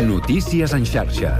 Notícies 0.00 0.72
en 0.72 0.86
xarxa. 0.88 1.34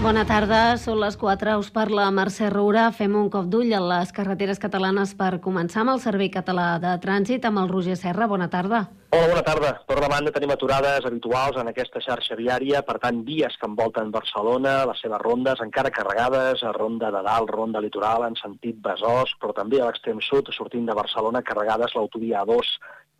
Bona 0.00 0.22
tarda, 0.24 0.78
són 0.80 0.96
les 1.02 1.18
4, 1.20 1.58
us 1.60 1.68
parla 1.68 2.06
Mercè 2.08 2.46
Roura. 2.48 2.86
Fem 2.96 3.12
un 3.20 3.26
cop 3.28 3.50
d'ull 3.52 3.74
a 3.76 3.80
les 3.84 4.14
carreteres 4.16 4.56
catalanes 4.62 5.12
per 5.18 5.34
començar 5.44 5.82
amb 5.82 5.92
el 5.92 6.00
Servei 6.00 6.30
Català 6.32 6.78
de 6.80 6.94
Trànsit 7.02 7.44
amb 7.44 7.60
el 7.60 7.68
Roger 7.68 7.98
Serra. 8.00 8.24
Bona 8.30 8.48
tarda. 8.48 8.86
Hola, 9.12 9.26
bona 9.34 9.42
tarda. 9.44 9.74
Per 9.84 9.98
una 10.00 10.08
banda 10.08 10.32
tenim 10.32 10.54
aturades 10.54 11.04
habituals 11.04 11.58
en 11.60 11.68
aquesta 11.68 12.00
xarxa 12.00 12.38
viària, 12.40 12.80
per 12.88 12.96
tant, 13.02 13.20
vies 13.26 13.58
que 13.60 13.68
envolten 13.68 14.14
Barcelona, 14.14 14.78
les 14.88 15.04
seves 15.04 15.20
rondes, 15.20 15.60
encara 15.60 15.92
carregades, 15.92 16.64
a 16.64 16.72
ronda 16.72 17.12
de 17.12 17.20
dalt, 17.26 17.52
ronda 17.52 17.84
litoral, 17.84 18.24
en 18.30 18.40
sentit 18.40 18.80
Besòs, 18.80 19.36
però 19.42 19.52
també 19.52 19.82
a 19.82 19.90
l'extrem 19.90 20.24
sud, 20.24 20.48
sortint 20.56 20.88
de 20.88 20.96
Barcelona, 20.96 21.44
carregades 21.44 21.92
l'autovia 21.98 22.46
A2 22.46 22.72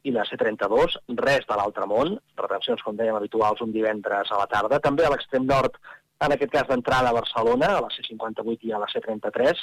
i 0.04 0.12
la 0.14 0.24
C32, 0.28 0.98
res 1.20 1.46
de 1.48 1.56
l'altre 1.58 1.86
món, 1.90 2.16
retencions, 2.40 2.82
com 2.84 2.96
dèiem, 2.96 3.16
habituals 3.16 3.60
un 3.64 3.72
divendres 3.74 4.30
a 4.30 4.40
la 4.40 4.48
tarda. 4.50 4.80
També 4.84 5.06
a 5.06 5.12
l'extrem 5.12 5.46
nord 5.48 5.76
en 6.20 6.34
aquest 6.34 6.52
cas 6.52 6.66
d'entrada 6.68 7.08
a 7.10 7.16
Barcelona, 7.16 7.68
a 7.74 7.80
la 7.80 7.88
C58 7.94 8.68
i 8.68 8.72
a 8.76 8.80
la 8.82 8.88
C33, 8.92 9.60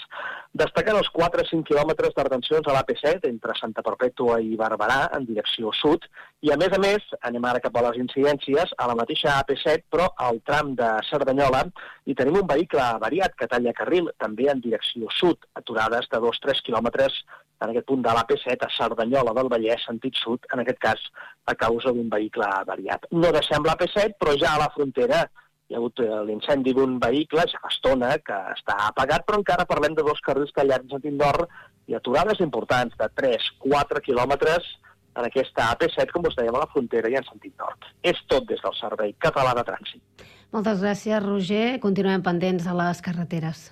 destacant 0.58 0.98
els 0.98 1.10
4-5 1.14 1.68
quilòmetres 1.70 2.16
de 2.18 2.26
retencions 2.26 2.66
a 2.66 2.74
l'AP7 2.74 3.30
entre 3.30 3.54
Santa 3.60 3.84
Perpètua 3.86 4.40
i 4.42 4.58
Barberà 4.58 5.04
en 5.18 5.28
direcció 5.30 5.74
sud, 5.78 6.08
i 6.42 6.52
a 6.54 6.58
més 6.58 6.74
a 6.74 6.82
més, 6.82 7.06
anem 7.30 7.46
ara 7.46 7.62
cap 7.62 7.78
a 7.78 7.86
les 7.90 8.02
incidències, 8.02 8.74
a 8.74 8.90
la 8.90 8.98
mateixa 8.98 9.38
AP7, 9.38 9.86
però 9.94 10.10
al 10.28 10.42
tram 10.50 10.74
de 10.80 10.90
Cerdanyola, 11.12 11.68
i 12.10 12.18
tenim 12.18 12.42
un 12.42 12.50
vehicle 12.50 12.90
variat 13.06 13.38
que 13.38 13.50
talla 13.52 13.76
carril, 13.78 14.10
també 14.18 14.50
en 14.50 14.64
direcció 14.64 15.14
sud, 15.14 15.46
aturades 15.62 16.10
de 16.10 16.24
2-3 16.26 16.66
quilòmetres 16.66 17.22
en 17.62 17.72
aquest 17.72 17.88
punt 17.90 18.04
de 18.06 18.14
l'AP7 18.14 18.68
a 18.68 18.72
Cerdanyola 18.76 19.34
del 19.38 19.50
Vallès, 19.54 19.84
sentit 19.88 20.18
sud, 20.20 20.46
en 20.54 20.62
aquest 20.62 20.80
cas 20.84 21.04
a 21.46 21.56
causa 21.58 21.94
d'un 21.96 22.10
vehicle 22.12 22.48
variat. 22.70 23.08
No 23.12 23.34
deixem 23.34 23.66
l'AP7, 23.66 24.18
però 24.20 24.36
ja 24.38 24.56
a 24.56 24.64
la 24.64 24.72
frontera 24.76 25.26
hi 25.68 25.76
ha 25.76 25.80
hagut 25.82 26.00
eh, 26.00 26.10
l'incendi 26.28 26.74
d'un 26.76 26.98
vehicle, 27.04 27.44
ja 27.52 27.62
fa 27.64 27.72
estona, 27.74 28.14
que 28.24 28.38
està 28.54 28.78
apagat, 28.88 29.26
però 29.28 29.42
encara 29.42 29.68
parlem 29.68 29.98
de 29.98 30.06
dos 30.08 30.22
carrils 30.24 30.54
tallats 30.56 30.94
sentit 30.94 31.18
nord 31.18 31.50
i 31.88 31.96
aturades 31.98 32.40
importants 32.44 32.96
de 33.00 33.10
3-4 33.20 34.04
quilòmetres 34.06 34.70
en 35.18 35.26
aquesta 35.26 35.72
AP7, 35.74 36.14
com 36.14 36.28
us 36.30 36.38
dèiem, 36.38 36.56
a 36.56 36.64
la 36.64 36.72
frontera 36.72 37.10
i 37.12 37.18
en 37.20 37.26
sentit 37.28 37.56
nord. 37.60 37.90
És 38.06 38.20
tot 38.32 38.48
des 38.48 38.62
del 38.64 38.76
Servei 38.80 39.16
Català 39.24 39.56
de 39.58 39.66
Trànsit. 39.68 40.28
Moltes 40.56 40.84
gràcies, 40.84 41.24
Roger. 41.26 41.80
Continuem 41.84 42.24
pendents 42.24 42.70
a 42.70 42.78
les 42.78 43.04
carreteres. 43.04 43.72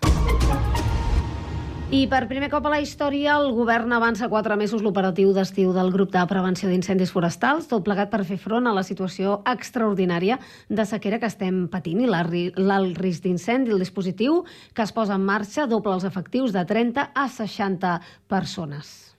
I 1.96 2.08
per 2.12 2.26
primer 2.28 2.50
cop 2.52 2.66
a 2.68 2.72
la 2.74 2.82
història, 2.84 3.38
el 3.40 3.54
govern 3.56 3.94
avança 3.96 4.28
quatre 4.28 4.58
mesos 4.60 4.82
l'operatiu 4.84 5.30
d'estiu 5.32 5.70
del 5.72 5.94
grup 5.94 6.10
de 6.12 6.24
prevenció 6.28 6.68
d'incendis 6.68 7.14
forestals, 7.16 7.70
tot 7.72 7.86
plegat 7.86 8.12
per 8.12 8.26
fer 8.28 8.36
front 8.42 8.68
a 8.68 8.74
la 8.76 8.84
situació 8.84 9.38
extraordinària 9.48 10.36
de 10.68 10.84
sequera 10.90 11.22
que 11.24 11.30
estem 11.32 11.70
patint 11.72 12.04
i 12.04 12.10
l'alt 12.12 13.00
risc 13.00 13.24
d'incendi. 13.24 13.72
El 13.72 13.80
dispositiu 13.80 14.42
que 14.76 14.84
es 14.84 14.92
posa 14.92 15.16
en 15.16 15.24
marxa 15.24 15.70
doble 15.72 15.96
els 15.96 16.04
efectius 16.04 16.52
de 16.52 16.66
30 16.68 17.12
a 17.16 17.30
60 17.32 17.96
persones. 18.28 19.16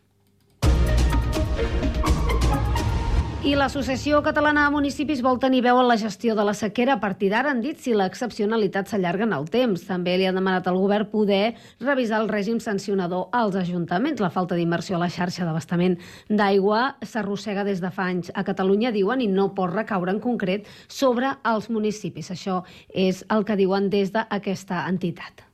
I 3.47 3.53
l'Associació 3.55 4.19
Catalana 4.27 4.65
de 4.65 4.73
Municipis 4.75 5.21
vol 5.23 5.37
tenir 5.39 5.61
veu 5.63 5.79
en 5.79 5.87
la 5.87 5.95
gestió 6.01 6.35
de 6.35 6.43
la 6.43 6.55
sequera. 6.59 6.97
A 6.97 6.99
partir 6.99 7.29
d'ara 7.31 7.53
han 7.55 7.61
dit 7.63 7.79
si 7.79 7.93
l'excepcionalitat 7.95 8.91
s'allarga 8.91 9.23
en 9.23 9.37
el 9.37 9.47
temps. 9.55 9.85
També 9.87 10.17
li 10.19 10.27
han 10.27 10.35
demanat 10.35 10.67
al 10.67 10.81
govern 10.83 11.07
poder 11.13 11.55
revisar 11.79 12.25
el 12.25 12.27
règim 12.27 12.59
sancionador 12.59 13.29
als 13.31 13.55
ajuntaments. 13.55 14.19
La 14.19 14.33
falta 14.35 14.59
d'inversió 14.59 14.99
a 14.99 15.05
la 15.05 15.13
xarxa 15.15 15.47
d'abastament 15.47 15.95
d'aigua 16.27 16.97
s'arrossega 17.07 17.63
des 17.63 17.79
de 17.79 17.95
fa 17.95 18.11
anys 18.11 18.35
a 18.35 18.43
Catalunya, 18.43 18.91
diuen, 18.91 19.23
i 19.23 19.31
no 19.31 19.53
pot 19.55 19.71
recaure 19.71 20.11
en 20.11 20.19
concret 20.19 20.67
sobre 20.89 21.37
els 21.47 21.71
municipis. 21.71 22.35
Això 22.35 22.65
és 22.91 23.23
el 23.31 23.47
que 23.47 23.63
diuen 23.63 23.93
des 23.95 24.11
d'aquesta 24.11 24.89
entitat. 24.91 25.47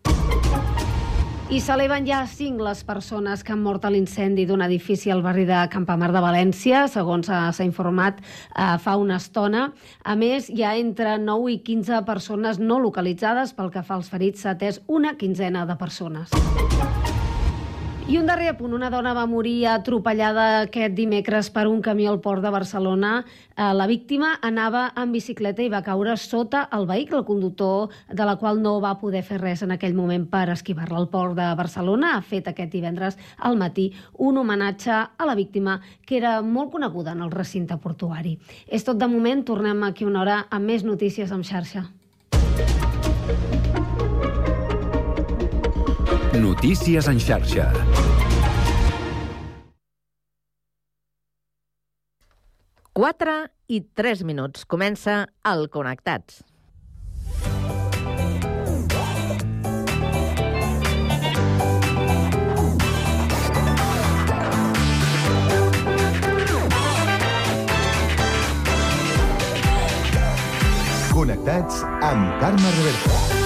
I 1.52 1.58
s'eleven 1.60 2.06
ja 2.08 2.22
cinc 2.24 2.62
les 2.64 2.78
persones 2.88 3.42
que 3.44 3.52
han 3.52 3.60
mort 3.60 3.84
a 3.84 3.90
l'incendi 3.92 4.46
d'un 4.48 4.62
edifici 4.64 5.10
al 5.12 5.20
barri 5.20 5.42
de 5.44 5.58
Campamar 5.68 6.08
de 6.14 6.22
València, 6.24 6.86
segons 6.88 7.28
s'ha 7.28 7.66
informat 7.66 8.22
eh, 8.24 8.78
fa 8.80 8.94
una 8.96 9.18
estona. 9.20 9.66
A 10.00 10.16
més, 10.16 10.48
hi 10.48 10.64
ha 10.64 10.72
entre 10.80 11.18
9 11.20 11.52
i 11.52 11.58
15 11.66 12.06
persones 12.08 12.56
no 12.56 12.80
localitzades. 12.80 13.52
Pel 13.52 13.68
que 13.74 13.84
fa 13.84 14.00
als 14.00 14.08
ferits, 14.08 14.46
s'ha 14.46 14.56
atès 14.56 14.80
una 14.88 15.12
quinzena 15.20 15.66
de 15.68 15.76
persones. 15.76 16.32
I 18.10 18.16
un 18.18 18.26
darrer 18.26 18.56
punt, 18.58 18.72
una 18.74 18.88
dona 18.90 19.12
va 19.14 19.28
morir 19.30 19.68
atropellada 19.70 20.64
aquest 20.64 20.96
dimecres 20.96 21.52
per 21.54 21.68
un 21.70 21.78
camió 21.80 22.10
al 22.10 22.18
port 22.20 22.42
de 22.42 22.50
Barcelona. 22.50 23.12
Eh, 23.54 23.68
la 23.78 23.86
víctima 23.86 24.32
anava 24.42 24.88
en 24.98 25.12
bicicleta 25.14 25.62
i 25.62 25.70
va 25.70 25.84
caure 25.86 26.16
sota 26.18 26.64
el 26.74 26.88
vehicle, 26.90 27.20
el 27.20 27.24
conductor 27.24 27.94
de 28.10 28.26
la 28.26 28.34
qual 28.42 28.58
no 28.60 28.74
va 28.82 28.96
poder 28.98 29.22
fer 29.22 29.38
res 29.40 29.62
en 29.62 29.70
aquell 29.70 29.94
moment 29.94 30.26
per 30.26 30.48
esquivar-la. 30.50 30.98
al 30.98 31.08
port 31.08 31.36
de 31.38 31.54
Barcelona 31.54 32.16
ha 32.16 32.20
fet 32.22 32.48
aquest 32.48 32.72
divendres 32.72 33.16
al 33.38 33.56
matí 33.56 33.92
un 34.18 34.36
homenatge 34.36 34.90
a 34.90 35.24
la 35.24 35.36
víctima 35.36 35.80
que 36.04 36.16
era 36.16 36.42
molt 36.42 36.72
coneguda 36.72 37.12
en 37.12 37.22
el 37.22 37.30
recinte 37.30 37.76
portuari. 37.76 38.38
És 38.66 38.84
tot 38.84 38.98
de 38.98 39.06
moment, 39.06 39.44
tornem 39.44 39.82
aquí 39.84 40.04
una 40.04 40.22
hora 40.22 40.46
amb 40.50 40.66
més 40.66 40.82
notícies 40.82 41.30
en 41.30 41.44
xarxa. 41.44 42.01
Notícies 46.32 47.08
en 47.08 47.18
xarxa. 47.20 47.66
Quatre 52.96 53.34
i 53.68 53.82
tres 53.92 54.22
minuts. 54.24 54.64
Comença 54.64 55.26
el 55.44 55.68
Connectats. 55.68 56.40
Connectats 71.12 71.84
amb 72.00 72.40
Carme 72.40 72.76
Reversa. 72.80 73.41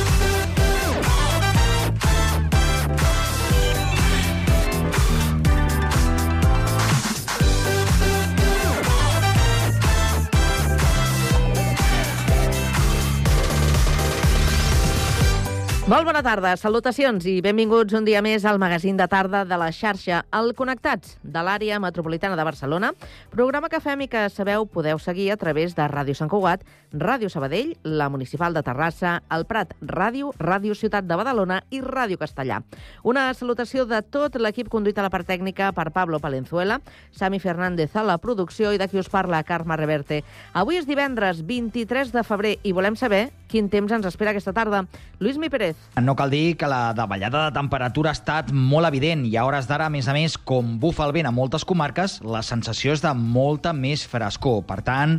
Molt 15.86 16.02
bona 16.02 16.19
tarda, 16.19 16.56
salutacions 16.58 17.22
i 17.30 17.36
benvinguts 17.38 17.94
un 17.94 18.02
dia 18.02 18.19
més 18.19 18.42
al 18.42 18.56
magazín 18.58 18.97
de 18.98 19.04
tarda 19.06 19.44
de 19.47 19.54
la 19.54 19.69
xarxa 19.70 20.24
El 20.34 20.48
Connectats 20.58 21.12
de 21.22 21.44
l'àrea 21.47 21.76
metropolitana 21.78 22.34
de 22.34 22.42
Barcelona, 22.42 22.91
programa 23.30 23.70
que 23.70 23.78
fem 23.78 24.02
i 24.02 24.08
que 24.10 24.25
sabeu 24.34 24.66
podeu 24.66 24.98
seguir 24.98 25.28
a 25.30 25.36
través 25.38 25.76
de 25.78 25.86
Ràdio 25.86 26.16
Sant 26.19 26.32
Cugat, 26.32 26.64
Ràdio 26.91 27.30
Sabadell, 27.30 27.76
la 27.84 28.08
Municipal 28.10 28.50
de 28.56 28.64
Terrassa, 28.66 29.20
el 29.30 29.46
Prat 29.46 29.76
Ràdio, 29.78 30.32
Ràdio 30.42 30.75
Ciutat 30.75 31.06
de 31.06 31.20
Badalona 31.20 31.60
i 31.70 31.78
Ràdio 31.86 32.19
Castellà. 32.19 32.58
Una 33.04 33.28
salutació 33.38 33.86
de 33.86 34.02
tot 34.02 34.41
l'equip 34.42 34.66
conduït 34.66 34.98
a 34.98 35.06
la 35.06 35.14
part 35.14 35.30
tècnica 35.30 35.70
per 35.70 35.92
Pablo 35.94 36.19
Palenzuela, 36.19 36.80
Sami 37.12 37.38
Fernández 37.38 37.94
a 37.94 38.02
la 38.02 38.19
producció 38.19 38.75
i 38.75 38.82
de 38.82 38.91
qui 38.91 38.98
us 38.98 39.12
parla, 39.12 39.44
Carme 39.46 39.78
Reverte. 39.78 40.25
Avui 40.52 40.82
és 40.82 40.91
divendres 40.91 41.46
23 41.46 42.10
de 42.10 42.26
febrer 42.26 42.56
i 42.66 42.75
volem 42.75 42.98
saber 42.98 43.28
quin 43.46 43.70
temps 43.70 43.94
ens 43.94 44.10
espera 44.10 44.34
aquesta 44.34 44.56
tarda. 44.56 44.82
Lluís 45.20 45.38
Mi 45.38 45.46
Pérez. 45.46 45.75
No 45.97 46.12
cal 46.12 46.28
dir 46.28 46.59
que 46.60 46.69
la 46.69 46.92
davallada 46.92 47.47
de 47.47 47.54
temperatura 47.56 48.10
ha 48.12 48.16
estat 48.19 48.50
molt 48.53 48.84
evident 48.88 49.25
i 49.25 49.32
a 49.37 49.47
hores 49.48 49.64
d'ara, 49.69 49.87
a 49.88 49.92
més 49.92 50.09
a 50.09 50.12
més, 50.12 50.37
com 50.37 50.75
bufa 50.82 51.06
el 51.06 51.14
vent 51.16 51.31
a 51.31 51.32
moltes 51.32 51.64
comarques, 51.64 52.19
la 52.20 52.42
sensació 52.44 52.92
és 52.92 53.00
de 53.00 53.14
molta 53.16 53.72
més 53.72 54.04
frescor. 54.04 54.60
Per 54.69 54.82
tant, 54.84 55.16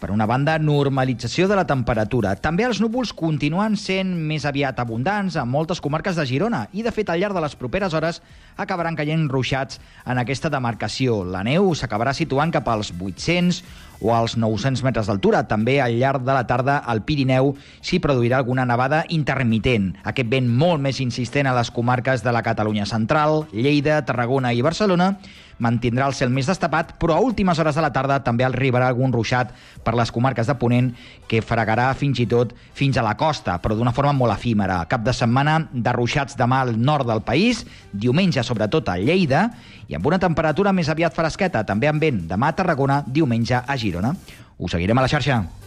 per 0.00 0.10
una 0.12 0.26
banda, 0.28 0.58
normalització 0.58 1.48
de 1.48 1.56
la 1.56 1.66
temperatura. 1.66 2.34
També 2.36 2.66
els 2.66 2.80
núvols 2.82 3.14
continuen 3.16 3.76
sent 3.80 4.12
més 4.28 4.44
aviat 4.48 4.78
abundants 4.82 5.36
a 5.36 5.46
moltes 5.48 5.80
comarques 5.80 6.18
de 6.18 6.26
Girona 6.28 6.66
i, 6.72 6.84
de 6.84 6.92
fet, 6.92 7.10
al 7.10 7.22
llarg 7.22 7.36
de 7.36 7.42
les 7.44 7.56
properes 7.56 7.96
hores 7.96 8.20
acabaran 8.56 8.96
caient 8.96 9.26
ruixats 9.32 9.80
en 10.04 10.20
aquesta 10.20 10.50
demarcació. 10.52 11.22
La 11.24 11.42
neu 11.46 11.72
s'acabarà 11.74 12.12
situant 12.16 12.52
cap 12.52 12.68
als 12.68 12.92
800 12.92 13.62
o 14.00 14.12
als 14.14 14.36
900 14.36 14.84
metres 14.84 15.08
d'altura. 15.08 15.46
També 15.48 15.78
al 15.80 15.96
llarg 15.96 16.24
de 16.26 16.36
la 16.36 16.44
tarda 16.46 16.78
al 16.84 17.02
Pirineu 17.06 17.54
s'hi 17.80 18.00
produirà 18.04 18.40
alguna 18.42 18.66
nevada 18.68 19.04
intermitent. 19.08 19.94
Aquest 20.04 20.28
vent 20.32 20.48
molt 20.48 20.82
més 20.84 21.00
insistent 21.00 21.48
a 21.48 21.56
les 21.56 21.72
comarques 21.72 22.24
de 22.24 22.32
la 22.32 22.44
Catalunya 22.44 22.86
central, 22.86 23.46
Lleida, 23.52 24.02
Tarragona 24.04 24.52
i 24.52 24.64
Barcelona 24.64 25.14
mantindrà 25.58 26.06
el 26.08 26.14
cel 26.16 26.30
més 26.32 26.48
destapat, 26.48 26.94
però 27.00 27.16
a 27.16 27.24
últimes 27.24 27.58
hores 27.58 27.76
de 27.76 27.84
la 27.84 27.92
tarda 27.94 28.18
també 28.24 28.44
arribarà 28.46 28.88
algun 28.90 29.12
ruixat 29.14 29.52
per 29.84 29.94
les 29.96 30.12
comarques 30.12 30.46
de 30.46 30.56
Ponent 30.60 30.92
que 31.28 31.42
fregarà 31.44 31.88
fins 31.96 32.20
i 32.20 32.28
tot 32.30 32.54
fins 32.76 32.96
a 32.96 33.04
la 33.06 33.16
costa, 33.16 33.58
però 33.62 33.76
d'una 33.76 33.94
forma 33.96 34.14
molt 34.16 34.36
efímera. 34.36 34.82
Cap 34.90 35.04
de 35.06 35.14
setmana 35.16 35.58
de 35.72 35.96
ruixats 35.96 36.36
demà 36.38 36.62
al 36.64 36.74
nord 36.78 37.08
del 37.08 37.24
país, 37.26 37.64
diumenge 37.92 38.44
sobretot 38.44 38.88
a 38.92 38.98
Lleida, 39.00 39.48
i 39.88 39.94
amb 39.96 40.06
una 40.06 40.20
temperatura 40.22 40.74
més 40.76 40.90
aviat 40.92 41.14
fresqueta, 41.14 41.64
també 41.64 41.88
amb 41.88 42.02
vent 42.02 42.26
demà 42.28 42.52
a 42.52 42.58
Tarragona, 42.58 43.02
diumenge 43.06 43.62
a 43.62 43.78
Girona. 43.78 44.16
Us 44.58 44.72
seguirem 44.72 44.98
a 44.98 45.04
la 45.04 45.12
xarxa. 45.12 45.65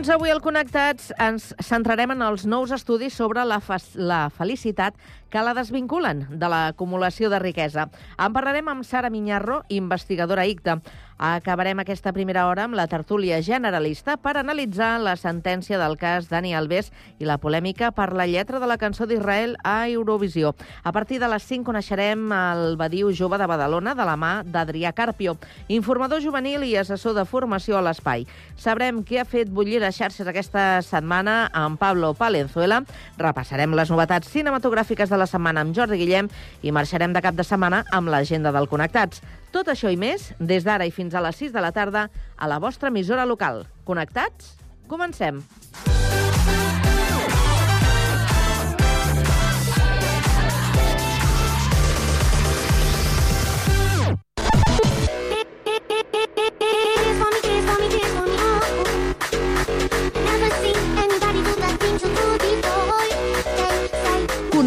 Doncs 0.00 0.14
avui 0.14 0.30
al 0.32 0.38
Connectats 0.40 1.10
ens 1.20 1.50
centrarem 1.60 2.14
en 2.14 2.22
els 2.24 2.46
nous 2.48 2.70
estudis 2.72 3.12
sobre 3.12 3.42
la, 3.44 3.58
la 4.00 4.20
felicitat 4.32 4.96
que 5.28 5.42
la 5.44 5.52
desvinculen 5.52 6.22
de 6.40 6.48
l'acumulació 6.48 7.28
de 7.28 7.36
riquesa. 7.42 7.84
En 8.16 8.32
parlarem 8.32 8.70
amb 8.72 8.86
Sara 8.88 9.10
Minyarro, 9.12 9.58
investigadora 9.68 10.46
ICTA. 10.48 10.78
Acabarem 11.20 11.76
aquesta 11.82 12.14
primera 12.16 12.46
hora 12.48 12.64
amb 12.64 12.72
la 12.72 12.86
tertúlia 12.88 13.42
generalista 13.44 14.14
per 14.16 14.38
analitzar 14.40 14.94
la 15.04 15.18
sentència 15.20 15.76
del 15.76 15.98
cas 16.00 16.30
Dani 16.30 16.54
Alves 16.56 16.86
i 17.20 17.26
la 17.28 17.36
polèmica 17.36 17.90
per 17.92 18.06
la 18.16 18.24
lletra 18.24 18.56
de 18.56 18.64
la 18.64 18.78
cançó 18.80 19.04
d'Israel 19.04 19.52
a 19.60 19.84
Eurovisió. 19.92 20.54
A 20.82 20.94
partir 20.96 21.18
de 21.20 21.28
les 21.28 21.44
5 21.44 21.68
coneixerem 21.68 22.32
el 22.32 22.78
Badiu 22.80 23.10
Jove 23.12 23.36
de 23.36 23.48
Badalona 23.50 23.92
de 23.94 24.06
la 24.08 24.14
mà 24.16 24.30
d'Adrià 24.48 24.94
Carpio, 24.96 25.34
informador 25.68 26.22
juvenil 26.24 26.64
i 26.64 26.72
assessor 26.80 27.12
de 27.12 27.26
formació 27.28 27.76
a 27.76 27.84
l'Espai. 27.84 28.24
Sabrem 28.56 29.02
què 29.04 29.20
ha 29.20 29.26
fet 29.28 29.52
bullir 29.52 29.82
les 29.84 30.00
xarxes 30.00 30.24
aquesta 30.24 30.80
setmana 30.80 31.50
amb 31.52 31.76
Pablo 31.76 32.14
Palenzuela. 32.16 32.80
Repassarem 33.20 33.76
les 33.76 33.92
novetats 33.92 34.32
cinematogràfiques 34.32 35.12
de 35.12 35.20
la 35.20 35.28
setmana 35.28 35.66
amb 35.66 35.76
Jordi 35.76 36.00
Guillem 36.00 36.32
i 36.64 36.72
marxarem 36.72 37.12
de 37.12 37.20
cap 37.20 37.36
de 37.36 37.44
setmana 37.44 37.84
amb 37.92 38.08
l'agenda 38.08 38.56
del 38.56 38.72
Connectats. 38.72 39.20
Tot 39.50 39.66
això 39.66 39.90
i 39.90 39.96
més, 39.98 40.28
des 40.38 40.62
d'ara 40.62 40.84
i 40.86 40.92
fins 40.94 41.09
a 41.14 41.24
les 41.24 41.36
6 41.36 41.52
de 41.52 41.60
la 41.60 41.72
tarda, 41.72 42.08
a 42.36 42.48
la 42.48 42.58
vostra 42.58 42.88
emissora 42.88 43.26
local. 43.26 43.66
Connectats? 43.84 44.56
Comencem. 44.86 45.42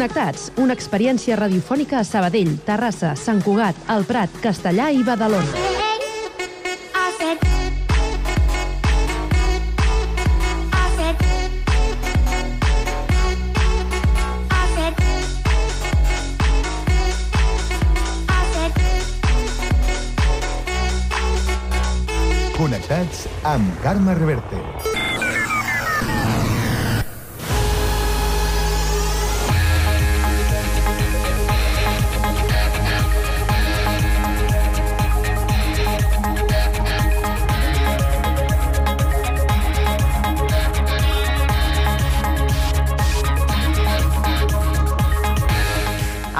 Connectats, 0.04 0.50
una 0.60 0.74
experiència 0.76 1.36
radiofònica 1.38 2.00
a 2.00 2.04
Sabadell, 2.04 2.50
Terrassa, 2.66 3.14
Sant 3.16 3.40
Cugat, 3.46 3.78
El 3.94 4.04
Prat, 4.04 4.42
Castellà 4.44 4.90
i 4.92 5.06
Badalona. 5.06 5.73
Connectats 23.04 23.26
amb 23.44 23.80
Carme 23.82 24.14
Reverte. 24.14 24.93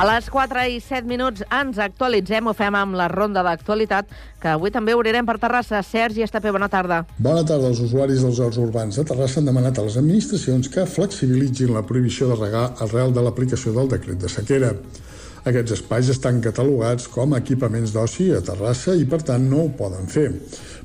A 0.04 0.08
les 0.10 0.26
4 0.28 0.66
i 0.68 0.74
7 0.84 1.08
minuts 1.08 1.40
ens 1.48 1.78
actualitzem, 1.80 2.44
ho 2.44 2.52
fem 2.52 2.74
amb 2.76 2.92
la 2.98 3.06
ronda 3.08 3.40
d'actualitat, 3.46 4.10
que 4.42 4.50
avui 4.52 4.68
també 4.74 4.92
obrirem 4.92 5.24
per 5.24 5.38
Terrassa. 5.40 5.80
Sergi 5.80 6.20
Estapé, 6.26 6.52
bona 6.52 6.68
tarda. 6.68 6.98
Bona 7.16 7.40
tarda. 7.48 7.70
Els 7.72 7.80
usuaris 7.80 8.20
dels 8.20 8.42
horts 8.44 8.60
urbans 8.60 9.00
de 9.00 9.06
Terrassa 9.08 9.40
han 9.40 9.48
demanat 9.48 9.80
a 9.80 9.86
les 9.86 9.96
administracions 9.96 10.68
que 10.68 10.84
flexibilitzin 10.84 11.72
la 11.72 11.86
prohibició 11.88 12.28
de 12.28 12.36
regar 12.36 12.66
arrel 12.84 13.16
de 13.16 13.24
l'aplicació 13.24 13.72
del 13.72 13.88
decret 13.96 14.20
de 14.20 14.28
sequera. 14.28 14.74
Aquests 15.48 15.78
espais 15.78 16.12
estan 16.12 16.44
catalogats 16.44 17.08
com 17.08 17.32
a 17.32 17.40
equipaments 17.40 17.96
d'oci 17.96 18.28
a 18.36 18.44
Terrassa 18.44 18.92
i, 19.00 19.08
per 19.08 19.24
tant, 19.24 19.48
no 19.48 19.64
ho 19.64 19.72
poden 19.78 20.04
fer. 20.04 20.28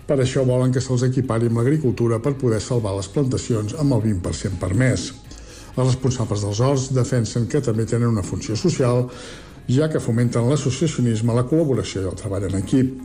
Per 0.08 0.22
això 0.24 0.48
volen 0.48 0.72
que 0.72 0.80
se'ls 0.80 1.04
equipari 1.12 1.52
amb 1.52 1.60
l'agricultura 1.60 2.24
per 2.24 2.40
poder 2.40 2.64
salvar 2.64 2.96
les 2.96 3.12
plantacions 3.12 3.76
amb 3.84 4.00
el 4.00 4.14
20% 4.14 4.64
permès. 4.64 5.12
Els 5.76 5.86
responsables 5.86 6.46
dels 6.46 6.62
horts 6.66 6.90
defensen 6.96 7.48
que 7.52 7.62
també 7.62 7.86
tenen 7.86 8.10
una 8.10 8.26
funció 8.26 8.58
social, 8.60 9.08
ja 9.70 9.90
que 9.90 10.02
fomenten 10.02 10.48
l'associacionisme, 10.50 11.36
la 11.36 11.46
col·laboració 11.50 12.04
i 12.04 12.10
el 12.10 12.18
treball 12.18 12.48
en 12.50 12.58
equip. 12.60 12.96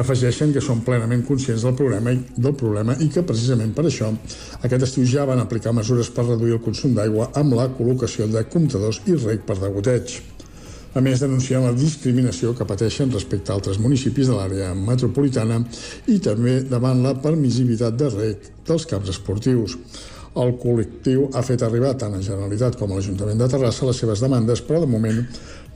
Afegeixen 0.00 0.54
que 0.54 0.62
són 0.64 0.80
plenament 0.86 1.22
conscients 1.26 1.64
del 1.66 1.76
problema, 1.76 2.14
del 2.14 2.54
problema 2.56 2.94
i 3.04 3.10
que 3.12 3.24
precisament 3.26 3.74
per 3.76 3.84
això 3.88 4.08
aquest 4.62 4.86
estiu 4.86 5.06
ja 5.06 5.26
van 5.28 5.42
aplicar 5.42 5.74
mesures 5.76 6.10
per 6.14 6.24
reduir 6.28 6.56
el 6.56 6.64
consum 6.64 6.94
d'aigua 6.96 7.30
amb 7.40 7.56
la 7.58 7.68
col·locació 7.76 8.28
de 8.30 8.44
comptadors 8.52 9.02
i 9.06 9.18
rec 9.18 9.44
per 9.46 9.58
degoteig. 9.60 10.20
A 10.90 10.98
més, 10.98 11.20
denuncien 11.22 11.62
la 11.62 11.74
discriminació 11.76 12.50
que 12.58 12.66
pateixen 12.66 13.12
respecte 13.14 13.52
a 13.52 13.58
altres 13.58 13.78
municipis 13.78 14.26
de 14.26 14.34
l'àrea 14.34 14.72
metropolitana 14.74 15.60
i 16.10 16.16
també 16.18 16.56
davant 16.66 17.02
la 17.04 17.12
permissivitat 17.22 17.98
de 17.98 18.08
rec 18.10 18.48
dels 18.66 18.88
camps 18.90 19.12
esportius. 19.12 19.76
El 20.38 20.52
col·lectiu 20.62 21.24
ha 21.34 21.40
fet 21.42 21.62
arribar 21.66 21.96
tant 21.98 22.12
a 22.14 22.20
Generalitat 22.22 22.76
com 22.78 22.92
a 22.92 22.98
l'Ajuntament 22.98 23.40
de 23.40 23.48
Terrassa 23.50 23.88
les 23.88 23.98
seves 23.98 24.20
demandes, 24.22 24.60
però 24.62 24.78
de 24.78 24.86
moment 24.86 25.24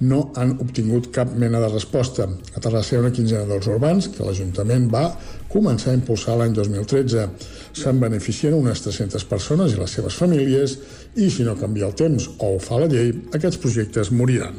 no 0.07 0.21
han 0.39 0.53
obtingut 0.63 1.09
cap 1.15 1.33
mena 1.35 1.59
de 1.63 1.71
resposta. 1.73 2.29
A 2.55 2.63
Terrassa 2.63 2.95
hi 2.95 2.99
ha 2.99 3.03
una 3.03 3.11
quinzena 3.15 3.49
dels 3.49 3.67
urbans 3.67 4.07
que 4.15 4.23
l'Ajuntament 4.23 4.87
va 4.93 5.09
començar 5.51 5.91
a 5.91 5.99
impulsar 5.99 6.37
l'any 6.39 6.55
2013. 6.55 7.27
Se'n 7.75 7.99
beneficien 7.99 8.55
unes 8.55 8.85
300 8.87 9.27
persones 9.31 9.75
i 9.75 9.81
les 9.81 9.97
seves 9.99 10.21
famílies 10.23 10.79
i 11.19 11.31
si 11.35 11.43
no 11.43 11.57
canvia 11.59 11.91
el 11.91 11.99
temps 11.99 12.31
o 12.39 12.55
ho 12.55 12.63
fa 12.63 12.79
la 12.79 12.91
llei, 12.91 13.11
aquests 13.35 13.59
projectes 13.59 14.15
moriran. 14.15 14.55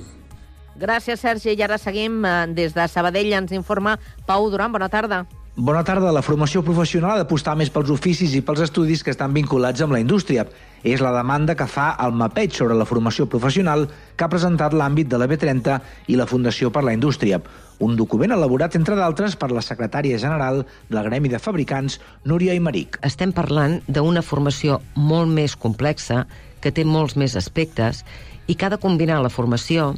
Gràcies, 0.75 1.24
Sergi. 1.24 1.53
I 1.56 1.63
ara 1.63 1.80
seguim 1.80 2.19
eh, 2.27 2.36
des 2.51 2.75
de 2.75 2.88
Sabadell. 2.92 3.31
Ens 3.39 3.56
informa 3.56 3.95
Pau 4.27 4.51
Duran. 4.51 4.75
Bona 4.75 4.92
tarda. 4.92 5.24
Bona 5.56 5.86
tarda. 5.88 6.10
La 6.12 6.19
formació 6.19 6.60
professional 6.68 7.13
ha 7.13 7.19
d'apostar 7.22 7.54
més 7.56 7.69
pels 7.72 7.88
oficis 7.94 8.34
i 8.36 8.42
pels 8.44 8.60
estudis 8.66 9.06
que 9.07 9.13
estan 9.13 9.31
vinculats 9.31 9.80
amb 9.86 9.96
la 9.96 10.02
indústria. 10.04 10.44
És 10.83 11.00
la 11.00 11.14
demanda 11.16 11.56
que 11.56 11.64
fa 11.71 11.94
el 12.04 12.12
MAPEig 12.12 12.52
sobre 12.57 12.76
la 12.76 12.83
formació 12.83 13.24
professional 13.31 13.85
que 13.88 14.26
ha 14.26 14.30
presentat 14.33 14.76
l'àmbit 14.76 15.07
de 15.07 15.16
la 15.16 15.30
B30 15.31 15.78
i 16.12 16.18
la 16.19 16.28
Fundació 16.28 16.74
per 16.76 16.83
la 16.83 16.92
Indústria. 16.92 17.40
Un 17.80 17.95
document 17.95 18.35
elaborat, 18.35 18.76
entre 18.76 19.00
d'altres, 19.00 19.38
per 19.40 19.50
la 19.56 19.64
secretària 19.64 20.19
general 20.19 20.66
del 20.90 21.07
Gremi 21.07 21.31
de 21.31 21.40
Fabricants, 21.40 22.02
Núria 22.26 22.54
Imeric. 22.54 23.00
Estem 23.07 23.31
parlant 23.31 23.80
d'una 23.88 24.26
formació 24.28 24.81
molt 24.95 25.31
més 25.31 25.56
complexa, 25.56 26.26
que 26.59 26.76
té 26.76 26.83
molts 26.83 27.16
més 27.16 27.40
aspectes, 27.40 28.04
i 28.47 28.59
que 28.59 28.68
ha 28.68 28.74
de 28.76 28.81
combinar 28.83 29.24
la 29.24 29.31
formació 29.31 29.94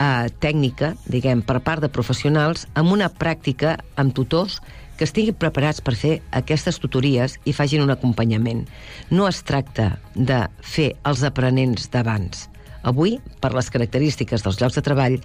eh, 0.00 0.28
tècnica, 0.42 0.94
diguem, 1.06 1.46
per 1.46 1.60
part 1.62 1.84
de 1.84 1.92
professionals, 1.92 2.66
amb 2.74 2.90
una 2.90 3.10
pràctica 3.12 3.76
amb 3.94 4.14
tutors 4.16 4.58
que 5.00 5.06
estiguin 5.08 5.32
preparats 5.40 5.80
per 5.80 5.94
fer 5.96 6.18
aquestes 6.36 6.76
tutories 6.76 7.38
i 7.48 7.54
facin 7.56 7.80
un 7.80 7.92
acompanyament. 7.94 8.66
No 9.08 9.24
es 9.30 9.38
tracta 9.48 9.94
de 10.12 10.42
fer 10.60 10.90
els 11.08 11.22
aprenents 11.24 11.88
d'abans. 11.88 12.50
Avui, 12.84 13.14
per 13.40 13.54
les 13.56 13.72
característiques 13.72 14.44
dels 14.44 14.60
llocs 14.60 14.76
de 14.76 14.84
treball, 14.84 15.16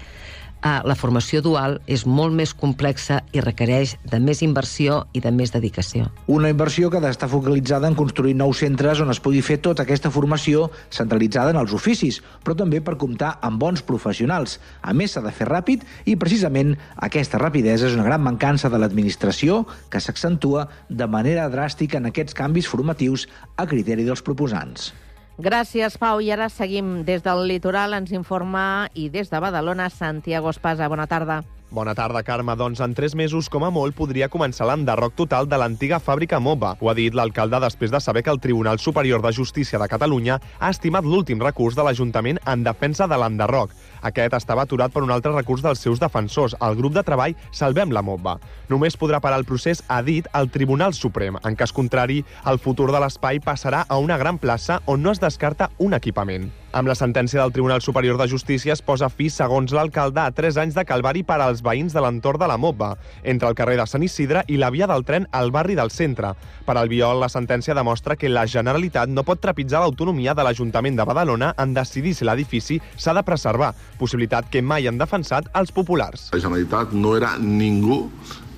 eh, 0.65 0.81
la 0.83 0.95
formació 0.97 1.41
dual 1.45 1.77
és 1.91 2.05
molt 2.09 2.33
més 2.35 2.53
complexa 2.57 3.21
i 3.35 3.43
requereix 3.43 3.95
de 4.09 4.19
més 4.23 4.41
inversió 4.45 5.03
i 5.13 5.21
de 5.23 5.31
més 5.31 5.53
dedicació. 5.53 6.09
Una 6.31 6.49
inversió 6.49 6.89
que 6.89 6.99
ha 6.99 7.03
d'estar 7.05 7.29
focalitzada 7.31 7.87
en 7.87 7.97
construir 7.97 8.35
nous 8.35 8.63
centres 8.63 9.01
on 9.03 9.13
es 9.13 9.21
pugui 9.21 9.43
fer 9.45 9.59
tota 9.63 9.85
aquesta 9.85 10.11
formació 10.11 10.69
centralitzada 10.89 11.53
en 11.53 11.61
els 11.61 11.75
oficis, 11.77 12.21
però 12.43 12.57
també 12.57 12.81
per 12.81 12.97
comptar 13.01 13.35
amb 13.45 13.61
bons 13.61 13.85
professionals. 13.85 14.59
A 14.81 14.93
més, 14.93 15.13
s'ha 15.13 15.23
de 15.25 15.33
fer 15.35 15.47
ràpid 15.49 15.85
i, 16.05 16.17
precisament, 16.19 16.75
aquesta 16.97 17.41
rapidesa 17.41 17.89
és 17.89 17.97
una 17.97 18.07
gran 18.07 18.23
mancança 18.25 18.71
de 18.71 18.81
l'administració 18.81 19.63
que 19.91 20.01
s'accentua 20.01 20.67
de 20.89 21.07
manera 21.07 21.49
dràstica 21.53 22.01
en 22.01 22.09
aquests 22.11 22.37
canvis 22.37 22.69
formatius 22.71 23.27
a 23.55 23.67
criteri 23.69 24.07
dels 24.07 24.25
proposants. 24.25 24.93
Gràcies, 25.37 25.97
Pau. 25.99 26.21
I 26.23 26.31
ara 26.31 26.47
seguim 26.47 27.01
des 27.03 27.23
del 27.23 27.43
litoral. 27.49 27.93
Ens 27.97 28.13
informa 28.15 28.87
i 28.95 29.09
des 29.11 29.27
de 29.29 29.43
Badalona, 29.43 29.89
Santiago 29.91 30.49
Espasa. 30.49 30.87
Bona 30.87 31.07
tarda. 31.11 31.41
Bona 31.75 31.91
tarda, 31.91 32.21
Carme. 32.23 32.53
Doncs 32.55 32.79
en 32.79 32.93
tres 32.95 33.15
mesos, 33.19 33.49
com 33.51 33.65
a 33.67 33.69
molt, 33.73 33.97
podria 33.97 34.29
començar 34.31 34.67
l'enderroc 34.69 35.15
total 35.17 35.49
de 35.51 35.57
l'antiga 35.59 35.99
fàbrica 35.99 36.39
MOBA. 36.39 36.77
Ho 36.79 36.87
ha 36.87 36.93
dit 36.95 37.13
l'alcalde 37.13 37.59
després 37.59 37.91
de 37.91 37.99
saber 37.99 38.23
que 38.23 38.31
el 38.31 38.39
Tribunal 38.39 38.79
Superior 38.79 39.21
de 39.25 39.33
Justícia 39.35 39.81
de 39.81 39.89
Catalunya 39.91 40.39
ha 40.59 40.69
estimat 40.71 41.03
l'últim 41.03 41.41
recurs 41.43 41.75
de 41.75 41.83
l'Ajuntament 41.83 42.39
en 42.45 42.63
defensa 42.63 43.09
de 43.11 43.17
l'enderroc. 43.19 43.75
Aquest 44.05 44.35
estava 44.37 44.65
aturat 44.67 44.93
per 44.93 45.01
un 45.01 45.13
altre 45.13 45.31
recurs 45.33 45.63
dels 45.65 45.81
seus 45.81 46.01
defensors, 46.01 46.53
el 46.61 46.77
grup 46.77 46.93
de 46.93 47.03
treball 47.05 47.33
Salvem 47.51 47.93
la 47.95 48.03
MOBA. 48.05 48.37
Només 48.69 48.97
podrà 49.01 49.21
parar 49.23 49.39
el 49.41 49.47
procés, 49.49 49.81
ha 49.87 50.01
dit, 50.05 50.27
al 50.33 50.51
Tribunal 50.53 50.93
Suprem. 50.93 51.39
En 51.43 51.57
cas 51.57 51.73
contrari, 51.73 52.21
el 52.45 52.61
futur 52.61 52.91
de 52.93 53.01
l'espai 53.01 53.41
passarà 53.41 53.85
a 53.87 53.97
una 54.01 54.19
gran 54.21 54.37
plaça 54.37 54.81
on 54.85 55.01
no 55.01 55.15
es 55.15 55.23
descarta 55.23 55.71
un 55.79 55.97
equipament. 55.97 56.51
Amb 56.75 56.89
la 56.91 56.95
sentència 56.99 57.39
del 57.39 57.53
Tribunal 57.55 57.79
Superior 57.79 58.17
de 58.19 58.25
Justícia 58.27 58.73
es 58.73 58.81
posa 58.83 59.07
fi, 59.07 59.29
segons 59.31 59.71
l'alcalde, 59.71 60.19
a 60.19 60.33
3 60.35 60.57
anys 60.59 60.75
de 60.75 60.83
calvari 60.83 61.21
per 61.23 61.37
als 61.39 61.61
veïns 61.63 61.93
de 61.95 62.01
l'entorn 62.03 62.41
de 62.41 62.49
la 62.51 62.57
Mobba, 62.59 62.89
entre 63.23 63.47
el 63.47 63.55
carrer 63.55 63.77
de 63.79 63.85
Sant 63.87 64.03
Isidre 64.03 64.41
i 64.51 64.57
la 64.59 64.73
via 64.75 64.89
del 64.91 65.05
tren 65.07 65.23
al 65.31 65.53
barri 65.55 65.77
del 65.79 65.93
centre. 65.95 66.33
Per 66.67 66.75
al 66.75 66.91
Viol, 66.91 67.21
la 67.23 67.31
sentència 67.31 67.77
demostra 67.77 68.17
que 68.19 68.27
la 68.27 68.43
Generalitat 68.43 69.07
no 69.07 69.23
pot 69.23 69.39
trepitjar 69.39 69.85
l'autonomia 69.85 70.35
de 70.35 70.43
l'Ajuntament 70.43 70.99
de 70.99 71.05
Badalona 71.07 71.53
en 71.63 71.77
decidir 71.77 72.11
si 72.11 72.27
l'edifici 72.27 72.81
s'ha 72.97 73.15
de 73.15 73.23
preservar, 73.23 73.71
possibilitat 73.99 74.49
que 74.51 74.61
mai 74.61 74.87
han 74.87 74.99
defensat 75.01 75.49
els 75.55 75.71
populars. 75.75 76.29
La 76.33 76.41
Generalitat 76.43 76.93
no 76.93 77.15
era 77.17 77.35
ningú 77.39 78.05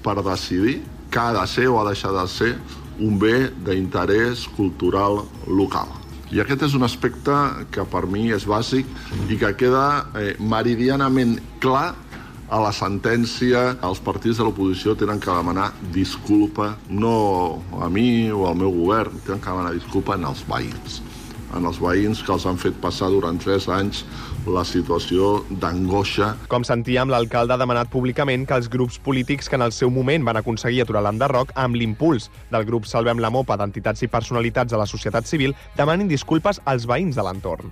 per 0.03 0.17
decidir 0.22 0.82
que 1.12 1.20
ha 1.20 1.34
de 1.36 1.46
ser 1.48 1.67
o 1.72 1.79
ha 1.79 1.88
deixat 1.88 2.15
de 2.17 2.27
ser 2.32 2.51
un 3.00 3.20
bé 3.22 3.50
d'interès 3.65 4.48
cultural 4.58 5.22
local. 5.48 5.89
I 6.34 6.41
aquest 6.44 6.65
és 6.67 6.74
un 6.75 6.84
aspecte 6.84 7.34
que 7.72 7.86
per 7.88 8.03
mi 8.12 8.27
és 8.36 8.44
bàsic 8.48 8.88
i 9.32 9.38
que 9.39 9.53
queda 9.56 10.08
eh, 10.20 10.34
meridianament 10.39 11.38
clar 11.63 11.94
a 12.48 12.60
la 12.63 12.72
sentència 12.75 13.77
els 13.84 14.00
partits 14.03 14.39
de 14.39 14.48
l'oposició 14.48 14.96
tenen 15.00 15.20
que 15.24 15.32
demanar 15.32 15.70
disculpa 15.96 16.74
no 16.89 17.15
a 17.84 17.89
mi 17.91 18.32
o 18.32 18.46
al 18.48 18.56
meu 18.60 18.72
govern, 18.72 19.20
tenen 19.25 19.44
que 19.44 19.51
demanar 19.51 19.74
disculpa 19.75 20.15
en 20.15 20.27
els 20.29 20.44
veïns 20.48 21.01
en 21.56 21.67
els 21.67 21.79
veïns 21.79 22.24
que 22.24 22.34
els 22.36 22.46
han 22.48 22.60
fet 22.60 22.75
passar 22.84 23.10
durant 23.12 23.39
tres 23.39 23.67
anys 23.72 24.03
la 24.54 24.63
situació 24.68 25.42
d'angoixa. 25.62 26.34
Com 26.51 26.66
sentíem, 26.68 27.12
l'alcalde 27.12 27.56
ha 27.56 27.62
demanat 27.62 27.92
públicament 27.94 28.46
que 28.48 28.58
els 28.58 28.70
grups 28.72 29.00
polítics 29.04 29.50
que 29.50 29.60
en 29.60 29.66
el 29.66 29.75
seu 29.75 29.92
moment 29.94 30.25
van 30.27 30.39
aconseguir 30.39 30.84
aturar 30.84 31.04
l'enderroc 31.06 31.54
amb 31.56 31.75
l'impuls 31.80 32.30
del 32.54 32.66
grup 32.70 32.88
Salvem 32.89 33.20
la 33.24 33.34
Mopa 33.34 33.58
d'entitats 33.60 34.04
i 34.06 34.12
personalitats 34.12 34.74
de 34.74 34.80
la 34.80 34.89
societat 34.89 35.27
civil 35.27 35.56
demanin 35.77 36.08
disculpes 36.08 36.62
als 36.66 36.88
veïns 36.89 37.16
de 37.20 37.27
l'entorn. 37.27 37.72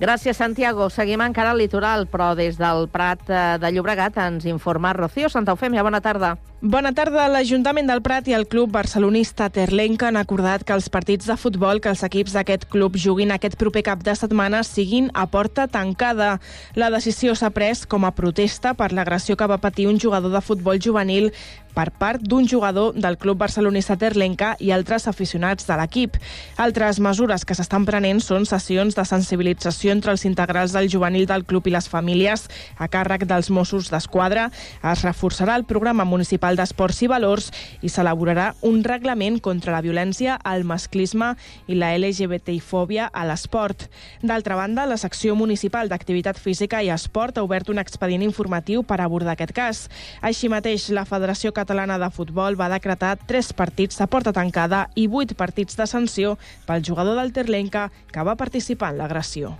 Gràcies, 0.00 0.36
Santiago. 0.36 0.88
Seguim 0.90 1.20
encara 1.22 1.52
al 1.52 1.60
litoral, 1.60 2.06
però 2.10 2.32
des 2.38 2.56
del 2.58 2.88
Prat 2.92 3.28
eh, 3.28 3.42
de 3.60 3.72
Llobregat 3.72 4.16
ens 4.22 4.46
informa 4.48 4.94
Rocío 4.96 5.28
Santa 5.28 5.52
Eufèmia. 5.52 5.84
Bona 5.84 6.00
tarda. 6.00 6.36
Bona 6.62 6.92
tarda. 6.94 7.24
L'Ajuntament 7.26 7.88
del 7.90 8.00
Prat 8.06 8.28
i 8.30 8.36
el 8.36 8.46
club 8.46 8.70
barcelonista 8.70 9.48
Terlenca 9.50 10.06
han 10.08 10.18
acordat 10.20 10.62
que 10.62 10.74
els 10.76 10.86
partits 10.94 11.26
de 11.26 11.34
futbol 11.34 11.80
que 11.82 11.90
els 11.90 12.04
equips 12.06 12.36
d'aquest 12.36 12.68
club 12.70 12.94
juguin 12.94 13.34
aquest 13.34 13.56
proper 13.58 13.82
cap 13.88 14.04
de 14.06 14.14
setmana 14.14 14.62
siguin 14.62 15.10
a 15.14 15.26
porta 15.26 15.66
tancada. 15.66 16.36
La 16.78 16.90
decisió 16.94 17.34
s'ha 17.34 17.50
pres 17.50 17.82
com 17.86 18.06
a 18.06 18.12
protesta 18.14 18.76
per 18.78 18.92
l'agressió 18.94 19.34
que 19.36 19.50
va 19.50 19.58
patir 19.58 19.88
un 19.90 19.98
jugador 19.98 20.30
de 20.30 20.40
futbol 20.40 20.78
juvenil 20.78 21.32
per 21.74 21.90
part 21.90 22.22
d'un 22.22 22.46
jugador 22.48 22.92
del 22.94 23.16
club 23.18 23.38
barcelonista 23.40 23.96
Terlenca 23.96 24.52
i 24.60 24.70
altres 24.72 25.08
aficionats 25.08 25.66
de 25.66 25.76
l'equip. 25.78 26.18
Altres 26.60 27.00
mesures 27.00 27.46
que 27.48 27.56
s'estan 27.56 27.86
prenent 27.88 28.20
són 28.20 28.46
sessions 28.48 28.96
de 28.96 29.04
sensibilització 29.08 29.92
entre 29.92 30.12
els 30.12 30.24
integrals 30.28 30.74
del 30.76 30.90
juvenil 30.92 31.26
del 31.26 31.46
club 31.48 31.66
i 31.66 31.74
les 31.74 31.88
famílies 31.88 32.46
a 32.76 32.88
càrrec 32.92 33.24
dels 33.28 33.50
Mossos 33.50 33.90
d'Esquadra. 33.92 34.50
Es 34.92 35.04
reforçarà 35.06 35.56
el 35.56 35.64
programa 35.64 36.04
municipal 36.04 36.56
d'Esports 36.56 37.02
i 37.02 37.10
Valors 37.10 37.50
i 37.80 37.88
s'elaborarà 37.88 38.52
un 38.68 38.82
reglament 38.84 39.40
contra 39.40 39.72
la 39.72 39.82
violència, 39.84 40.38
el 40.44 40.64
masclisme 40.68 41.32
i 41.66 41.78
la 41.78 41.94
LGBTI-fòbia 41.96 43.08
a 43.08 43.24
l'esport. 43.28 43.88
D'altra 44.22 44.58
banda, 44.60 44.86
la 44.86 45.00
secció 45.00 45.34
municipal 45.36 45.88
d'Activitat 45.88 46.38
Física 46.38 46.82
i 46.82 46.92
Esport 46.92 47.38
ha 47.38 47.46
obert 47.46 47.72
un 47.72 47.80
expedient 47.80 48.22
informatiu 48.22 48.84
per 48.84 49.00
abordar 49.00 49.36
aquest 49.36 49.56
cas. 49.56 49.82
Així 50.20 50.50
mateix, 50.52 50.90
la 50.92 51.06
Federació 51.08 51.52
Catalana 51.52 51.61
Catalana 51.62 51.94
de 52.02 52.10
Futbol 52.10 52.58
va 52.58 52.66
decretar 52.72 53.14
tres 53.30 53.52
partits 53.54 54.00
de 54.02 54.08
porta 54.10 54.34
tancada 54.34 54.88
i 54.98 55.06
vuit 55.06 55.36
partits 55.38 55.78
de 55.78 55.86
sanció 55.86 56.34
pel 56.66 56.82
jugador 56.82 57.20
del 57.20 57.30
Terlenca 57.36 57.90
que 58.10 58.24
va 58.26 58.40
participar 58.40 58.90
en 58.90 58.98
l'agressió. 59.04 59.54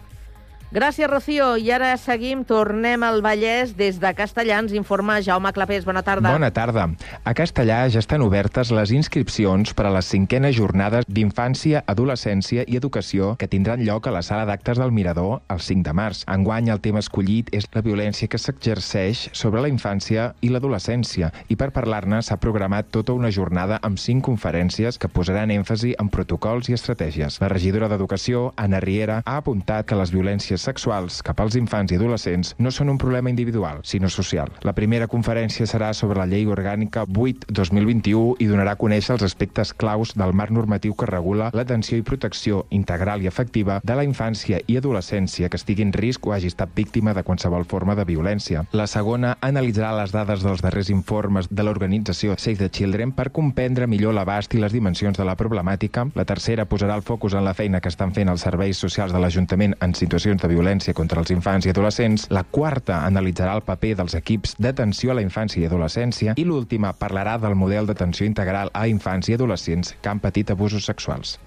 Gràcies, 0.72 1.04
Rocío. 1.04 1.58
I 1.60 1.66
ara 1.68 1.90
seguim, 2.00 2.46
tornem 2.48 3.02
al 3.04 3.20
Vallès. 3.20 3.74
Des 3.76 3.98
de 4.00 4.08
Castellà 4.16 4.56
ens 4.62 4.72
informa 4.72 5.18
Jaume 5.20 5.50
Clapés. 5.52 5.84
Bona 5.84 6.00
tarda. 6.00 6.30
Bona 6.32 6.48
tarda. 6.48 6.86
A 7.28 7.34
Castellà 7.36 7.82
ja 7.92 8.00
estan 8.00 8.22
obertes 8.24 8.70
les 8.72 8.88
inscripcions 8.96 9.74
per 9.76 9.84
a 9.84 9.90
les 9.92 10.08
cinquenes 10.08 10.56
jornades 10.56 11.04
d'infància, 11.04 11.82
adolescència 11.84 12.64
i 12.64 12.78
educació 12.80 13.34
que 13.36 13.50
tindran 13.52 13.82
lloc 13.84 14.08
a 14.08 14.14
la 14.16 14.22
sala 14.24 14.46
d'actes 14.48 14.80
del 14.80 14.94
Mirador 14.96 15.42
el 15.52 15.60
5 15.60 15.84
de 15.84 15.92
març. 15.92 16.22
Enguany 16.32 16.72
el 16.72 16.80
tema 16.80 17.04
escollit 17.04 17.52
és 17.52 17.68
la 17.74 17.84
violència 17.84 18.30
que 18.32 18.40
s'exerceix 18.40 19.26
sobre 19.36 19.60
la 19.60 19.68
infància 19.68 20.30
i 20.40 20.48
l'adolescència 20.48 21.34
i 21.52 21.60
per 21.60 21.68
parlar-ne 21.76 22.22
s'ha 22.22 22.40
programat 22.40 22.88
tota 22.96 23.12
una 23.12 23.28
jornada 23.28 23.76
amb 23.82 24.00
cinc 24.00 24.24
conferències 24.24 24.96
que 24.96 25.12
posaran 25.12 25.52
èmfasi 25.52 25.92
en 26.00 26.08
protocols 26.08 26.72
i 26.72 26.80
estratègies. 26.80 27.42
La 27.44 27.52
regidora 27.52 27.92
d'Educació, 27.92 28.54
Anna 28.56 28.80
Riera, 28.80 29.20
ha 29.26 29.36
apuntat 29.36 29.84
que 29.84 30.00
les 30.00 30.16
violències 30.16 30.61
sexuals 30.64 31.20
cap 31.26 31.40
als 31.42 31.56
infants 31.58 31.92
i 31.92 31.98
adolescents 31.98 32.54
no 32.58 32.70
són 32.70 32.92
un 32.92 32.98
problema 32.98 33.30
individual, 33.30 33.80
sinó 33.82 34.10
social. 34.10 34.50
La 34.62 34.74
primera 34.76 35.08
conferència 35.10 35.66
serà 35.66 35.92
sobre 35.94 36.20
la 36.20 36.26
Llei 36.30 36.46
Orgànica 36.46 37.04
8-2021 37.06 38.36
i 38.42 38.48
donarà 38.50 38.76
a 38.76 38.80
conèixer 38.80 39.16
els 39.16 39.26
aspectes 39.26 39.72
claus 39.74 40.14
del 40.18 40.34
marc 40.36 40.54
normatiu 40.54 40.94
que 40.98 41.08
regula 41.10 41.50
l'atenció 41.52 41.98
i 41.98 42.06
protecció 42.06 42.66
integral 42.70 43.22
i 43.22 43.30
efectiva 43.30 43.80
de 43.84 43.96
la 43.98 44.06
infància 44.06 44.60
i 44.66 44.78
adolescència 44.78 45.50
que 45.50 45.58
estigui 45.60 45.86
en 45.86 45.92
risc 45.96 46.26
o 46.26 46.34
hagi 46.34 46.50
estat 46.52 46.74
víctima 46.76 47.14
de 47.14 47.24
qualsevol 47.26 47.66
forma 47.68 47.96
de 47.98 48.06
violència. 48.08 48.64
La 48.72 48.86
segona 48.86 49.36
analitzarà 49.40 49.92
les 49.98 50.14
dades 50.14 50.44
dels 50.46 50.62
darrers 50.62 50.90
informes 50.92 51.48
de 51.50 51.66
l'organització 51.66 52.36
Save 52.38 52.60
the 52.64 52.70
Children 52.70 53.12
per 53.16 53.30
comprendre 53.32 53.88
millor 53.90 54.14
l'abast 54.14 54.54
i 54.54 54.62
les 54.62 54.72
dimensions 54.72 55.18
de 55.18 55.26
la 55.26 55.36
problemàtica. 55.36 56.06
La 56.14 56.26
tercera 56.28 56.66
posarà 56.68 56.96
el 56.96 57.06
focus 57.06 57.34
en 57.34 57.44
la 57.44 57.54
feina 57.54 57.80
que 57.80 57.90
estan 57.92 58.14
fent 58.14 58.30
els 58.32 58.44
serveis 58.46 58.78
socials 58.78 59.12
de 59.12 59.20
l'Ajuntament 59.22 59.76
en 59.80 59.94
situacions 59.98 60.42
de 60.42 60.51
violència 60.52 60.94
contra 60.94 61.22
els 61.22 61.32
infants 61.34 61.66
i 61.66 61.72
adolescents. 61.72 62.28
La 62.30 62.44
quarta 62.44 63.00
analitzarà 63.06 63.56
el 63.58 63.64
paper 63.66 63.94
dels 63.98 64.16
equips 64.18 64.56
d'atenció 64.60 65.12
a 65.12 65.18
la 65.18 65.24
infància 65.24 65.62
i 65.62 65.68
adolescència. 65.68 66.36
I 66.36 66.46
l'última 66.48 66.92
parlarà 66.92 67.38
del 67.40 67.56
model 67.58 67.88
d'atenció 67.88 68.28
integral 68.28 68.70
a 68.76 68.86
infants 68.90 69.32
i 69.32 69.36
adolescents 69.38 69.96
que 70.00 70.12
han 70.12 70.20
patit 70.20 70.52
abusos 70.52 70.86
sexuals. 70.88 71.38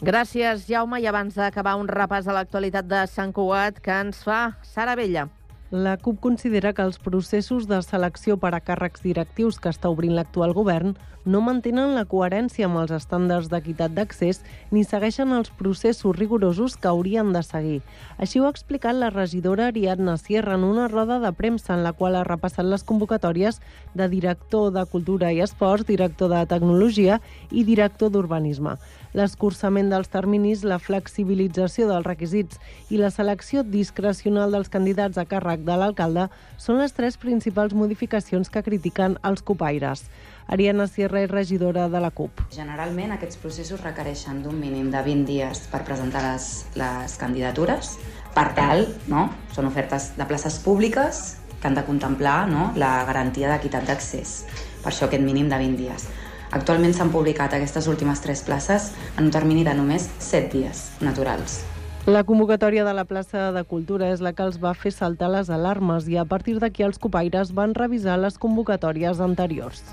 Gràcies, 0.00 0.64
Jaume. 0.64 1.02
I 1.02 1.10
abans 1.10 1.36
d'acabar 1.36 1.76
un 1.76 1.88
repàs 1.88 2.24
a 2.26 2.32
l'actualitat 2.32 2.86
de 2.88 3.04
Sant 3.12 3.34
Cugat 3.36 3.82
que 3.84 3.92
ens 4.06 4.22
fa 4.24 4.56
Sara 4.64 4.96
Vella. 4.96 5.28
La 5.70 5.98
CUP 6.00 6.18
considera 6.18 6.72
que 6.72 6.82
els 6.82 6.98
processos 6.98 7.68
de 7.70 7.78
selecció 7.84 8.34
per 8.40 8.54
a 8.56 8.62
càrrecs 8.64 9.04
directius 9.04 9.60
que 9.60 9.70
està 9.70 9.92
obrint 9.92 10.16
l'actual 10.16 10.50
govern 10.56 10.96
no 11.24 11.40
mantenen 11.44 11.94
la 11.94 12.06
coherència 12.08 12.66
amb 12.68 12.80
els 12.80 12.94
estàndards 12.96 13.50
d'equitat 13.52 13.92
d'accés 13.96 14.40
ni 14.70 14.84
segueixen 14.84 15.34
els 15.36 15.50
processos 15.58 16.16
rigorosos 16.16 16.76
que 16.76 16.88
haurien 16.88 17.32
de 17.34 17.42
seguir. 17.44 17.80
Així 18.18 18.40
ho 18.40 18.46
ha 18.46 18.54
explicat 18.54 18.96
la 18.96 19.10
regidora 19.10 19.68
Ariadna 19.68 20.16
Sierra 20.16 20.56
en 20.56 20.64
una 20.64 20.88
roda 20.88 21.18
de 21.20 21.32
premsa 21.32 21.74
en 21.74 21.84
la 21.84 21.92
qual 21.92 22.16
ha 22.16 22.24
repassat 22.24 22.64
les 22.64 22.84
convocatòries 22.84 23.60
de 23.94 24.08
director 24.08 24.72
de 24.72 24.86
Cultura 24.86 25.32
i 25.32 25.42
Esports, 25.44 25.86
director 25.86 26.32
de 26.32 26.46
Tecnologia 26.46 27.20
i 27.50 27.64
director 27.64 28.10
d'Urbanisme. 28.10 28.78
L'escurçament 29.12 29.88
dels 29.90 30.08
terminis, 30.08 30.62
la 30.62 30.78
flexibilització 30.78 31.88
dels 31.90 32.06
requisits 32.06 32.60
i 32.94 33.00
la 33.00 33.10
selecció 33.10 33.64
discrecional 33.66 34.54
dels 34.54 34.70
candidats 34.70 35.18
a 35.18 35.26
càrrec 35.26 35.64
de 35.66 35.76
l'alcalde 35.76 36.28
són 36.56 36.78
les 36.78 36.94
tres 36.94 37.18
principals 37.18 37.74
modificacions 37.74 38.50
que 38.50 38.62
critiquen 38.62 39.18
els 39.26 39.42
copaires. 39.42 40.06
Ariana 40.50 40.88
Sierra 40.90 41.20
és 41.22 41.30
regidora 41.30 41.84
de 41.88 41.98
la 42.02 42.08
CUP. 42.10 42.40
Generalment 42.50 43.12
aquests 43.14 43.38
processos 43.38 43.84
requereixen 43.84 44.40
d'un 44.42 44.56
mínim 44.58 44.88
de 44.90 44.98
20 45.06 45.28
dies 45.28 45.60
per 45.70 45.84
presentar 45.86 46.24
les, 46.24 46.48
les 46.74 47.14
candidatures. 47.22 47.92
Per 48.34 48.46
tal, 48.58 48.82
no? 49.06 49.28
són 49.54 49.70
ofertes 49.70 50.10
de 50.18 50.26
places 50.26 50.58
públiques 50.64 51.22
que 51.60 51.70
han 51.70 51.78
de 51.78 51.86
contemplar 51.86 52.48
no? 52.50 52.72
la 52.74 52.96
garantia 53.06 53.52
d'equitat 53.52 53.86
d'accés. 53.86 54.40
Per 54.82 54.90
això 54.90 55.06
aquest 55.06 55.22
mínim 55.22 55.46
de 55.46 55.62
20 55.62 55.84
dies. 55.84 56.10
Actualment 56.50 56.98
s'han 56.98 57.14
publicat 57.14 57.54
aquestes 57.54 57.86
últimes 57.86 58.18
tres 58.26 58.42
places 58.42 58.90
en 59.16 59.28
un 59.28 59.34
termini 59.36 59.62
de 59.62 59.78
només 59.78 60.10
7 60.18 60.50
dies 60.56 60.88
naturals. 60.98 61.60
La 62.06 62.24
convocatòria 62.24 62.84
de 62.84 62.94
la 62.96 63.04
plaça 63.04 63.50
de 63.52 63.62
Cultura 63.68 64.08
és 64.08 64.22
la 64.24 64.32
que 64.32 64.42
els 64.42 64.56
va 64.62 64.72
fer 64.74 64.90
saltar 64.94 65.28
les 65.30 65.50
alarmes 65.52 66.08
i 66.08 66.16
a 66.16 66.24
partir 66.24 66.56
d'aquí 66.58 66.82
els 66.82 66.98
copaires 66.98 67.52
van 67.52 67.74
revisar 67.76 68.16
les 68.18 68.38
convocatòries 68.40 69.20
anteriors. 69.20 69.84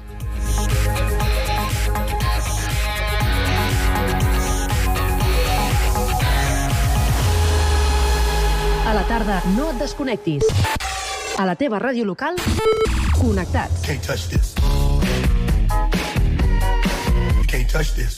A 8.87 8.93
la 8.95 9.03
tarda, 9.11 9.41
no 9.57 9.69
et 9.73 9.83
desconnectis. 9.83 10.47
A 11.37 11.45
la 11.45 11.57
teva 11.59 11.77
ràdio 11.83 12.07
local, 12.07 12.39
connectats. 13.19 13.83
Can't 13.83 14.01
touch 14.01 14.29
this. 14.31 14.55
Can't 17.51 17.67
touch 17.69 17.93
this. 17.99 18.17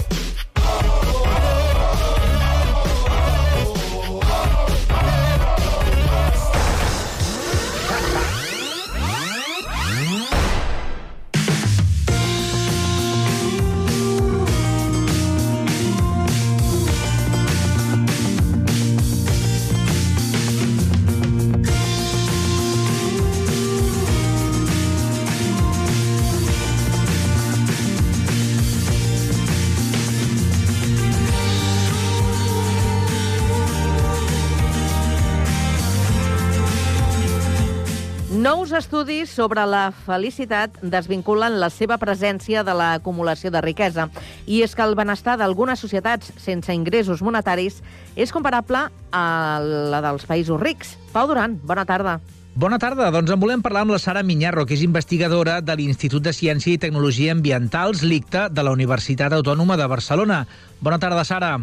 Estudis 38.81 39.29
sobre 39.29 39.63
la 39.69 39.91
felicitat 40.05 40.75
desvinculen 40.81 41.59
la 41.61 41.69
seva 41.69 41.99
presència 42.01 42.65
de 42.65 42.73
l'acumulació 42.75 43.51
de 43.53 43.61
riquesa. 43.63 44.09
I 44.49 44.63
és 44.65 44.75
que 44.75 44.83
el 44.83 44.97
benestar 44.97 45.37
d'algunes 45.39 45.79
societats 45.79 46.33
sense 46.41 46.73
ingressos 46.73 47.21
monetaris 47.21 47.81
és 48.15 48.33
comparable 48.33 48.87
a 49.13 49.25
la 49.61 50.03
dels 50.03 50.25
països 50.27 50.61
rics. 50.61 50.95
Pau 51.13 51.29
Duran, 51.29 51.59
bona 51.63 51.85
tarda. 51.85 52.19
Bona 52.53 52.79
tarda. 52.83 53.07
Doncs 53.15 53.31
en 53.31 53.39
volem 53.39 53.61
parlar 53.63 53.85
amb 53.85 53.93
la 53.95 53.99
Sara 54.01 54.25
Minyarro, 54.27 54.65
que 54.67 54.75
és 54.75 54.83
investigadora 54.83 55.61
de 55.63 55.75
l'Institut 55.79 56.23
de 56.25 56.33
Ciència 56.35 56.73
i 56.73 56.81
Tecnologia 56.81 57.31
Ambientals, 57.31 58.03
l'ICTA, 58.03 58.49
de 58.51 58.65
la 58.65 58.73
Universitat 58.75 59.31
Autònoma 59.37 59.77
de 59.79 59.87
Barcelona. 59.87 60.41
Bona 60.81 60.99
tarda, 60.99 61.23
Sara. 61.23 61.53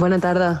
Bona 0.00 0.20
tarda. 0.22 0.54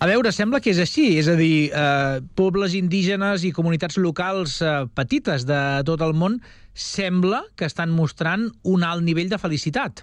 A 0.00 0.06
veure, 0.08 0.30
sembla 0.32 0.62
que 0.64 0.70
és 0.72 0.78
així, 0.80 1.18
és 1.20 1.26
a 1.28 1.34
dir, 1.36 1.68
eh, 1.76 2.20
pobles 2.32 2.72
indígenes 2.72 3.42
i 3.44 3.50
comunitats 3.52 3.98
locals 4.00 4.54
eh, 4.64 4.86
petites 4.96 5.44
de 5.44 5.58
tot 5.84 6.00
el 6.00 6.14
món 6.16 6.38
sembla 6.72 7.42
que 7.52 7.68
estan 7.68 7.92
mostrant 7.92 8.46
un 8.64 8.86
alt 8.86 9.04
nivell 9.04 9.28
de 9.28 9.38
felicitat. 9.42 10.00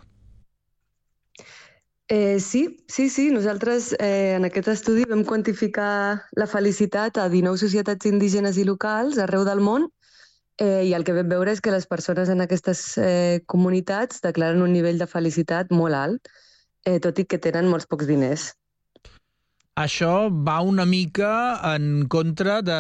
Eh, 2.14 2.38
sí, 2.40 2.78
sí, 2.88 3.10
sí. 3.10 3.32
Nosaltres 3.34 3.96
eh, 3.98 4.36
en 4.36 4.46
aquest 4.46 4.70
estudi 4.76 5.08
vam 5.10 5.26
quantificar 5.26 6.22
la 6.38 6.48
felicitat 6.48 7.18
a 7.18 7.26
19 7.34 7.58
societats 7.58 8.06
indígenes 8.06 8.62
i 8.62 8.68
locals 8.70 9.18
arreu 9.18 9.50
del 9.50 9.66
món 9.66 9.90
eh, 10.62 10.86
i 10.86 10.94
el 10.94 11.10
que 11.10 11.18
vam 11.18 11.34
veure 11.34 11.58
és 11.58 11.64
que 11.66 11.74
les 11.74 11.90
persones 11.90 12.30
en 12.30 12.46
aquestes 12.46 12.86
eh, 13.02 13.42
comunitats 13.50 14.22
declaren 14.22 14.62
un 14.62 14.78
nivell 14.78 15.02
de 15.02 15.10
felicitat 15.10 15.74
molt 15.74 15.98
alt, 15.98 16.32
eh, 16.86 17.00
tot 17.02 17.18
i 17.18 17.26
que 17.26 17.42
tenen 17.42 17.74
molts 17.74 17.90
pocs 17.90 18.06
diners. 18.06 18.52
Això 19.78 20.32
va 20.32 20.56
una 20.66 20.88
mica 20.90 21.30
en 21.76 22.08
contra 22.10 22.64
de, 22.66 22.78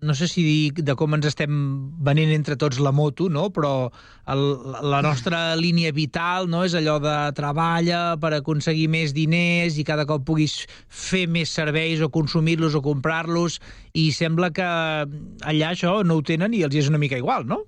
no 0.00 0.14
sé 0.16 0.24
si 0.30 0.40
dir 0.46 0.84
de 0.86 0.94
com 0.96 1.12
ens 1.12 1.28
estem 1.28 1.58
venent 2.06 2.32
entre 2.32 2.56
tots 2.56 2.80
la 2.80 2.94
moto, 2.96 3.26
no? 3.28 3.50
però 3.52 3.90
el, 4.32 4.44
la 4.88 5.02
nostra 5.04 5.42
línia 5.60 5.92
vital 5.92 6.48
no? 6.48 6.62
és 6.64 6.72
allò 6.80 6.96
de 7.04 7.16
treballa 7.36 8.16
per 8.22 8.32
aconseguir 8.38 8.86
més 8.88 9.12
diners 9.12 9.76
i 9.76 9.84
cada 9.84 10.08
cop 10.08 10.24
puguis 10.24 10.62
fer 10.88 11.26
més 11.28 11.52
serveis 11.52 12.00
o 12.00 12.08
consumir-los 12.08 12.78
o 12.78 12.80
comprar-los 12.86 13.60
i 13.92 14.08
sembla 14.16 14.48
que 14.56 14.64
allà 14.64 15.74
això 15.74 15.98
no 16.08 16.16
ho 16.16 16.24
tenen 16.24 16.56
i 16.56 16.64
els 16.64 16.80
és 16.80 16.88
una 16.88 17.02
mica 17.02 17.20
igual, 17.20 17.44
no? 17.44 17.66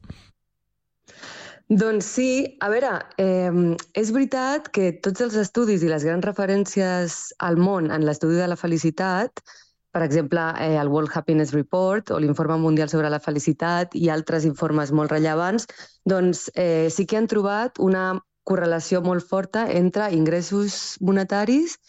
Doncs 1.69 2.07
sí, 2.07 2.57
a 2.63 2.69
veure, 2.71 2.93
eh, 3.19 3.51
és 3.99 4.11
veritat 4.15 4.69
que 4.71 4.93
tots 5.03 5.25
els 5.25 5.35
estudis 5.41 5.83
i 5.83 5.89
les 5.91 6.05
grans 6.07 6.23
referències 6.25 7.17
al 7.43 7.57
món 7.59 7.91
en 7.91 8.05
l'estudi 8.07 8.37
de 8.39 8.47
la 8.47 8.59
felicitat, 8.61 9.43
per 9.91 10.03
exemple, 10.05 10.45
eh, 10.63 10.77
el 10.79 10.89
World 10.93 11.11
Happiness 11.13 11.53
Report 11.57 12.13
o 12.15 12.21
l'Informe 12.21 12.59
Mundial 12.63 12.89
sobre 12.89 13.11
la 13.11 13.19
Felicitat 13.19 13.97
i 13.99 14.11
altres 14.15 14.47
informes 14.47 14.93
molt 14.93 15.11
rellevants, 15.11 15.67
doncs 16.05 16.51
eh, 16.55 16.87
sí 16.89 17.07
que 17.07 17.19
han 17.19 17.27
trobat 17.27 17.81
una 17.83 18.13
correlació 18.45 19.03
molt 19.03 19.27
forta 19.27 19.67
entre 19.73 20.13
ingressos 20.15 21.01
monetaris 21.01 21.81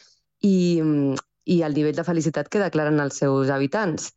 i, 0.41 0.81
i 1.45 1.61
el 1.61 1.77
nivell 1.77 1.99
de 1.99 2.07
felicitat 2.07 2.49
que 2.49 2.63
declaren 2.63 2.97
els 3.03 3.21
seus 3.21 3.53
habitants. 3.53 4.09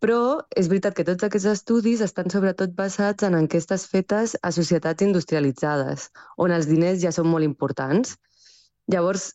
Però 0.00 0.40
és 0.56 0.68
veritat 0.72 0.94
que 0.96 1.04
tots 1.04 1.26
aquests 1.26 1.50
estudis 1.50 2.00
estan 2.04 2.32
sobretot 2.32 2.72
basats 2.76 3.26
en 3.26 3.36
enquestes 3.36 3.84
fetes 3.90 4.32
a 4.40 4.52
societats 4.56 5.04
industrialitzades, 5.04 6.08
on 6.40 6.54
els 6.56 6.68
diners 6.70 7.02
ja 7.02 7.12
són 7.12 7.28
molt 7.28 7.44
importants. 7.44 8.14
Llavors, 8.92 9.26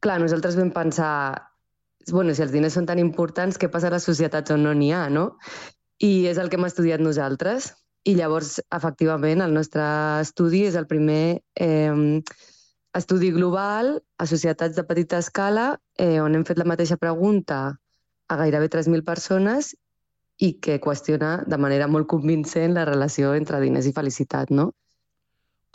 clar, 0.00 0.16
nosaltres 0.22 0.56
vam 0.56 0.72
pensar, 0.72 1.12
bueno, 2.10 2.32
si 2.32 2.46
els 2.46 2.54
diners 2.56 2.78
són 2.80 2.88
tan 2.88 3.02
importants, 3.02 3.60
què 3.60 3.68
passa 3.68 3.92
a 3.92 3.96
les 3.98 4.08
societats 4.08 4.56
on 4.56 4.64
no 4.64 4.72
n'hi 4.72 4.90
ha, 4.96 5.04
no? 5.12 5.28
I 6.00 6.26
és 6.32 6.40
el 6.40 6.48
que 6.48 6.56
hem 6.56 6.68
estudiat 6.68 7.04
nosaltres. 7.04 7.74
I 8.08 8.16
llavors, 8.16 8.56
efectivament, 8.72 9.44
el 9.44 9.52
nostre 9.52 9.84
estudi 10.22 10.64
és 10.64 10.76
el 10.80 10.86
primer 10.88 11.42
eh, 11.60 12.22
estudi 12.96 13.32
global 13.34 13.98
a 14.16 14.26
societats 14.26 14.76
de 14.78 14.84
petita 14.88 15.20
escala 15.20 15.74
eh, 15.98 16.20
on 16.22 16.36
hem 16.38 16.44
fet 16.48 16.60
la 16.60 16.68
mateixa 16.68 16.96
pregunta 16.96 17.58
a 18.28 18.36
gairebé 18.40 18.70
3.000 18.72 19.04
persones 19.04 19.74
i 20.42 20.56
que 20.60 20.80
qüestiona 20.82 21.38
de 21.48 21.58
manera 21.60 21.88
molt 21.88 22.08
convincent 22.10 22.74
la 22.76 22.84
relació 22.88 23.34
entre 23.36 23.60
diners 23.62 23.88
i 23.88 23.94
felicitat, 23.96 24.52
no? 24.52 24.70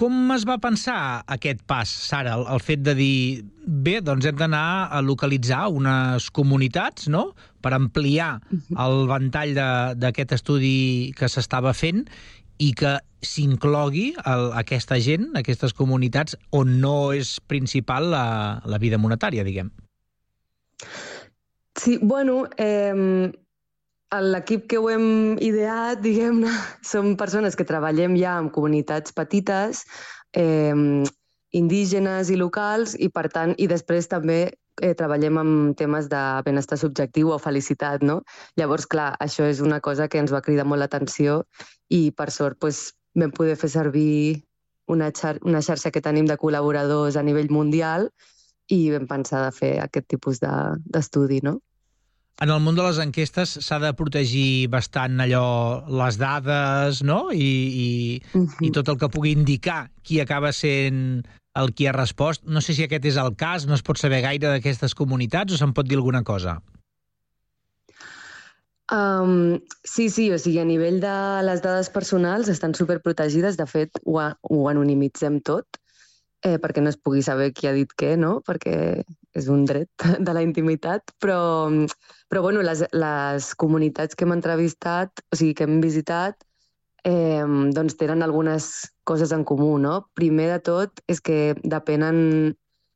Com 0.02 0.32
es 0.34 0.48
va 0.50 0.56
pensar 0.58 1.22
aquest 1.30 1.60
pas, 1.70 1.90
Sara, 1.90 2.34
el, 2.40 2.48
el 2.50 2.62
fet 2.64 2.82
de 2.82 2.96
dir, 2.98 3.44
bé, 3.66 4.00
doncs 4.02 4.26
hem 4.26 4.38
d'anar 4.40 4.90
a 4.90 5.02
localitzar 5.06 5.68
unes 5.70 6.30
comunitats, 6.34 7.06
no?, 7.12 7.32
per 7.62 7.76
ampliar 7.78 8.40
el 8.82 9.04
ventall 9.12 9.54
d'aquest 10.02 10.34
estudi 10.40 11.12
que 11.18 11.30
s'estava 11.30 11.76
fent 11.78 12.08
i 12.58 12.72
que 12.78 12.96
s'inclogui 13.22 14.08
aquesta 14.26 14.98
gent, 14.98 15.30
aquestes 15.38 15.76
comunitats, 15.78 16.34
on 16.58 16.80
no 16.82 17.12
és 17.14 17.36
principal 17.46 18.10
la, 18.10 18.26
la 18.66 18.82
vida 18.82 18.98
monetària, 18.98 19.46
diguem. 19.46 19.70
Sí, 21.78 22.00
bueno, 22.02 22.48
eh, 22.58 23.30
L'equip 24.12 24.66
que 24.68 24.78
ho 24.78 24.90
hem 24.92 25.38
ideat, 25.40 26.02
diguem-ne, 26.04 26.52
som 26.92 27.14
persones 27.16 27.56
que 27.56 27.68
treballem 27.68 28.18
ja 28.20 28.36
amb 28.40 28.52
comunitats 28.52 29.16
petites, 29.16 29.86
eh, 30.36 30.76
indígenes 31.56 32.32
i 32.32 32.40
locals, 32.40 32.96
i 33.00 33.08
per 33.08 33.30
tant, 33.32 33.56
i 33.58 33.68
després 33.72 34.12
també 34.12 34.40
eh, 34.82 34.94
treballem 35.00 35.40
amb 35.40 35.78
temes 35.80 36.10
de 36.12 36.22
benestar 36.44 36.80
subjectiu 36.82 37.32
o 37.32 37.40
felicitat, 37.40 38.04
no? 38.04 38.22
Llavors, 38.60 38.88
clar, 38.88 39.14
això 39.24 39.48
és 39.48 39.64
una 39.64 39.80
cosa 39.80 40.10
que 40.12 40.20
ens 40.20 40.32
va 40.36 40.44
cridar 40.44 40.68
molt 40.68 40.84
l'atenció 40.84 41.44
i, 41.88 42.12
per 42.12 42.32
sort, 42.32 42.60
pues, 42.60 42.92
vam 43.16 43.32
poder 43.32 43.56
fer 43.60 43.72
servir 43.72 44.44
una, 44.92 45.12
xar 45.16 45.38
una 45.48 45.64
xarxa 45.64 45.92
que 45.92 46.04
tenim 46.04 46.28
de 46.28 46.40
col·laboradors 46.40 47.16
a 47.16 47.24
nivell 47.24 47.52
mundial 47.52 48.10
i 48.72 48.90
vam 48.92 49.08
pensar 49.08 49.46
de 49.46 49.52
fer 49.56 49.74
aquest 49.84 50.08
tipus 50.12 50.40
d'estudi, 50.44 51.40
de, 51.40 51.52
no? 51.52 51.60
En 52.42 52.50
el 52.50 52.62
món 52.64 52.78
de 52.78 52.86
les 52.86 53.00
enquestes 53.04 53.58
s'ha 53.66 53.78
de 53.84 53.92
protegir 53.98 54.68
bastant 54.74 55.20
allò, 55.22 55.84
les 56.02 56.18
dades, 56.18 57.04
no? 57.06 57.30
I, 57.32 57.52
i, 57.84 57.90
uh 58.34 58.42
-huh. 58.42 58.66
i 58.68 58.72
tot 58.72 58.90
el 58.90 58.98
que 58.98 59.10
pugui 59.10 59.32
indicar 59.32 59.92
qui 60.02 60.20
acaba 60.22 60.52
sent 60.52 61.28
el 61.56 61.74
qui 61.74 61.88
ha 61.88 61.92
respost. 61.92 62.44
No 62.46 62.62
sé 62.62 62.74
si 62.74 62.84
aquest 62.84 63.06
és 63.06 63.18
el 63.18 63.36
cas, 63.36 63.68
no 63.68 63.74
es 63.74 63.84
pot 63.84 63.98
saber 63.98 64.22
gaire 64.22 64.48
d'aquestes 64.48 64.96
comunitats 64.96 65.54
o 65.54 65.58
se'n 65.58 65.74
pot 65.74 65.88
dir 65.88 65.98
alguna 65.98 66.24
cosa? 66.24 66.62
Um, 68.92 69.62
sí, 69.84 70.10
sí, 70.10 70.32
o 70.32 70.38
sigui, 70.38 70.60
a 70.60 70.66
nivell 70.66 71.00
de 71.00 71.44
les 71.44 71.62
dades 71.62 71.90
personals 71.90 72.50
estan 72.50 72.74
superprotegides. 72.74 73.56
De 73.58 73.66
fet, 73.66 73.90
ho, 74.04 74.20
ho 74.42 74.70
anonimitzem 74.70 75.40
tot 75.42 75.66
eh, 76.44 76.58
perquè 76.62 76.82
no 76.82 76.90
es 76.90 76.98
pugui 76.98 77.22
saber 77.26 77.52
qui 77.54 77.70
ha 77.70 77.74
dit 77.74 77.92
què, 77.98 78.16
no? 78.18 78.40
Perquè 78.46 78.76
és 79.38 79.48
un 79.48 79.66
dret 79.70 79.90
de 80.28 80.36
la 80.36 80.44
intimitat, 80.46 81.14
però 81.22 81.70
però 82.32 82.42
bueno, 82.46 82.62
les, 82.64 82.86
les 82.96 83.52
comunitats 83.60 84.16
que 84.16 84.24
hem 84.24 84.32
entrevistat, 84.32 85.20
o 85.34 85.36
sigui, 85.36 85.52
que 85.52 85.66
hem 85.68 85.82
visitat, 85.84 86.38
eh, 87.04 87.44
doncs 87.76 87.98
tenen 88.00 88.24
algunes 88.24 88.72
coses 89.04 89.34
en 89.36 89.44
comú, 89.44 89.74
no? 89.84 89.98
Primer 90.16 90.48
de 90.54 90.60
tot 90.64 91.02
és 91.12 91.20
que 91.20 91.58
depenen 91.64 92.54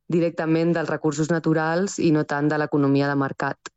directament 0.07 0.71
dels 0.71 0.87
recursos 0.87 1.27
naturals 1.33 1.97
i 1.99 2.13
no 2.15 2.23
tant 2.29 2.47
de 2.47 2.59
l'economia 2.61 3.09
de 3.11 3.17
mercat. 3.19 3.71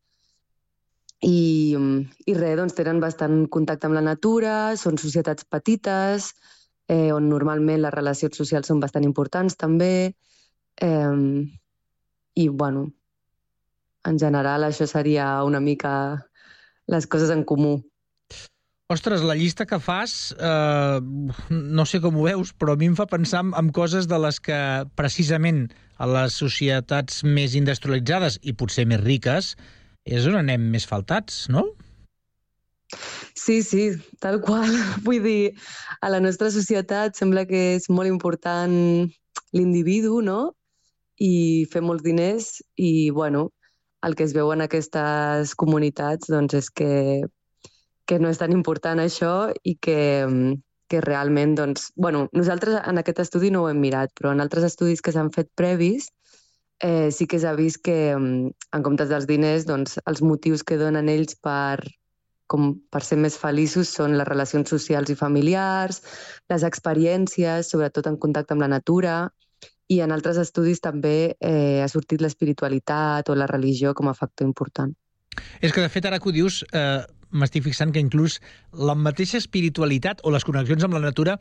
I, 1.27 1.75
i 1.75 2.37
res, 2.37 2.55
doncs 2.61 2.77
tenen 2.79 3.01
bastant 3.03 3.49
contacte 3.51 3.89
amb 3.89 3.99
la 3.99 4.05
natura, 4.05 4.77
són 4.79 5.01
societats 5.03 5.43
petites, 5.43 6.29
eh, 6.87 7.11
on 7.11 7.27
normalment 7.33 7.83
les 7.83 7.97
relacions 7.97 8.39
socials 8.39 8.71
són 8.71 8.79
bastant 8.79 9.09
importants 9.09 9.59
també, 9.59 10.15
eh, 10.87 11.19
i 12.39 12.49
bueno, 12.49 12.87
en 14.07 14.19
general 14.19 14.65
això 14.67 14.87
seria 14.87 15.43
una 15.45 15.61
mica 15.61 15.93
les 16.89 17.07
coses 17.07 17.31
en 17.31 17.45
comú. 17.45 17.79
Ostres, 18.89 19.21
la 19.21 19.35
llista 19.37 19.67
que 19.69 19.77
fas, 19.85 20.35
eh, 20.41 21.01
no 21.51 21.85
sé 21.85 22.01
com 22.01 22.17
ho 22.17 22.23
veus, 22.25 22.55
però 22.57 22.73
a 22.73 22.81
mi 22.81 22.89
em 22.89 22.95
fa 22.97 23.05
pensar 23.07 23.43
en, 23.45 23.51
en 23.59 23.69
coses 23.77 24.09
de 24.09 24.17
les 24.23 24.39
que 24.41 24.61
precisament 24.97 25.67
a 26.01 26.09
les 26.09 26.39
societats 26.41 27.21
més 27.25 27.57
industrialitzades 27.59 28.39
i 28.43 28.55
potser 28.57 28.87
més 28.89 29.03
riques 29.03 29.53
és 30.09 30.25
on 30.31 30.39
anem 30.41 30.71
més 30.73 30.89
faltats, 30.89 31.45
no? 31.53 31.67
Sí, 33.37 33.61
sí, 33.63 33.91
tal 34.25 34.41
qual. 34.41 34.73
Vull 35.05 35.21
dir, 35.21 35.53
a 36.01 36.09
la 36.09 36.23
nostra 36.25 36.49
societat 36.55 37.19
sembla 37.19 37.45
que 37.51 37.75
és 37.77 37.91
molt 37.93 38.09
important 38.09 38.73
l'individu, 39.53 40.23
no? 40.25 40.55
I 41.21 41.67
fer 41.69 41.83
molts 41.85 42.07
diners 42.07 42.63
i, 42.77 43.11
bueno, 43.13 43.51
el 44.07 44.15
que 44.15 44.25
es 44.29 44.35
veu 44.37 44.53
en 44.55 44.63
aquestes 44.65 45.55
comunitats 45.59 46.31
doncs, 46.31 46.55
és 46.55 46.71
que 46.71 46.93
que 48.09 48.19
no 48.19 48.31
és 48.33 48.41
tan 48.41 48.55
important 48.57 49.03
això 49.03 49.53
i 49.69 49.75
que, 49.85 50.01
que 50.89 51.01
realment, 51.05 51.53
doncs, 51.59 51.91
bueno, 51.95 52.25
nosaltres 52.33 52.81
en 52.81 53.01
aquest 53.03 53.21
estudi 53.27 53.51
no 53.53 53.67
ho 53.67 53.69
hem 53.69 53.83
mirat, 53.85 54.15
però 54.17 54.33
en 54.33 54.41
altres 54.41 54.65
estudis 54.65 55.05
que 55.05 55.13
s'han 55.13 55.29
fet 55.35 55.51
previs 55.61 56.09
eh, 56.81 57.11
sí 57.13 57.27
que 57.27 57.41
s'ha 57.43 57.53
vist 57.59 57.83
que, 57.85 57.99
en 58.15 58.87
comptes 58.87 59.11
dels 59.13 59.29
diners, 59.29 59.67
doncs, 59.69 59.99
els 60.07 60.23
motius 60.25 60.65
que 60.65 60.79
donen 60.81 61.11
ells 61.13 61.37
per, 61.45 61.83
com 62.49 62.71
per 62.89 63.03
ser 63.05 63.19
més 63.21 63.37
feliços 63.37 63.93
són 63.93 64.17
les 64.17 64.29
relacions 64.29 64.71
socials 64.73 65.13
i 65.13 65.19
familiars, 65.19 66.01
les 66.49 66.65
experiències, 66.65 67.69
sobretot 67.69 68.09
en 68.09 68.17
contacte 68.17 68.57
amb 68.57 68.65
la 68.65 68.73
natura, 68.79 69.19
i 69.89 70.01
en 70.05 70.13
altres 70.13 70.39
estudis 70.41 70.83
també 70.85 71.35
eh, 71.41 71.81
ha 71.83 71.89
sortit 71.89 72.21
l'espiritualitat 72.21 73.29
o 73.29 73.37
la 73.39 73.49
religió 73.49 73.95
com 73.97 74.11
a 74.11 74.17
factor 74.17 74.47
important. 74.47 74.93
És 75.63 75.73
que, 75.73 75.81
de 75.81 75.89
fet, 75.89 76.07
ara 76.09 76.19
que 76.21 76.29
ho 76.29 76.35
dius, 76.35 76.61
eh, 76.77 77.01
m'estic 77.31 77.65
fixant 77.65 77.93
que 77.95 78.03
inclús 78.03 78.39
la 78.73 78.97
mateixa 78.99 79.39
espiritualitat 79.41 80.23
o 80.25 80.33
les 80.35 80.45
connexions 80.45 80.85
amb 80.85 80.97
la 80.97 81.05
natura 81.05 81.39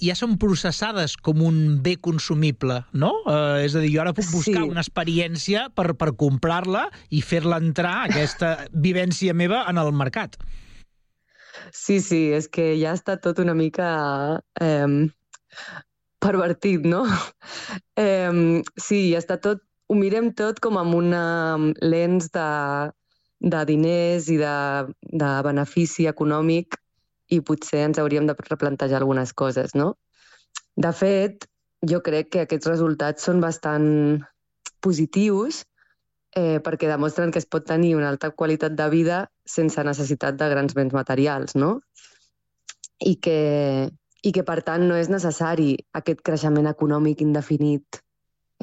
ja 0.00 0.14
són 0.16 0.38
processades 0.40 1.12
com 1.20 1.42
un 1.44 1.56
bé 1.84 1.98
consumible, 2.00 2.78
no? 2.96 3.10
Eh, 3.28 3.66
és 3.66 3.74
a 3.76 3.82
dir, 3.82 3.90
jo 3.92 4.00
ara 4.00 4.14
puc 4.16 4.30
buscar 4.32 4.62
sí. 4.62 4.70
una 4.70 4.80
experiència 4.80 5.66
per, 5.76 5.90
per 6.00 6.14
comprar-la 6.16 6.86
i 7.12 7.20
fer-la 7.20 7.60
entrar, 7.60 8.06
aquesta 8.08 8.56
vivència 8.72 9.34
meva, 9.36 9.64
en 9.68 9.80
el 9.82 9.92
mercat. 9.92 10.38
Sí, 11.70 12.00
sí, 12.00 12.30
és 12.34 12.48
que 12.48 12.72
ja 12.80 12.94
està 12.96 13.18
tot 13.20 13.38
una 13.44 13.54
mica 13.54 14.40
eh, 14.60 15.10
pervertit, 16.24 16.88
no? 16.88 17.04
Eh, 18.00 18.62
sí, 18.80 19.00
està 19.14 19.38
tot... 19.38 19.62
Ho 19.86 19.94
mirem 19.94 20.32
tot 20.34 20.58
com 20.64 20.78
amb 20.80 20.96
una 20.96 21.24
lens 21.84 22.30
de 22.34 22.46
de 23.44 23.64
diners 23.68 24.28
i 24.32 24.38
de, 24.40 24.56
de 25.20 25.30
benefici 25.44 26.08
econòmic 26.08 26.78
i 27.32 27.40
potser 27.44 27.82
ens 27.88 28.00
hauríem 28.00 28.26
de 28.28 28.36
replantejar 28.38 29.00
algunes 29.00 29.32
coses, 29.36 29.74
no? 29.76 29.94
De 30.76 30.92
fet, 30.96 31.46
jo 31.84 32.00
crec 32.04 32.30
que 32.32 32.44
aquests 32.44 32.70
resultats 32.70 33.26
són 33.28 33.42
bastant 33.44 33.86
positius 34.84 35.62
eh, 36.36 36.60
perquè 36.64 36.88
demostren 36.88 37.32
que 37.32 37.40
es 37.42 37.48
pot 37.48 37.66
tenir 37.68 37.94
una 37.98 38.08
alta 38.12 38.30
qualitat 38.30 38.76
de 38.78 38.88
vida 38.92 39.24
sense 39.44 39.84
necessitat 39.84 40.40
de 40.40 40.48
grans 40.52 40.76
béns 40.76 40.96
materials, 40.96 41.54
no? 41.54 41.78
I 43.04 43.16
que, 43.20 43.38
i 44.24 44.32
que 44.32 44.44
per 44.48 44.60
tant 44.66 44.86
no 44.88 44.96
és 44.96 45.10
necessari 45.12 45.74
aquest 46.00 46.22
creixement 46.24 46.68
econòmic 46.70 47.20
indefinit 47.24 48.00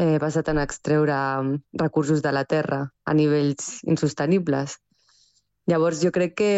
eh, 0.02 0.17
basat 0.24 0.50
en 0.50 0.62
extreure 0.62 1.17
mm, 1.17 1.60
recursos 1.84 2.24
de 2.26 2.32
la 2.34 2.43
terra 2.45 2.82
a 3.06 3.13
nivells 3.13 3.82
insostenibles. 3.86 4.80
Llavors, 5.69 6.02
jo 6.02 6.12
crec 6.12 6.36
que 6.41 6.52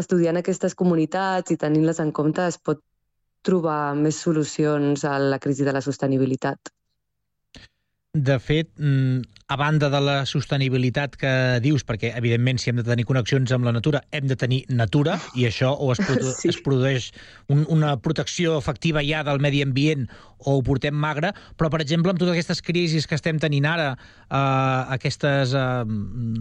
estudiant 0.00 0.40
aquestes 0.40 0.74
comunitats 0.74 1.54
i 1.54 1.58
tenint-les 1.60 2.02
en 2.02 2.10
compte 2.12 2.46
es 2.46 2.58
pot 2.58 2.82
trobar 3.46 3.94
més 3.96 4.18
solucions 4.26 5.04
a 5.06 5.16
la 5.18 5.38
crisi 5.38 5.64
de 5.64 5.72
la 5.72 5.82
sostenibilitat. 5.84 6.72
De 8.12 8.40
fet, 8.40 8.66
mm, 8.76 9.22
a 9.46 9.56
banda 9.56 9.88
de 9.88 10.00
la 10.02 10.26
sostenibilitat 10.26 11.12
que 11.14 11.60
dius, 11.62 11.84
perquè 11.86 12.08
evidentment 12.18 12.58
si 12.58 12.70
hem 12.70 12.80
de 12.80 12.82
tenir 12.82 13.04
connexions 13.06 13.52
amb 13.54 13.68
la 13.68 13.70
natura, 13.70 14.00
hem 14.10 14.26
de 14.26 14.34
tenir 14.34 14.64
natura, 14.66 15.14
i 15.38 15.44
això 15.46 15.70
o 15.78 15.92
es, 15.92 16.00
produ 16.02 16.32
sí. 16.40 16.48
es 16.50 16.58
produeix 16.58 17.12
un, 17.46 17.62
una 17.70 17.92
protecció 18.02 18.56
efectiva 18.58 19.04
ja 19.06 19.22
del 19.22 19.38
medi 19.38 19.62
ambient 19.62 20.08
o 20.40 20.56
ho 20.56 20.62
portem 20.66 20.94
magre, 20.98 21.30
però, 21.54 21.70
per 21.70 21.82
exemple, 21.84 22.10
amb 22.10 22.18
totes 22.18 22.34
aquestes 22.34 22.62
crisis 22.66 23.06
que 23.06 23.14
estem 23.14 23.38
tenint 23.38 23.68
ara, 23.70 23.92
eh, 24.26 24.94
aquestes 24.96 25.54
eh, 25.54 25.70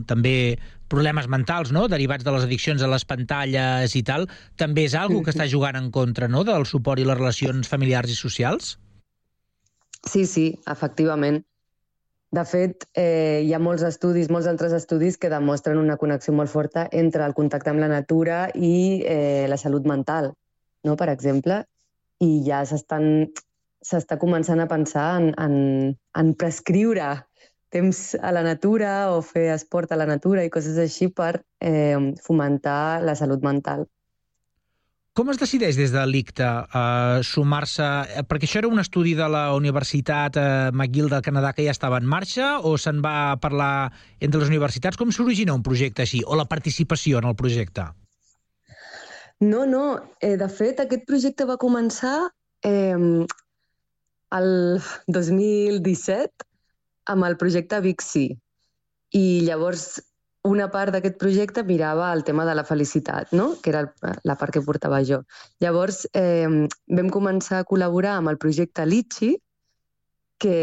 també 0.09 0.57
problemes 0.89 1.29
mentals, 1.29 1.69
no?, 1.69 1.85
derivats 1.85 2.25
de 2.25 2.33
les 2.33 2.47
addiccions 2.49 2.81
a 2.81 2.89
les 2.89 3.05
pantalles 3.05 3.93
i 3.93 4.01
tal, 4.01 4.25
també 4.57 4.87
és 4.89 4.97
algo 4.97 5.21
que 5.21 5.29
està 5.37 5.45
jugant 5.45 5.77
en 5.77 5.93
contra, 5.93 6.25
no?, 6.25 6.41
del 6.41 6.65
suport 6.65 6.97
i 6.97 7.05
les 7.05 7.21
relacions 7.21 7.69
familiars 7.69 8.09
i 8.09 8.17
socials? 8.17 8.79
Sí, 10.07 10.25
sí, 10.25 10.47
efectivament. 10.65 11.43
De 12.37 12.43
fet, 12.45 12.85
eh, 12.93 13.41
hi 13.41 13.53
ha 13.57 13.59
molts 13.59 13.83
estudis, 13.87 14.27
molts 14.29 14.47
altres 14.49 14.73
estudis 14.77 15.17
que 15.17 15.31
demostren 15.33 15.79
una 15.81 15.97
connexió 15.97 16.33
molt 16.37 16.51
forta 16.51 16.85
entre 16.93 17.25
el 17.25 17.33
contacte 17.33 17.71
amb 17.71 17.81
la 17.81 17.89
natura 17.89 18.43
i 18.53 19.01
eh, 19.01 19.47
la 19.49 19.57
salut 19.57 19.87
mental, 19.89 20.29
no? 20.85 20.95
per 20.95 21.09
exemple, 21.09 21.63
i 22.21 22.29
ja 22.45 22.61
s'estan 22.69 23.29
s'està 23.89 24.17
començant 24.21 24.59
a 24.59 24.67
pensar 24.67 25.07
en, 25.17 25.29
en, 25.39 25.55
en 26.21 26.31
prescriure 26.35 27.07
temps 27.73 28.01
a 28.21 28.33
la 28.35 28.43
natura 28.43 28.91
o 29.15 29.21
fer 29.25 29.47
esport 29.53 29.91
a 29.91 29.97
la 29.97 30.07
natura 30.09 30.43
i 30.43 30.51
coses 30.53 30.77
així 30.77 31.07
per 31.09 31.31
eh, 31.61 32.13
fomentar 32.25 33.01
la 33.05 33.15
salut 33.15 33.45
mental. 33.45 33.87
Com 35.17 35.31
es 35.33 35.39
decideix 35.41 35.75
des 35.75 35.91
de 35.91 36.01
l'ICTA 36.05 36.49
uh, 36.63 37.23
sumar-se... 37.25 37.85
Eh, 38.19 38.23
perquè 38.29 38.47
això 38.47 38.61
era 38.61 38.69
un 38.69 38.79
estudi 38.79 39.15
de 39.17 39.25
la 39.31 39.49
Universitat 39.57 40.37
uh, 40.37 40.43
McGill 40.71 41.09
del 41.11 41.23
Canadà 41.25 41.51
que 41.57 41.65
ja 41.65 41.73
estava 41.73 41.97
en 41.99 42.07
marxa 42.07 42.59
o 42.63 42.75
se'n 42.77 43.01
va 43.03 43.35
parlar 43.41 43.89
entre 44.19 44.43
les 44.43 44.51
universitats? 44.53 44.99
Com 44.99 45.11
s'origina 45.11 45.55
un 45.57 45.65
projecte 45.65 46.05
així? 46.05 46.21
O 46.25 46.37
la 46.39 46.45
participació 46.47 47.19
en 47.19 47.27
el 47.31 47.35
projecte? 47.39 47.89
No, 49.39 49.65
no. 49.65 49.83
Eh, 50.21 50.35
de 50.37 50.49
fet, 50.51 50.79
aquest 50.83 51.05
projecte 51.09 51.47
va 51.49 51.57
començar 51.59 52.29
eh, 52.67 53.25
el 54.39 54.51
2017 55.07 56.47
amb 57.09 57.25
el 57.25 57.37
projecte 57.41 57.81
C. 58.03 58.27
I 59.17 59.25
llavors 59.41 59.99
una 60.49 60.67
part 60.73 60.93
d'aquest 60.93 61.17
projecte 61.21 61.63
mirava 61.63 62.09
el 62.13 62.23
tema 62.27 62.45
de 62.47 62.55
la 62.57 62.65
felicitat, 62.65 63.33
no? 63.37 63.51
que 63.61 63.71
era 63.73 63.83
la 64.23 64.35
part 64.35 64.55
que 64.55 64.63
portava 64.65 65.01
jo. 65.05 65.21
Llavors 65.63 66.05
eh, 66.13 66.67
vam 66.99 67.11
començar 67.13 67.61
a 67.61 67.67
col·laborar 67.69 68.17
amb 68.17 68.33
el 68.33 68.39
projecte 68.41 68.85
Litchi, 68.89 69.35
que, 70.39 70.59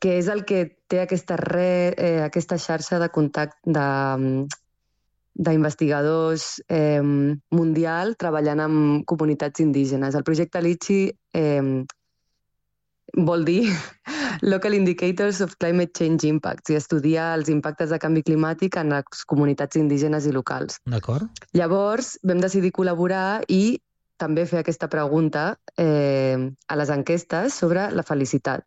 que 0.00 0.16
és 0.18 0.30
el 0.32 0.44
que 0.48 0.64
té 0.88 1.02
aquesta, 1.04 1.36
re, 1.36 1.92
eh, 1.92 2.22
aquesta 2.24 2.58
xarxa 2.58 2.98
de 3.02 3.10
contacte 3.12 3.76
de, 3.76 3.86
d'investigadors 5.38 6.48
eh, 6.66 7.02
mundial 7.54 8.16
treballant 8.18 8.64
amb 8.64 9.04
comunitats 9.06 9.62
indígenes. 9.62 10.16
El 10.18 10.26
projecte 10.26 10.62
Litchi 10.64 11.04
eh, 11.08 11.84
vol 13.16 13.44
dir 13.44 13.62
Local 14.42 14.74
Indicators 14.74 15.40
of 15.40 15.56
Climate 15.58 15.92
Change 15.96 16.28
Impacts 16.28 16.70
i 16.70 16.78
estudia 16.78 17.32
els 17.34 17.48
impactes 17.52 17.90
de 17.90 17.98
canvi 17.98 18.22
climàtic 18.26 18.76
en 18.78 18.92
les 18.94 19.24
comunitats 19.26 19.78
indígenes 19.80 20.26
i 20.28 20.32
locals. 20.34 20.78
D'acord. 20.86 21.26
Llavors 21.56 22.16
vam 22.22 22.42
decidir 22.44 22.72
col·laborar 22.76 23.42
i 23.48 23.78
també 24.18 24.44
fer 24.50 24.60
aquesta 24.62 24.88
pregunta 24.90 25.52
eh, 25.78 26.36
a 26.68 26.76
les 26.78 26.90
enquestes 26.90 27.54
sobre 27.54 27.88
la 27.94 28.02
felicitat. 28.02 28.66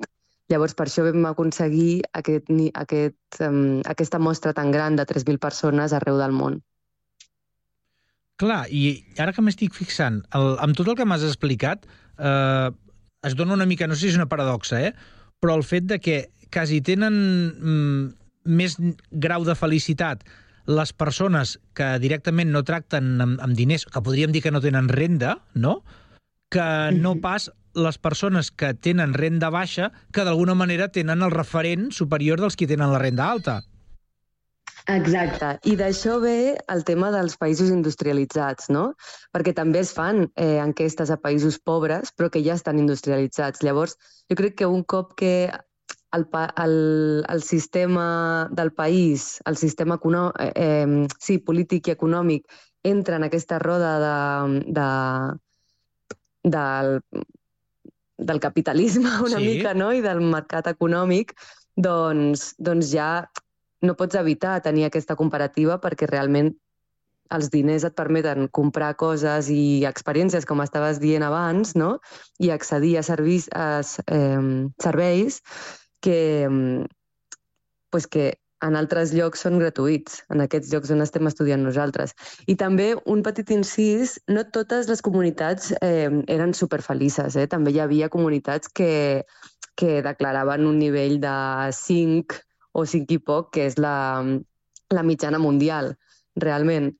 Llavors, 0.51 0.75
per 0.75 0.87
això 0.87 1.05
vam 1.05 1.25
aconseguir 1.29 2.01
aquest, 2.17 2.49
aquest, 2.75 3.39
um, 3.45 3.79
aquesta 3.87 4.19
mostra 4.19 4.51
tan 4.55 4.71
gran 4.71 4.97
de 4.99 5.05
3.000 5.07 5.39
persones 5.39 5.95
arreu 5.95 6.19
del 6.19 6.35
món. 6.35 6.59
Clar, 8.41 8.65
i 8.73 9.03
ara 9.21 9.31
que 9.35 9.43
m'estic 9.45 9.75
fixant, 9.77 10.23
el, 10.35 10.55
amb 10.63 10.75
tot 10.75 10.89
el 10.89 10.97
que 10.97 11.05
m'has 11.07 11.23
explicat, 11.23 11.85
eh, 12.17 12.71
es 13.23 13.35
dona 13.35 13.53
una 13.53 13.65
mica, 13.65 13.87
no 13.87 13.95
sé 13.95 14.07
si 14.07 14.13
és 14.13 14.19
una 14.19 14.29
paradoxa, 14.29 14.81
eh? 14.81 14.93
però 15.41 15.55
el 15.57 15.65
fet 15.65 15.87
de 15.89 15.99
que 16.01 16.17
quasi 16.53 16.81
tenen 16.85 17.15
mm, 17.15 18.05
més 18.49 18.77
grau 19.11 19.45
de 19.47 19.55
felicitat 19.57 20.25
les 20.69 20.93
persones 20.93 21.55
que 21.77 21.87
directament 22.01 22.51
no 22.53 22.63
tracten 22.65 23.15
amb, 23.21 23.41
amb 23.41 23.57
diners, 23.57 23.87
que 23.89 24.03
podríem 24.03 24.33
dir 24.33 24.43
que 24.45 24.53
no 24.53 24.61
tenen 24.61 24.89
renda, 24.89 25.39
no? 25.53 25.81
que 26.51 26.91
no 26.93 27.15
pas 27.23 27.49
les 27.73 27.97
persones 27.97 28.51
que 28.51 28.73
tenen 28.75 29.15
renda 29.15 29.49
baixa, 29.49 29.91
que 30.11 30.25
d'alguna 30.27 30.53
manera 30.59 30.89
tenen 30.91 31.23
el 31.23 31.31
referent 31.31 31.89
superior 31.95 32.41
dels 32.41 32.57
qui 32.59 32.67
tenen 32.67 32.91
la 32.91 32.99
renda 32.99 33.29
alta. 33.31 33.61
Exacte. 34.89 35.59
I 35.69 35.75
d'això 35.77 36.19
ve 36.21 36.57
el 36.73 36.83
tema 36.87 37.11
dels 37.13 37.37
països 37.37 37.69
industrialitzats, 37.69 38.69
no? 38.73 38.93
Perquè 39.33 39.53
també 39.53 39.79
es 39.83 39.91
fan 39.93 40.25
eh, 40.35 40.57
enquestes 40.63 41.11
a 41.13 41.17
països 41.21 41.59
pobres, 41.59 42.11
però 42.15 42.29
que 42.33 42.41
ja 42.43 42.55
estan 42.57 42.79
industrialitzats. 42.79 43.61
Llavors, 43.63 43.97
jo 44.29 44.35
crec 44.39 44.57
que 44.57 44.65
un 44.65 44.83
cop 44.83 45.13
que 45.19 45.51
el, 46.11 46.25
el, 46.57 47.25
el 47.29 47.43
sistema 47.43 48.49
del 48.51 48.73
país, 48.73 49.39
el 49.45 49.57
sistema 49.57 49.95
econò 49.95 50.31
eh, 50.39 50.51
eh, 50.55 51.07
sí, 51.19 51.37
polític 51.39 51.87
i 51.87 51.95
econòmic, 51.95 52.47
entra 52.83 53.15
en 53.15 53.23
aquesta 53.23 53.59
roda 53.59 53.93
de, 54.01 54.63
de, 54.73 54.89
del, 56.43 57.01
del 58.17 58.39
capitalisme 58.39 59.09
una 59.27 59.37
Sí. 59.37 59.45
mica 59.45 59.73
no? 59.73 59.93
i 59.93 60.01
del 60.01 60.21
mercat 60.21 60.67
econòmic, 60.67 61.35
doncs, 61.75 62.55
doncs 62.57 62.91
ja 62.91 63.29
no 63.81 63.95
pots 63.97 64.17
evitar 64.19 64.61
tenir 64.61 64.85
aquesta 64.87 65.17
comparativa 65.19 65.79
perquè 65.81 66.09
realment 66.09 66.53
els 67.31 67.49
diners 67.51 67.85
et 67.87 67.95
permeten 67.95 68.49
comprar 68.51 68.91
coses 68.99 69.49
i 69.51 69.85
experiències, 69.87 70.45
com 70.47 70.61
estaves 70.63 70.99
dient 70.99 71.23
abans, 71.23 71.73
no? 71.79 71.95
i 72.43 72.51
accedir 72.51 72.97
a, 72.99 73.05
servis, 73.07 73.47
a 73.55 73.81
eh, 73.81 74.67
serveis 74.83 75.39
que, 76.03 76.19
pues 77.89 78.07
que 78.07 78.33
en 78.61 78.77
altres 78.77 79.13
llocs 79.15 79.41
són 79.41 79.57
gratuïts, 79.57 80.19
en 80.33 80.43
aquests 80.43 80.69
llocs 80.73 80.91
on 80.93 81.01
estem 81.01 81.25
estudiant 81.29 81.63
nosaltres. 81.65 82.13
I 82.51 82.55
també 82.59 82.91
un 83.09 83.23
petit 83.25 83.49
incís, 83.55 84.19
no 84.29 84.43
totes 84.53 84.91
les 84.91 85.01
comunitats 85.01 85.71
eh, 85.81 86.11
eren 86.29 86.53
superfelices, 86.53 87.39
eh? 87.39 87.47
també 87.49 87.73
hi 87.73 87.81
havia 87.81 88.11
comunitats 88.13 88.69
que, 88.69 89.23
que 89.79 90.01
declaraven 90.05 90.67
un 90.69 90.77
nivell 90.83 91.17
de 91.23 91.35
5 91.79 92.43
o 92.71 92.85
5 92.85 93.17
i 93.17 93.19
poc, 93.19 93.51
que 93.55 93.67
és 93.69 93.77
la, 93.81 94.23
la 94.91 95.03
mitjana 95.03 95.39
mundial, 95.39 95.95
realment, 96.39 96.91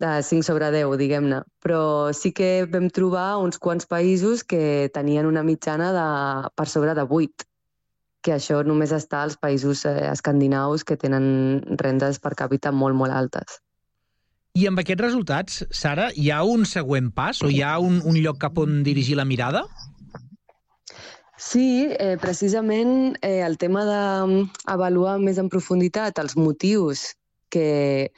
de 0.00 0.10
5 0.26 0.42
sobre 0.42 0.70
10, 0.74 0.96
diguem-ne. 0.98 1.40
Però 1.62 2.12
sí 2.16 2.32
que 2.34 2.66
vam 2.70 2.88
trobar 2.90 3.38
uns 3.42 3.60
quants 3.62 3.86
països 3.86 4.42
que 4.42 4.90
tenien 4.94 5.26
una 5.30 5.44
mitjana 5.46 5.92
de, 5.94 6.06
per 6.56 6.68
sobre 6.68 6.96
de 6.98 7.06
8 7.06 7.48
que 8.24 8.32
això 8.32 8.62
només 8.64 8.92
està 8.96 9.20
als 9.22 9.36
països 9.36 9.84
eh, 9.84 10.08
escandinaus 10.08 10.82
que 10.88 10.96
tenen 10.96 11.60
rendes 11.82 12.18
per 12.24 12.32
càpita 12.38 12.72
molt, 12.72 12.96
molt 12.96 13.12
altes. 13.12 13.60
I 14.54 14.68
amb 14.70 14.80
aquests 14.80 15.02
resultats, 15.02 15.60
Sara, 15.74 16.08
hi 16.14 16.30
ha 16.32 16.40
un 16.48 16.64
següent 16.70 17.10
pas 17.12 17.42
o 17.42 17.50
hi 17.50 17.60
ha 17.60 17.74
un, 17.82 17.98
un 18.06 18.16
lloc 18.22 18.38
cap 18.40 18.58
on 18.62 18.80
dirigir 18.86 19.18
la 19.18 19.26
mirada? 19.28 19.64
Sí, 21.36 21.88
eh, 21.98 22.16
precisament 22.20 23.16
eh, 23.20 23.42
el 23.42 23.58
tema 23.58 23.82
d'avaluar 23.88 25.18
més 25.18 25.40
en 25.42 25.48
profunditat 25.50 26.20
els 26.22 26.36
motius 26.38 27.08
que, 27.50 28.12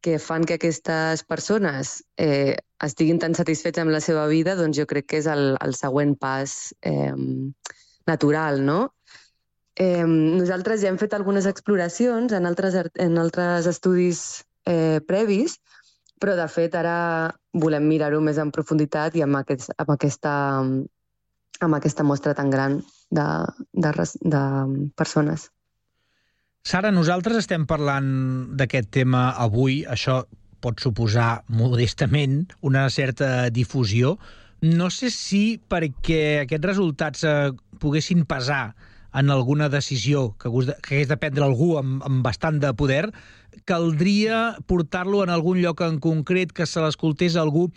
que 0.00 0.18
fan 0.18 0.46
que 0.48 0.56
aquestes 0.56 1.22
persones 1.28 1.98
eh, 2.16 2.56
estiguin 2.80 3.20
tan 3.20 3.36
satisfets 3.36 3.82
amb 3.82 3.92
la 3.92 4.00
seva 4.00 4.24
vida, 4.30 4.56
doncs 4.56 4.80
jo 4.80 4.86
crec 4.88 5.10
que 5.12 5.20
és 5.20 5.28
el, 5.28 5.52
el 5.60 5.76
següent 5.76 6.16
pas 6.16 6.72
eh, 6.80 7.12
natural, 8.08 8.64
no? 8.64 8.80
Eh, 9.76 10.04
nosaltres 10.04 10.80
ja 10.82 10.88
hem 10.88 10.98
fet 11.00 11.14
algunes 11.16 11.46
exploracions 11.48 12.32
en 12.32 12.48
altres, 12.48 12.76
en 13.00 13.20
altres 13.20 13.68
estudis 13.68 14.42
eh, 14.68 15.00
previs, 15.06 15.58
però 16.20 16.34
de 16.38 16.48
fet 16.48 16.74
ara 16.78 16.96
volem 17.52 17.86
mirar-ho 17.88 18.20
més 18.24 18.40
en 18.40 18.52
profunditat 18.54 19.16
i 19.16 19.24
amb, 19.24 19.40
aquest, 19.40 19.72
amb, 19.76 19.94
aquesta, 19.94 20.34
amb 21.60 21.76
aquesta 21.76 22.04
mostra 22.06 22.34
tan 22.34 22.50
gran 22.50 22.80
de, 23.10 23.26
de, 23.72 23.92
de 24.20 24.42
persones. 24.96 25.50
Sara, 26.62 26.92
nosaltres 26.94 27.40
estem 27.42 27.66
parlant 27.66 28.08
d'aquest 28.58 28.92
tema 28.94 29.32
avui. 29.42 29.82
Això 29.82 30.22
pot 30.62 30.78
suposar, 30.78 31.42
modestament, 31.50 32.46
una 32.62 32.86
certa 32.90 33.50
difusió. 33.50 34.16
No 34.62 34.88
sé 34.94 35.10
si 35.10 35.58
perquè 35.58 36.44
aquests 36.44 36.68
resultats 36.70 37.24
eh, 37.26 37.50
poguessin 37.82 38.22
pesar 38.30 38.76
en 39.12 39.30
alguna 39.30 39.68
decisió 39.68 40.36
que 40.40 40.48
hagués 40.48 41.08
de 41.10 41.18
prendre 41.18 41.44
algú 41.44 41.74
amb, 41.80 41.98
amb 42.06 42.22
bastant 42.24 42.60
de 42.62 42.70
poder, 42.78 43.10
caldria 43.68 44.56
portar-lo 44.70 45.24
en 45.24 45.34
algun 45.34 45.60
lloc 45.60 45.82
en 45.84 45.98
concret 46.00 46.54
que 46.56 46.66
se 46.66 46.80
l'escoltés 46.80 47.36
algú 47.36 47.68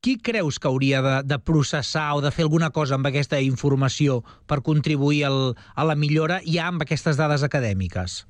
qui 0.00 0.16
creus 0.22 0.58
que 0.58 0.68
hauria 0.68 1.02
de, 1.02 1.14
de 1.26 1.38
processar 1.38 2.14
o 2.16 2.22
de 2.22 2.30
fer 2.34 2.46
alguna 2.46 2.70
cosa 2.70 2.96
amb 2.96 3.08
aquesta 3.10 3.40
informació 3.42 4.22
per 4.46 4.62
contribuir 4.66 5.24
al, 5.28 5.38
a 5.74 5.86
la 5.86 5.96
millora 5.98 6.40
ja 6.46 6.68
amb 6.70 6.84
aquestes 6.84 7.18
dades 7.18 7.44
acadèmiques? 7.46 8.24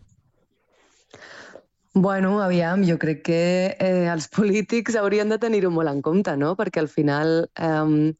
Bueno, 1.95 2.39
aviam, 2.45 2.85
jo 2.87 2.99
crec 3.01 3.25
que 3.27 3.41
eh, 3.75 4.07
els 4.13 4.29
polítics 4.37 4.97
haurien 4.97 5.29
de 5.33 5.39
tenir-ho 5.43 5.71
molt 5.75 5.91
en 5.91 6.03
compte, 6.03 6.37
no? 6.37 6.55
Perquè 6.57 6.85
al 6.85 6.91
final 6.93 7.49
eh, 7.59 8.13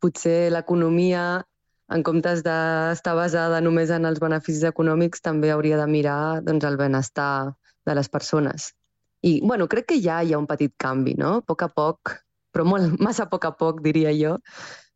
potser 0.00 0.50
l'economia, 0.52 1.44
en 1.90 2.04
comptes 2.06 2.42
d'estar 2.46 3.14
basada 3.18 3.60
només 3.60 3.90
en 3.90 4.06
els 4.08 4.20
beneficis 4.22 4.64
econòmics, 4.68 5.22
també 5.22 5.50
hauria 5.50 5.78
de 5.80 5.86
mirar 5.90 6.40
doncs, 6.46 6.66
el 6.66 6.78
benestar 6.80 7.52
de 7.86 7.96
les 7.98 8.08
persones. 8.08 8.72
I, 9.26 9.40
bueno, 9.44 9.66
crec 9.68 9.90
que 9.90 10.00
ja 10.00 10.22
hi 10.22 10.32
ha 10.32 10.40
un 10.40 10.48
petit 10.48 10.72
canvi, 10.80 11.16
no? 11.18 11.40
A 11.40 11.46
poc 11.46 11.66
a 11.66 11.68
poc, 11.68 12.14
però 12.52 12.66
molt, 12.66 12.98
massa 13.02 13.26
a 13.26 13.30
poc 13.30 13.46
a 13.48 13.52
poc, 13.56 13.82
diria 13.84 14.12
jo, 14.16 14.36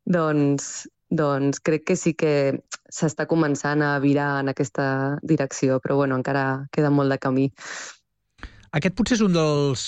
doncs, 0.05 0.87
doncs 1.11 1.61
crec 1.65 1.87
que 1.91 1.97
sí 1.97 2.15
que 2.19 2.33
s'està 2.93 3.27
començant 3.31 3.83
a 3.83 3.99
virar 4.03 4.41
en 4.43 4.53
aquesta 4.53 5.19
direcció, 5.23 5.81
però 5.83 5.99
bueno, 6.03 6.19
encara 6.21 6.67
queda 6.75 6.91
molt 6.91 7.15
de 7.15 7.21
camí. 7.23 7.47
Aquest 8.75 8.97
potser 8.99 9.19
és 9.19 9.25
un 9.27 9.35
dels 9.37 9.85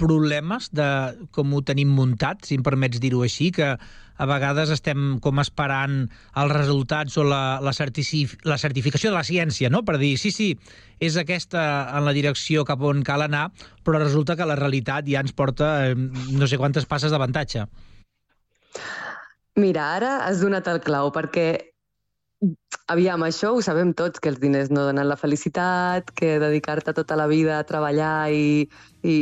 problemes 0.00 0.70
de 0.72 0.88
com 1.36 1.52
ho 1.54 1.62
tenim 1.64 1.92
muntat, 1.92 2.44
si 2.48 2.56
em 2.56 2.64
permets 2.64 3.00
dir-ho 3.02 3.22
així, 3.24 3.50
que 3.54 3.74
a 4.16 4.26
vegades 4.28 4.72
estem 4.72 5.18
com 5.20 5.40
esperant 5.42 6.06
els 6.40 6.54
resultats 6.54 7.16
o 7.20 7.24
la, 7.26 7.58
la, 7.60 7.72
la 7.72 8.58
certificació 8.58 9.10
de 9.10 9.16
la 9.16 9.26
ciència, 9.28 9.70
no? 9.72 9.82
per 9.84 9.98
dir, 10.00 10.14
sí, 10.20 10.32
sí, 10.32 10.48
és 11.00 11.18
aquesta 11.20 11.62
en 11.92 12.06
la 12.08 12.16
direcció 12.16 12.64
cap 12.64 12.80
on 12.80 13.04
cal 13.04 13.26
anar, 13.26 13.50
però 13.84 14.00
resulta 14.00 14.36
que 14.36 14.48
la 14.48 14.56
realitat 14.56 15.08
ja 15.08 15.20
ens 15.24 15.36
porta 15.36 15.90
eh, 15.90 15.94
no 15.96 16.48
sé 16.48 16.56
quantes 16.60 16.88
passes 16.88 17.12
d'avantatge. 17.12 17.66
Mira, 19.56 19.94
ara 19.96 20.18
has 20.26 20.40
donat 20.44 20.68
el 20.68 20.82
clau, 20.84 21.12
perquè 21.12 21.48
aviam, 22.92 23.22
això 23.24 23.54
ho 23.56 23.62
sabem 23.64 23.92
tots, 23.96 24.20
que 24.20 24.30
els 24.32 24.40
diners 24.40 24.70
no 24.72 24.84
donen 24.88 25.08
la 25.08 25.16
felicitat, 25.16 26.12
que 26.16 26.36
dedicar-te 26.42 26.92
tota 26.96 27.16
la 27.16 27.26
vida 27.30 27.58
a 27.58 27.66
treballar 27.68 28.28
i, 28.32 28.68
i, 29.02 29.16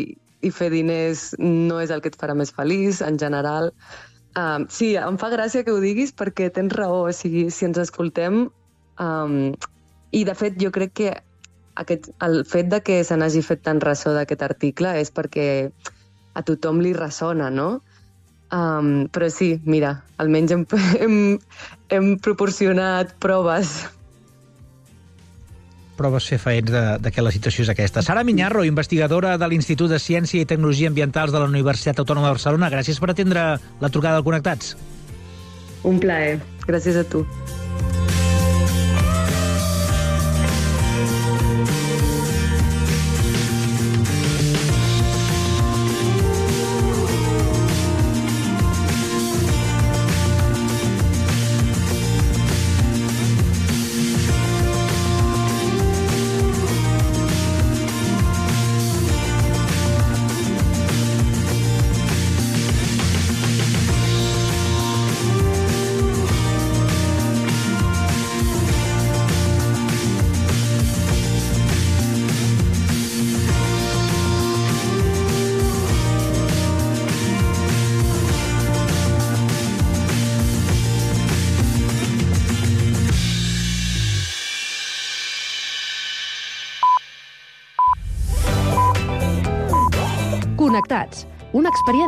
i 0.45 0.51
fer 0.55 0.71
diners 0.73 1.31
no 1.41 1.81
és 1.83 1.93
el 1.95 2.03
que 2.05 2.13
et 2.13 2.19
farà 2.21 2.37
més 2.37 2.53
feliç, 2.55 3.01
en 3.05 3.19
general. 3.21 3.71
Um, 4.39 4.67
sí, 4.71 4.95
em 4.99 5.19
fa 5.21 5.31
gràcia 5.33 5.65
que 5.65 5.73
ho 5.73 5.81
diguis 5.83 6.13
perquè 6.17 6.51
tens 6.55 6.75
raó, 6.75 7.05
o 7.09 7.15
sigui, 7.15 7.49
si 7.55 7.69
ens 7.69 7.81
escoltem... 7.81 8.49
Um, 9.03 9.55
I, 10.15 10.21
de 10.23 10.35
fet, 10.39 10.55
jo 10.63 10.71
crec 10.71 10.93
que 10.95 11.09
aquest, 11.83 12.13
el 12.23 12.45
fet 12.47 12.69
de 12.71 12.79
que 12.87 13.01
se 13.03 13.17
n'hagi 13.19 13.43
fet 13.43 13.65
tan 13.67 13.81
ressò 13.83 14.13
d'aquest 14.15 14.45
article 14.47 14.93
és 15.01 15.11
perquè 15.11 15.49
a 16.35 16.43
tothom 16.47 16.79
li 16.83 16.93
ressona, 16.95 17.49
no? 17.51 17.81
Um, 18.55 19.09
però 19.11 19.27
sí, 19.33 19.55
mira, 19.67 19.97
almenys 20.23 20.55
hem, 20.55 20.65
hem, 21.03 21.19
hem 21.91 22.15
proporcionat 22.23 23.17
proves. 23.23 23.75
Proves 25.99 26.27
fefaents 26.27 26.73
de, 26.75 26.85
de 26.99 27.13
que 27.15 27.23
la 27.23 27.33
situació 27.35 27.63
és 27.63 27.71
aquesta. 27.71 28.03
Sara 28.03 28.25
Minyarro, 28.27 28.65
investigadora 28.67 29.37
de 29.39 29.49
l'Institut 29.51 29.93
de 29.95 30.01
Ciència 30.03 30.43
i 30.43 30.49
Tecnologia 30.51 30.91
Ambientals 30.91 31.35
de 31.35 31.43
la 31.43 31.51
Universitat 31.51 32.03
Autònoma 32.03 32.33
de 32.33 32.39
Barcelona, 32.39 32.73
gràcies 32.73 32.99
per 32.99 33.13
atendre 33.15 33.45
la 33.81 33.93
trucada 33.95 34.19
del 34.19 34.27
Connectats. 34.27 34.75
Un 35.85 36.01
plaer. 36.03 36.41
Gràcies 36.67 36.99
a 36.99 37.05
tu. 37.05 37.23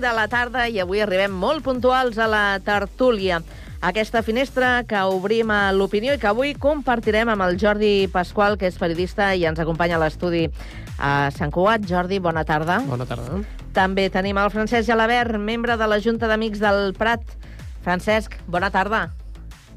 De 0.00 0.10
la 0.16 0.26
tarda 0.32 0.66
i 0.68 0.80
avui 0.80 1.02
arribem 1.04 1.32
molt 1.36 1.62
puntuals 1.64 2.18
a 2.18 2.26
la 2.30 2.44
tertúlia. 2.64 3.42
Aquesta 3.80 4.20
finestra 4.20 4.82
que 4.84 5.00
obrim 5.08 5.48
a 5.52 5.70
l'opinió 5.72 6.12
i 6.12 6.20
que 6.20 6.28
avui 6.28 6.52
compartirem 6.52 7.30
amb 7.32 7.44
el 7.46 7.56
Jordi 7.60 8.08
Pasqual, 8.12 8.58
que 8.60 8.68
és 8.68 8.76
periodista 8.80 9.30
i 9.32 9.46
ens 9.48 9.60
acompanya 9.60 9.96
a 9.96 10.02
l'estudi 10.02 10.42
a 10.98 11.30
Sant 11.36 11.52
Cugat. 11.52 11.86
Jordi, 11.88 12.18
bona 12.20 12.44
tarda. 12.44 12.80
Bona 12.88 13.06
tarda. 13.08 13.40
També 13.76 14.08
tenim 14.12 14.36
el 14.40 14.52
Francesc 14.52 14.88
Gelabert, 14.88 15.38
membre 15.40 15.78
de 15.80 15.88
la 15.88 16.00
Junta 16.00 16.28
d'Amics 16.28 16.60
del 16.60 16.92
Prat. 16.98 17.24
Francesc, 17.84 18.36
bona 18.48 18.68
tarda. 18.72 19.06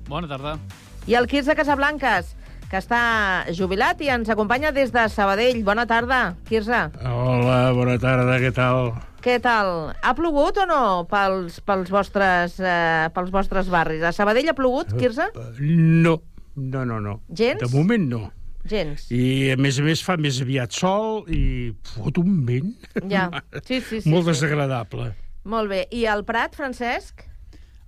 Bona 0.10 0.28
tarda. 0.28 0.58
I 1.08 1.16
el 1.20 1.28
Quirze 1.32 1.56
Casablanques, 1.56 2.34
que 2.68 2.80
està 2.82 3.46
jubilat 3.56 4.04
i 4.04 4.12
ens 4.12 4.28
acompanya 4.34 4.74
des 4.76 4.92
de 4.92 5.08
Sabadell. 5.12 5.64
Bona 5.64 5.88
tarda, 5.88 6.36
Quirze. 6.50 6.90
Hola, 7.08 7.72
bona 7.72 7.96
tarda, 8.02 8.40
què 8.44 8.52
tal? 8.52 8.96
Què 9.24 9.38
tal? 9.40 9.94
Ha 10.04 10.12
plogut 10.18 10.58
o 10.60 10.66
no 10.68 10.84
pels, 11.08 11.62
pels, 11.64 11.88
vostres, 11.94 12.58
eh, 12.60 13.08
pels 13.16 13.32
vostres 13.32 13.70
barris? 13.72 14.04
A 14.04 14.12
Sabadell 14.12 14.52
ha 14.52 14.56
plogut, 14.58 14.92
Quirze? 15.00 15.30
No, 15.64 16.18
no, 16.60 16.84
no, 16.84 17.00
no. 17.00 17.14
Gens? 17.32 17.64
De 17.64 17.70
moment 17.72 18.10
no. 18.10 18.24
Gens. 18.68 19.06
I, 19.12 19.54
a 19.54 19.58
més 19.60 19.80
a 19.80 19.86
més, 19.88 20.04
fa 20.04 20.18
més 20.20 20.42
aviat 20.44 20.76
sol 20.76 21.24
i 21.32 21.72
fot 21.96 22.20
un 22.20 22.42
vent. 22.48 22.74
Ja, 23.12 23.30
sí, 23.68 23.80
sí. 23.80 24.02
sí 24.04 24.12
Molt 24.12 24.28
sí. 24.28 24.34
desagradable. 24.34 25.14
Molt 25.48 25.72
bé. 25.72 25.86
I 25.96 26.04
al 26.12 26.26
Prat, 26.28 26.60
Francesc? 26.60 27.24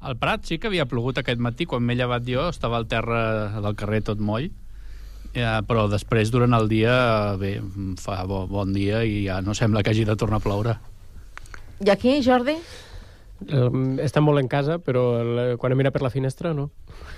Al 0.06 0.16
Prat 0.20 0.48
sí 0.48 0.60
que 0.60 0.72
havia 0.72 0.88
plogut 0.88 1.20
aquest 1.20 1.44
matí, 1.44 1.68
quan 1.68 1.84
m'he 1.84 2.00
llevat 2.00 2.24
jo, 2.28 2.48
estava 2.52 2.80
al 2.80 2.88
terra 2.88 3.60
del 3.60 3.76
carrer 3.76 4.06
tot 4.08 4.24
moll, 4.24 4.52
eh, 5.34 5.46
però 5.68 5.88
després, 5.92 6.32
durant 6.32 6.56
el 6.56 6.68
dia, 6.72 6.96
bé, 7.40 7.58
fa 8.00 8.22
bo, 8.24 8.46
bon 8.48 8.76
dia 8.76 9.04
i 9.04 9.26
ja 9.28 9.42
no 9.44 9.56
sembla 9.58 9.84
que 9.84 9.92
hagi 9.92 10.08
de 10.08 10.16
tornar 10.20 10.40
a 10.40 10.48
ploure. 10.48 10.76
I 11.84 11.90
aquí, 11.90 12.22
Jordi? 12.24 12.56
Estem 14.02 14.24
molt 14.24 14.40
en 14.40 14.48
casa, 14.48 14.78
però 14.80 15.02
el, 15.20 15.40
quan 15.60 15.74
he 15.74 15.76
mirat 15.76 15.94
per 15.94 16.02
la 16.06 16.10
finestra, 16.10 16.54
no. 16.56 16.70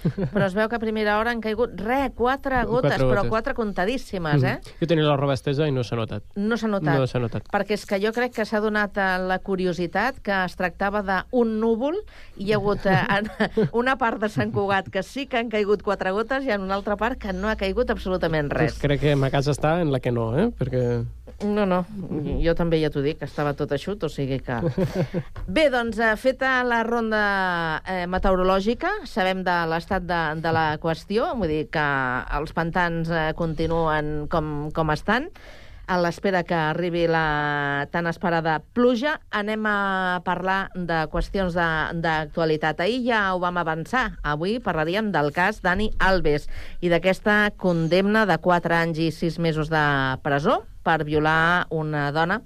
Però 0.33 0.45
es 0.47 0.55
veu 0.57 0.65
que 0.69 0.77
a 0.77 0.81
primera 0.81 1.17
hora 1.19 1.29
han 1.33 1.41
caigut, 1.43 1.75
re, 1.81 2.09
quatre 2.15 2.63
gotes, 2.65 2.89
Quatre 2.95 3.05
però 3.05 3.21
gotes. 3.21 3.29
quatre 3.29 3.53
contadíssimes, 3.57 4.43
eh? 4.43 4.55
Mm. 4.57 4.77
Jo 4.79 4.87
tenia 4.89 5.05
la 5.05 5.17
roba 5.19 5.35
estesa 5.37 5.67
i 5.69 5.73
no 5.73 5.83
s'ha 5.85 5.97
notat. 5.99 6.23
No 6.35 6.57
s'ha 6.57 6.69
notat. 6.71 6.97
No 6.97 7.05
s'ha 7.09 7.21
notat. 7.21 7.45
Perquè 7.53 7.75
és 7.77 7.85
que 7.85 7.99
jo 8.01 8.11
crec 8.15 8.33
que 8.37 8.45
s'ha 8.47 8.61
donat 8.63 8.97
la 8.97 9.37
curiositat 9.45 10.17
que 10.25 10.33
es 10.45 10.55
tractava 10.57 11.03
d'un 11.05 11.57
núvol 11.61 11.99
i 12.37 12.47
hi 12.47 12.53
ha 12.53 12.57
hagut 12.61 12.85
eh, 12.89 12.97
en 13.17 13.69
una 13.77 13.97
part 14.01 14.21
de 14.23 14.29
Sant 14.33 14.53
Cugat 14.55 14.89
que 14.93 15.03
sí 15.03 15.27
que 15.27 15.37
han 15.41 15.51
caigut 15.53 15.83
quatre 15.85 16.11
gotes 16.15 16.45
i 16.47 16.53
en 16.55 16.65
una 16.65 16.75
altra 16.79 16.97
part 16.97 17.19
que 17.21 17.33
no 17.33 17.49
ha 17.51 17.55
caigut 17.59 17.93
absolutament 17.93 18.49
res. 18.53 18.73
Pues 18.77 18.81
crec 18.87 19.03
que 19.05 19.15
ma 19.19 19.29
casa 19.33 19.53
està 19.53 19.77
en 19.83 19.91
la 19.93 19.99
que 20.01 20.11
no, 20.15 20.31
eh? 20.37 20.49
Perquè... 20.57 20.87
No, 21.45 21.67
no, 21.69 21.83
jo 22.41 22.53
també 22.57 22.79
ja 22.81 22.89
t'ho 22.89 23.03
dic, 23.05 23.19
estava 23.21 23.51
tot 23.53 23.69
eixut, 23.75 24.01
o 24.01 24.09
sigui 24.09 24.39
que... 24.41 24.55
Bé, 25.45 25.67
doncs, 25.69 25.99
feta 26.15 26.63
la 26.63 26.83
ronda 26.87 27.21
eh, 27.83 28.05
meteorològica, 28.07 28.91
sabem 29.09 29.43
de 29.43 29.55
l'estat 29.67 30.05
de, 30.07 30.19
de 30.39 30.51
la 30.55 30.65
qüestió, 30.79 31.33
vull 31.35 31.51
dir 31.51 31.63
que 31.73 31.85
els 32.39 32.53
pantans 32.55 33.11
eh, 33.11 33.31
continuen 33.35 34.27
com, 34.31 34.69
com 34.71 34.93
estan, 34.95 35.27
a 35.87 35.97
l'espera 36.03 36.43
que 36.43 36.55
arribi 36.55 37.05
la 37.07 37.87
tan 37.91 38.07
esperada 38.11 38.57
pluja, 38.75 39.17
anem 39.31 39.65
a 39.67 40.19
parlar 40.27 40.69
de 40.75 41.05
qüestions 41.11 41.55
d'actualitat. 41.55 42.83
Ahir 42.83 43.05
ja 43.07 43.21
ho 43.33 43.39
vam 43.39 43.57
avançar. 43.61 44.19
Avui 44.21 44.57
parlaríem 44.59 45.13
del 45.15 45.31
cas 45.35 45.61
Dani 45.63 45.89
Alves 46.03 46.49
i 46.83 46.91
d'aquesta 46.91 47.53
condemna 47.55 48.25
de 48.27 48.35
4 48.35 48.81
anys 48.83 48.99
i 48.99 49.11
6 49.15 49.39
mesos 49.39 49.71
de 49.71 49.85
presó 50.27 50.65
per 50.83 51.03
violar 51.07 51.67
una 51.71 52.09
dona 52.11 52.41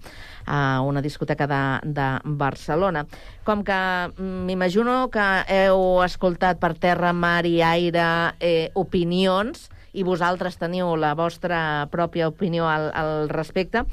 a 0.46 0.82
una 0.82 1.02
discoteca 1.02 1.48
de, 1.48 1.62
de 1.92 2.08
Barcelona. 2.24 3.06
Com 3.44 3.64
que 3.68 3.78
mm, 4.16 4.46
m'imagino 4.48 5.10
que 5.14 5.28
heu 5.50 6.02
escoltat 6.06 6.62
per 6.62 6.74
terra, 6.80 7.14
mar 7.14 7.46
i 7.46 7.60
aire 7.66 8.08
eh, 8.40 8.72
opinions 8.76 9.70
i 9.94 10.06
vosaltres 10.08 10.58
teniu 10.60 10.96
la 10.96 11.14
vostra 11.20 11.88
pròpia 11.92 12.30
opinió 12.32 12.68
al, 12.70 12.90
al 12.96 13.30
respecte, 13.30 13.84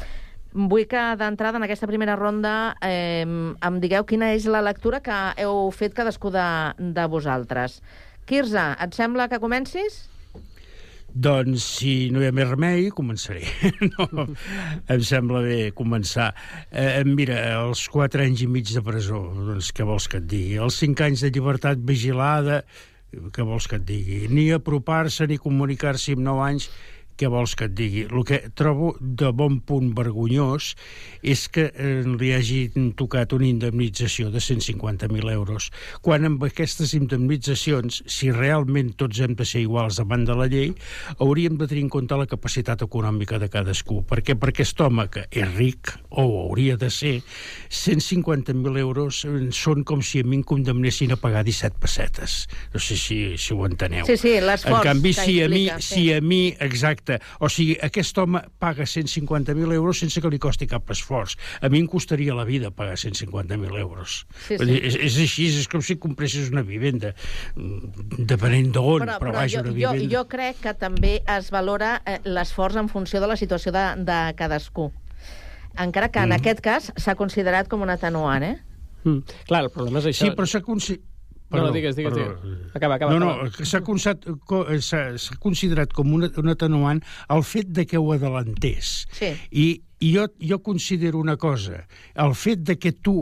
vull 0.53 0.87
que 0.89 1.01
d'entrada 1.21 1.59
en 1.59 1.67
aquesta 1.67 1.89
primera 1.91 2.17
ronda 2.17 2.75
eh, 2.83 3.25
em 3.25 3.81
digueu 3.83 4.07
quina 4.09 4.33
és 4.35 4.47
la 4.49 4.63
lectura 4.65 5.03
que 5.05 5.17
heu 5.43 5.69
fet 5.75 5.95
cadascú 5.95 6.33
de, 6.35 6.47
de 6.79 7.09
vosaltres. 7.11 7.83
Quirze, 8.29 8.65
et 8.77 8.95
sembla 8.97 9.29
que 9.29 9.41
comencis? 9.41 10.07
Doncs, 11.09 11.65
si 11.79 11.93
no 12.13 12.21
hi 12.21 12.29
ha 12.29 12.35
més 12.37 12.51
remei, 12.51 12.91
començaré. 12.95 13.41
no, 13.95 14.27
em 14.93 15.01
sembla 15.05 15.41
bé 15.47 15.59
començar. 15.77 16.29
Eh, 16.69 17.01
mira, 17.09 17.39
els 17.63 17.87
quatre 17.93 18.27
anys 18.29 18.45
i 18.45 18.51
mig 18.51 18.69
de 18.75 18.83
presó, 18.85 19.23
doncs 19.49 19.73
què 19.73 19.87
vols 19.89 20.09
que 20.11 20.21
et 20.21 20.29
digui? 20.29 20.61
Els 20.61 20.77
cinc 20.85 21.01
anys 21.07 21.25
de 21.25 21.33
llibertat 21.33 21.81
vigilada, 21.81 22.61
què 23.09 23.47
vols 23.47 23.67
que 23.71 23.81
et 23.81 23.89
digui? 23.89 24.21
Ni 24.29 24.51
apropar-se 24.53 25.27
ni 25.31 25.41
comunicar-se 25.41 26.13
amb 26.19 26.27
nou 26.27 26.43
anys, 26.45 26.69
què 27.19 27.29
vols 27.31 27.55
que 27.59 27.67
et 27.67 27.75
digui? 27.75 28.05
El 28.07 28.25
que 28.27 28.39
trobo 28.57 28.93
de 29.01 29.33
bon 29.35 29.59
punt 29.67 29.91
vergonyós 29.97 30.73
és 31.27 31.47
que 31.53 31.69
eh, 31.75 32.03
li 32.07 32.31
hagin 32.35 32.93
tocat 32.99 33.35
una 33.35 33.49
indemnització 33.49 34.31
de 34.31 34.43
150.000 34.43 35.33
euros, 35.33 35.71
quan 36.05 36.27
amb 36.29 36.45
aquestes 36.47 36.95
indemnitzacions, 36.99 38.03
si 38.07 38.31
realment 38.35 38.95
tots 38.99 39.21
hem 39.25 39.35
de 39.39 39.47
ser 39.49 39.65
iguals 39.65 39.99
davant 39.99 40.25
de 40.29 40.37
la 40.39 40.47
llei, 40.51 40.73
hauríem 41.19 41.59
de 41.59 41.67
tenir 41.67 41.87
en 41.87 41.93
compte 41.93 42.19
la 42.19 42.29
capacitat 42.31 42.85
econòmica 42.87 43.41
de 43.43 43.51
cadascú. 43.51 44.03
Per 44.09 44.23
què? 44.23 44.39
Perquè 44.39 44.59
aquest 44.59 44.81
home, 44.83 45.07
que 45.13 45.27
és 45.31 45.51
ric, 45.55 45.93
o 46.11 46.25
hauria 46.45 46.77
de 46.79 46.89
ser, 46.91 47.19
150.000 47.71 48.79
euros 48.79 49.25
eh, 49.27 49.37
són 49.55 49.85
com 49.87 50.03
si 50.05 50.23
a 50.23 50.27
mi 50.27 50.39
em 50.39 50.45
condemnessin 50.47 51.15
a 51.15 51.19
pagar 51.21 51.45
17 51.47 51.79
pessetes. 51.83 52.39
No 52.75 52.83
sé 52.83 52.97
si, 52.99 53.19
si 53.39 53.55
ho 53.55 53.67
enteneu. 53.67 54.07
Sí, 54.09 54.19
sí, 54.21 54.35
l'esforç 54.43 54.83
En 54.83 54.87
canvi, 54.93 55.13
si 55.17 55.39
a, 55.43 55.49
mi, 55.51 55.65
sí. 55.79 55.87
si 55.89 56.05
a 56.15 56.21
mi, 56.23 56.43
exacte, 56.65 57.08
o 57.41 57.49
sigui, 57.49 57.77
aquest 57.83 58.19
home 58.19 58.43
paga 58.59 58.85
150.000 58.85 59.73
euros 59.75 59.99
sense 60.03 60.21
que 60.21 60.31
li 60.33 60.39
costi 60.39 60.67
cap 60.71 60.91
esforç. 60.95 61.37
A 61.63 61.69
mi 61.73 61.81
em 61.83 61.87
costaria 61.91 62.35
la 62.37 62.45
vida 62.49 62.71
pagar 62.71 62.97
150.000 63.01 63.79
euros. 63.81 64.27
Sí, 64.47 64.57
Vull 64.57 64.67
sí. 64.67 64.73
dir, 64.75 64.85
És, 64.89 64.97
és 65.09 65.19
així, 65.25 65.47
és 65.63 65.69
com 65.69 65.83
si 65.83 65.97
compressis 66.01 66.51
una 66.53 66.63
vivenda, 66.63 67.15
mm, 67.57 68.23
depenent 68.29 68.73
d'on, 68.75 69.03
però, 69.07 69.19
però, 69.19 69.33
vaja, 69.41 69.59
jo, 69.59 69.65
una 69.65 69.71
jo, 69.73 69.93
vivenda... 69.97 70.15
jo 70.17 70.25
crec 70.29 70.61
que 70.63 70.75
també 70.75 71.17
es 71.27 71.51
valora 71.55 71.97
eh, 72.07 72.19
l'esforç 72.25 72.77
en 72.81 72.89
funció 72.89 73.21
de 73.21 73.27
la 73.31 73.37
situació 73.37 73.73
de, 73.73 73.85
de 74.05 74.19
cadascú. 74.37 74.91
Encara 75.79 76.09
que 76.11 76.19
en 76.19 76.31
Mm. 76.31 76.41
aquest 76.41 76.61
cas 76.61 76.93
s'ha 76.97 77.15
considerat 77.15 77.69
com 77.69 77.83
un 77.85 77.91
atenuant, 77.91 78.43
eh? 78.43 78.57
Mm. 79.05 79.21
Clar, 79.47 79.63
el 79.65 79.71
problema 79.71 80.01
és 80.01 80.07
això. 80.11 80.27
Sí, 80.27 80.31
però 80.35 80.47
s'ha 80.51 80.61
consi- 80.61 80.99
No, 81.51 81.63
no, 81.63 81.73
digues, 81.73 81.97
digues, 81.97 82.13
perdó. 82.13 82.41
digues. 82.43 82.77
Acaba, 82.77 82.97
acaba. 82.97 83.13
no, 83.17 83.19
no, 83.25 83.51
que 83.51 83.65
s'ha 83.65 83.81
considerat 85.41 85.95
com 85.97 86.11
un, 86.13 86.27
un 86.29 86.53
atenuant 86.53 87.01
el 87.33 87.45
fet 87.49 87.71
de 87.73 87.87
que 87.89 87.97
ho 87.97 88.11
adelantés. 88.13 89.07
Sí. 89.17 89.31
I, 89.51 89.69
i 90.05 90.11
jo, 90.13 90.27
jo 90.45 90.59
considero 90.63 91.19
una 91.19 91.39
cosa, 91.41 91.87
el 92.15 92.35
fet 92.39 92.67
de 92.69 92.77
que 92.79 92.93
tu 92.93 93.15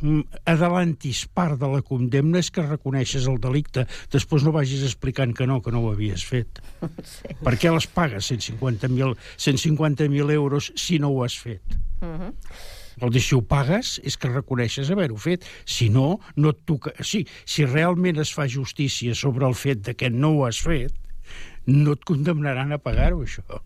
mm, 0.00 0.44
adelantis 0.52 1.24
part 1.34 1.58
de 1.58 1.70
la 1.72 1.82
condemna 1.82 2.38
és 2.38 2.52
que 2.54 2.62
reconeixes 2.64 3.26
el 3.26 3.40
delicte, 3.42 3.84
després 4.14 4.46
no 4.46 4.54
vagis 4.54 4.84
explicant 4.86 5.34
que 5.34 5.48
no, 5.50 5.58
que 5.64 5.74
no 5.74 5.82
ho 5.82 5.90
havies 5.96 6.24
fet. 6.28 6.62
Sí. 7.02 7.34
Per 7.42 7.52
què 7.58 7.70
les 7.72 7.86
pagues 7.90 8.30
150.000 8.30 9.16
150 9.36 10.06
euros 10.36 10.70
si 10.78 10.98
no 11.02 11.10
ho 11.10 11.24
has 11.24 11.34
fet? 11.38 11.76
Uh 12.00 12.14
-huh. 12.14 12.30
Vol 13.00 13.12
dir, 13.14 13.22
si 13.24 13.36
ho 13.36 13.42
pagues, 13.46 13.96
és 14.04 14.18
que 14.20 14.30
reconeixes 14.30 14.90
haver-ho 14.92 15.16
fet. 15.16 15.46
Si 15.64 15.88
no, 15.92 16.20
no 16.36 16.52
et 16.52 16.62
toca... 16.68 16.94
Sí, 17.00 17.24
si 17.44 17.66
realment 17.68 18.20
es 18.22 18.32
fa 18.34 18.48
justícia 18.50 19.14
sobre 19.18 19.48
el 19.48 19.54
fet 19.58 19.84
de 19.88 19.96
que 19.98 20.10
no 20.10 20.34
ho 20.36 20.46
has 20.46 20.60
fet, 20.62 20.94
no 21.66 21.96
et 21.96 22.08
condemnaran 22.08 22.72
a 22.74 22.80
pagar-ho, 22.82 23.22
això. 23.24 23.62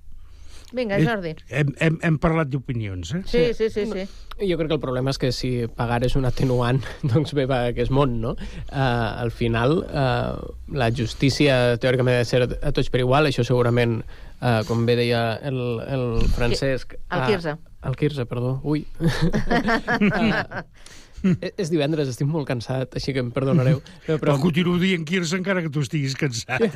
Vinga, 0.74 0.98
Eh, 0.98 1.06
Jordi. 1.06 1.34
Hem, 1.48 1.68
hem, 1.78 1.98
hem 2.02 2.16
parlat 2.18 2.48
d'opinions, 2.50 3.12
eh? 3.14 3.20
Sí, 3.30 3.42
sí, 3.54 3.68
sí, 3.70 3.86
sí. 3.86 4.06
Jo 4.42 4.58
crec 4.58 4.68
que 4.68 4.74
el 4.76 4.82
problema 4.82 5.12
és 5.14 5.18
que 5.22 5.30
si 5.32 5.50
pagar 5.78 6.02
és 6.04 6.16
un 6.18 6.26
atenuant, 6.26 6.82
doncs 7.12 7.32
bé, 7.38 7.46
va, 7.46 7.60
que 7.72 7.84
és 7.86 7.92
món, 7.94 8.18
no? 8.20 8.34
Uh, 8.66 9.22
al 9.22 9.30
final, 9.30 9.78
uh, 9.86 10.42
la 10.74 10.90
justícia 10.90 11.78
teòricament 11.80 12.18
ha 12.18 12.24
de 12.24 12.28
ser 12.28 12.42
a 12.44 12.72
tots 12.74 12.90
per 12.90 13.00
igual, 13.04 13.30
això 13.30 13.46
segurament, 13.46 14.00
uh, 14.02 14.25
com 14.68 14.84
bé 14.86 14.96
deia 14.98 15.22
el, 15.48 15.60
el 15.86 16.04
Francesc... 16.34 16.94
El 17.10 17.26
Quirze. 17.26 17.56
Uh, 17.56 17.88
el 17.88 17.96
Quirze, 17.96 18.26
perdó. 18.26 18.60
Ui. 18.64 18.86
uh, 19.00 19.06
és, 21.22 21.52
és 21.66 21.72
divendres, 21.72 22.10
estic 22.12 22.28
molt 22.30 22.48
cansat, 22.48 22.96
així 22.98 23.14
que 23.16 23.22
em 23.24 23.30
perdonareu. 23.34 23.82
Però, 24.06 24.18
però 24.22 24.36
continuo 24.40 24.76
dient 24.78 25.04
Quirze 25.06 25.34
encara 25.38 25.62
que 25.64 25.70
tu 25.72 25.82
estiguis 25.84 26.14
cansat. 26.18 26.62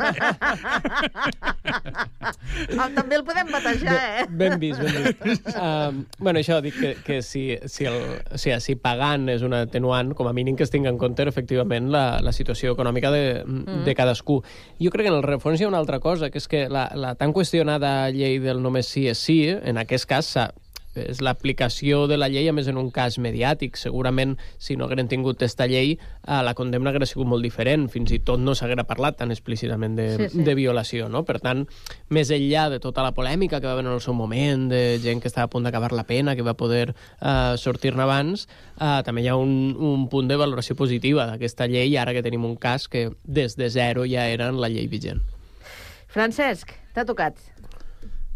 Ah, 2.77 2.89
també 2.93 3.17
el 3.17 3.23
podem 3.25 3.49
batejar, 3.53 3.95
eh? 3.95 4.25
Ben 4.29 4.57
vist, 4.61 4.81
ben 4.83 5.17
vist. 5.23 5.47
Uh, 5.53 6.03
bueno, 6.19 6.41
això, 6.41 6.59
dic 6.65 6.77
que, 6.77 6.91
que 7.05 7.21
si, 7.25 7.43
si, 7.71 7.87
el, 7.89 7.97
o 8.27 8.41
sigui, 8.41 8.59
si 8.63 8.77
pagant 8.81 9.29
és 9.33 9.45
un 9.47 9.55
atenuant, 9.57 10.13
com 10.19 10.29
a 10.29 10.35
mínim 10.37 10.59
que 10.59 10.67
es 10.67 10.73
tingui 10.73 10.91
en 10.91 10.99
compte 11.01 11.25
efectivament 11.31 11.91
la, 11.93 12.05
la 12.25 12.35
situació 12.37 12.75
econòmica 12.77 13.13
de, 13.15 13.25
mm. 13.45 13.83
de 13.87 13.95
cadascú. 13.97 14.41
Jo 14.83 14.93
crec 14.93 15.09
que 15.09 15.13
en 15.13 15.19
el 15.19 15.27
refons 15.27 15.61
hi 15.61 15.67
ha 15.67 15.71
una 15.73 15.81
altra 15.81 16.01
cosa, 16.03 16.31
que 16.31 16.43
és 16.43 16.49
que 16.51 16.67
la, 16.73 16.89
la 16.95 17.15
tan 17.21 17.35
qüestionada 17.37 18.11
llei 18.15 18.41
del 18.43 18.63
només 18.63 18.91
sí 18.91 19.07
és 19.11 19.21
sí, 19.21 19.41
en 19.51 19.81
aquest 19.81 20.09
cas 20.11 20.35
s'ha 20.35 20.51
és 20.95 21.21
l'aplicació 21.23 22.07
de 22.11 22.17
la 22.19 22.29
llei, 22.29 22.49
a 22.49 22.53
més 22.53 22.67
en 22.71 22.79
un 22.81 22.91
cas 22.91 23.19
mediàtic. 23.23 23.77
Segurament, 23.79 24.37
si 24.59 24.77
no 24.77 24.85
hagueren 24.87 25.09
tingut 25.09 25.37
aquesta 25.39 25.67
llei, 25.71 25.93
eh, 25.97 26.41
la 26.43 26.55
condemna 26.59 26.91
hauria 26.91 27.07
sigut 27.07 27.29
molt 27.31 27.43
diferent. 27.47 27.89
Fins 27.93 28.11
i 28.13 28.19
tot 28.19 28.41
no 28.41 28.55
s'haguera 28.55 28.85
parlat 28.89 29.19
tan 29.19 29.31
explícitament 29.31 29.97
de, 29.97 30.09
Sí, 30.17 30.29
sí. 30.35 30.43
de 30.45 30.55
violació. 30.55 31.09
No? 31.09 31.25
Per 31.25 31.39
tant, 31.41 31.67
més 32.09 32.31
enllà 32.35 32.69
de 32.71 32.81
tota 32.81 33.03
la 33.07 33.13
polèmica 33.15 33.61
que 33.61 33.67
va 33.67 33.73
haver 33.77 33.87
en 33.87 33.93
el 33.93 34.01
seu 34.01 34.15
moment, 34.15 34.69
de 34.71 34.99
gent 35.03 35.21
que 35.23 35.29
estava 35.29 35.45
a 35.47 35.51
punt 35.51 35.65
d'acabar 35.65 35.93
la 35.93 36.05
pena, 36.05 36.35
que 36.37 36.43
va 36.43 36.55
poder 36.55 36.95
eh, 37.21 37.55
sortir-ne 37.57 38.03
abans, 38.03 38.49
eh, 38.81 39.03
també 39.07 39.23
hi 39.23 39.29
ha 39.29 39.37
un, 39.37 39.77
un 39.79 40.09
punt 40.09 40.29
de 40.29 40.37
valoració 40.41 40.77
positiva 40.77 41.27
d'aquesta 41.31 41.67
llei, 41.71 41.97
ara 41.97 42.13
que 42.17 42.23
tenim 42.23 42.45
un 42.45 42.57
cas 42.57 42.89
que 42.89 43.11
des 43.25 43.57
de 43.57 43.71
zero 43.71 44.05
ja 44.07 44.27
era 44.29 44.49
en 44.49 44.61
la 44.61 44.69
llei 44.69 44.87
vigent. 44.91 45.23
Francesc, 46.11 46.73
t'ha 46.95 47.05
tocat. 47.07 47.37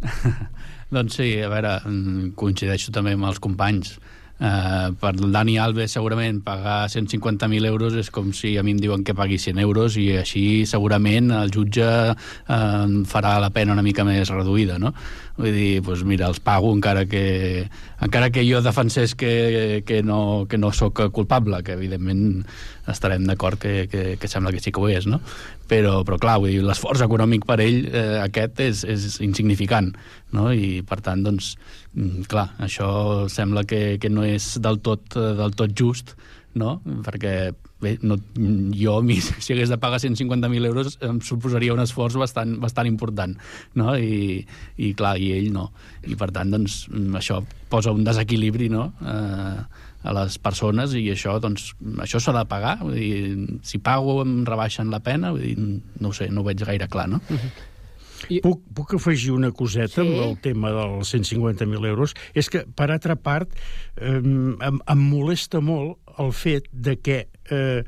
Doncs 0.94 1.16
sí, 1.18 1.30
a 1.42 1.48
veure, 1.50 1.78
mm, 1.88 2.34
coincideixo 2.38 2.92
també 2.94 3.16
amb 3.16 3.26
els 3.26 3.40
companys. 3.42 3.96
Uh, 4.34 4.90
per 4.98 5.12
Dani 5.14 5.54
Alves 5.62 5.92
segurament 5.94 6.40
pagar 6.42 6.88
150.000 6.90 7.68
euros 7.68 7.94
és 7.94 8.08
com 8.10 8.32
si 8.34 8.56
a 8.58 8.64
mi 8.66 8.72
em 8.74 8.80
diuen 8.82 9.04
que 9.06 9.14
pagui 9.14 9.38
100 9.38 9.60
euros 9.62 9.94
i 9.94 10.08
així 10.18 10.66
segurament 10.66 11.30
el 11.30 11.52
jutge 11.54 11.86
uh, 11.86 12.88
farà 13.06 13.36
la 13.38 13.52
pena 13.54 13.76
una 13.76 13.84
mica 13.86 14.02
més 14.02 14.32
reduïda, 14.34 14.80
no? 14.82 14.90
Vull 15.34 15.50
dir, 15.50 15.80
doncs 15.82 16.04
mira, 16.06 16.28
els 16.30 16.38
pago 16.38 16.68
encara 16.70 17.04
que, 17.10 17.66
encara 18.06 18.28
que 18.30 18.44
jo 18.46 18.60
defensés 18.62 19.16
que, 19.18 19.82
que, 19.86 19.98
no, 20.06 20.46
que 20.46 20.60
no 20.62 20.70
sóc 20.70 21.00
culpable, 21.16 21.58
que 21.66 21.74
evidentment 21.74 22.44
estarem 22.86 23.26
d'acord 23.26 23.58
que, 23.58 23.88
que, 23.90 24.04
que 24.20 24.30
sembla 24.30 24.52
que 24.54 24.62
sí 24.62 24.70
que 24.70 24.78
ho 24.78 24.86
és, 24.92 25.08
no? 25.10 25.18
Però, 25.66 25.96
però 26.06 26.20
clar, 26.22 26.36
vull 26.38 26.54
dir, 26.54 26.62
l'esforç 26.62 27.02
econòmic 27.08 27.48
per 27.48 27.58
ell 27.64 27.88
eh, 27.88 28.20
aquest 28.22 28.62
és, 28.62 28.84
és 28.86 29.18
insignificant, 29.26 29.90
no? 30.36 30.52
I 30.54 30.84
per 30.86 31.00
tant, 31.02 31.26
doncs, 31.26 31.56
mm, 31.96 32.28
clar, 32.30 32.52
això 32.62 33.26
sembla 33.32 33.66
que, 33.66 33.98
que 33.98 34.12
no 34.12 34.22
és 34.28 34.52
del 34.62 34.78
tot, 34.86 35.18
eh, 35.18 35.34
del 35.40 35.58
tot 35.58 35.74
just, 35.74 36.14
no? 36.54 36.78
Perquè 37.02 37.34
bé, 37.82 37.96
no, 38.02 38.18
jo, 38.74 38.98
mi, 39.02 39.18
si 39.44 39.54
hagués 39.54 39.72
de 39.72 39.78
pagar 39.78 40.00
150.000 40.02 40.68
euros, 40.70 40.98
em 41.04 41.20
suposaria 41.24 41.74
un 41.74 41.82
esforç 41.84 42.18
bastant, 42.20 42.58
bastant 42.62 42.90
important, 42.90 43.36
no? 43.74 43.96
I, 43.96 44.44
I, 44.76 44.92
clar, 44.98 45.16
i 45.18 45.32
ell 45.38 45.50
no. 45.54 45.70
I, 46.04 46.14
per 46.20 46.30
tant, 46.34 46.54
doncs, 46.54 46.84
això 47.18 47.42
posa 47.72 47.94
un 47.94 48.06
desequilibri, 48.06 48.70
no?, 48.72 48.92
eh, 49.02 49.90
a 50.04 50.12
les 50.12 50.34
persones 50.36 50.92
i 50.98 51.06
això, 51.14 51.38
doncs, 51.40 51.70
això 52.04 52.20
s'ha 52.20 52.34
de 52.36 52.44
pagar. 52.48 52.74
Vull 52.82 52.98
dir, 52.98 53.60
si 53.64 53.80
pago 53.80 54.18
em 54.20 54.42
rebaixen 54.44 54.90
la 54.92 55.00
pena, 55.00 55.32
vull 55.32 55.40
dir, 55.40 55.54
no 56.04 56.12
sé, 56.12 56.28
no 56.28 56.42
ho 56.42 56.48
veig 56.50 56.60
gaire 56.60 56.90
clar, 56.92 57.06
no? 57.08 57.22
I... 58.28 58.40
Puc, 58.44 58.62
puc 58.76 58.96
afegir 58.98 59.34
una 59.34 59.50
coseta 59.54 60.00
sí? 60.00 60.06
amb 60.06 60.22
el 60.24 60.34
tema 60.44 60.72
dels 60.74 61.12
150.000 61.14 61.90
euros? 61.90 62.16
És 62.34 62.50
que, 62.52 62.64
per 62.64 62.90
altra 62.94 63.16
part, 63.16 63.52
eh, 63.96 64.16
em, 64.18 64.80
em 64.80 65.06
molesta 65.10 65.62
molt 65.64 65.98
el 66.22 66.34
fet 66.36 66.68
de 66.72 66.96
que 67.00 67.24
eh, 67.50 67.84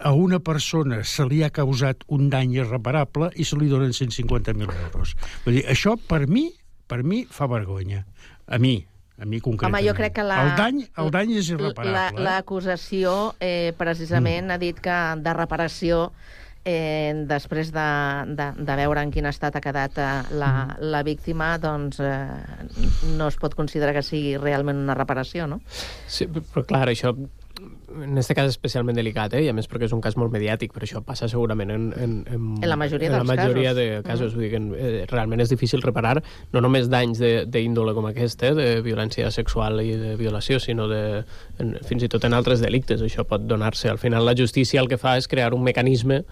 a 0.00 0.12
una 0.12 0.40
persona 0.40 1.02
se 1.04 1.26
li 1.30 1.42
ha 1.44 1.50
causat 1.54 2.02
un 2.12 2.28
dany 2.30 2.56
irreparable 2.58 3.30
i 3.38 3.46
se 3.46 3.58
li 3.60 3.68
donen 3.70 3.94
150.000 3.94 4.66
euros. 4.88 5.14
Vull 5.44 5.60
dir, 5.60 5.64
això, 5.70 5.94
per 5.96 6.24
mi, 6.26 6.48
per 6.90 7.02
mi, 7.06 7.22
fa 7.30 7.46
vergonya. 7.50 8.02
A 8.46 8.58
mi, 8.58 8.76
a 9.18 9.24
mi 9.24 9.40
concretament. 9.40 9.78
Home, 9.78 9.88
jo 9.88 9.94
crec 9.96 10.16
que 10.18 10.26
la... 10.26 10.40
El 10.42 10.54
dany, 10.58 10.80
el 11.00 11.12
dany 11.14 11.36
és 11.38 11.50
irreparable. 11.54 11.94
La- 11.94 12.08
eh? 12.10 12.24
L'acusació, 12.26 13.34
eh, 13.38 13.74
precisament, 13.78 14.48
mm. 14.48 14.54
ha 14.54 14.58
dit 14.62 14.80
que 14.82 14.98
de 15.22 15.36
reparació 15.38 16.08
eh, 16.64 17.12
després 17.28 17.70
de, 17.74 17.86
de, 18.38 18.48
de 18.56 18.76
veure 18.80 19.04
en 19.04 19.12
quin 19.14 19.28
estat 19.28 19.56
ha 19.56 19.62
quedat 19.64 20.00
eh, 20.00 20.10
la, 20.40 20.50
la 20.80 21.04
víctima, 21.06 21.54
doncs 21.62 22.00
eh, 22.00 22.26
no 23.18 23.28
es 23.28 23.38
pot 23.40 23.54
considerar 23.58 23.94
que 23.96 24.04
sigui 24.06 24.36
realment 24.40 24.82
una 24.82 24.96
reparació, 24.98 25.48
no? 25.50 25.60
Sí, 26.08 26.28
però 26.28 26.64
clar, 26.66 26.86
això 26.92 27.14
en 27.94 28.16
aquest 28.18 28.32
cas 28.34 28.48
especialment 28.50 28.96
delicat, 28.98 29.32
eh? 29.38 29.44
i 29.44 29.48
a 29.48 29.52
més 29.54 29.68
perquè 29.70 29.86
és 29.86 29.92
un 29.94 30.00
cas 30.02 30.16
molt 30.18 30.32
mediàtic, 30.34 30.72
però 30.74 30.82
això 30.88 31.00
passa 31.06 31.28
segurament 31.30 31.70
en, 31.70 31.84
en, 31.94 32.14
en, 32.26 32.48
En 32.62 32.68
la 32.68 32.76
majoria 32.76 33.08
en 33.12 33.14
la 33.20 33.24
majoria 33.24 33.70
casos. 33.70 33.76
de 33.76 34.02
casos. 34.02 34.32
Mhm. 34.32 34.34
Vull 34.34 34.42
dir 34.42 34.50
que 34.50 34.88
eh, 35.02 35.06
realment 35.10 35.40
és 35.44 35.52
difícil 35.52 35.82
reparar 35.82 36.22
no 36.52 36.60
només 36.60 36.88
danys 36.90 37.18
de- 37.22 37.44
d'índole 37.46 37.94
com 37.94 38.06
aquest, 38.10 38.42
eh? 38.42 38.54
de 38.58 38.68
violència 38.82 39.30
sexual 39.30 39.80
i 39.84 39.92
de 39.96 40.16
violació, 40.16 40.58
sinó 40.58 40.88
de, 40.88 41.24
en, 41.58 41.76
fins 41.86 42.02
i 42.02 42.08
tot 42.08 42.24
en 42.24 42.34
altres 42.34 42.60
delictes. 42.60 43.00
Això 43.02 43.24
pot 43.24 43.46
donar-se. 43.46 43.88
Al 43.88 43.98
final 44.02 44.26
la 44.26 44.34
justícia 44.34 44.80
el 44.82 44.88
que 44.90 44.98
fa 44.98 45.16
és 45.16 45.28
crear 45.28 45.54
un 45.54 45.62
mecanisme 45.62 46.24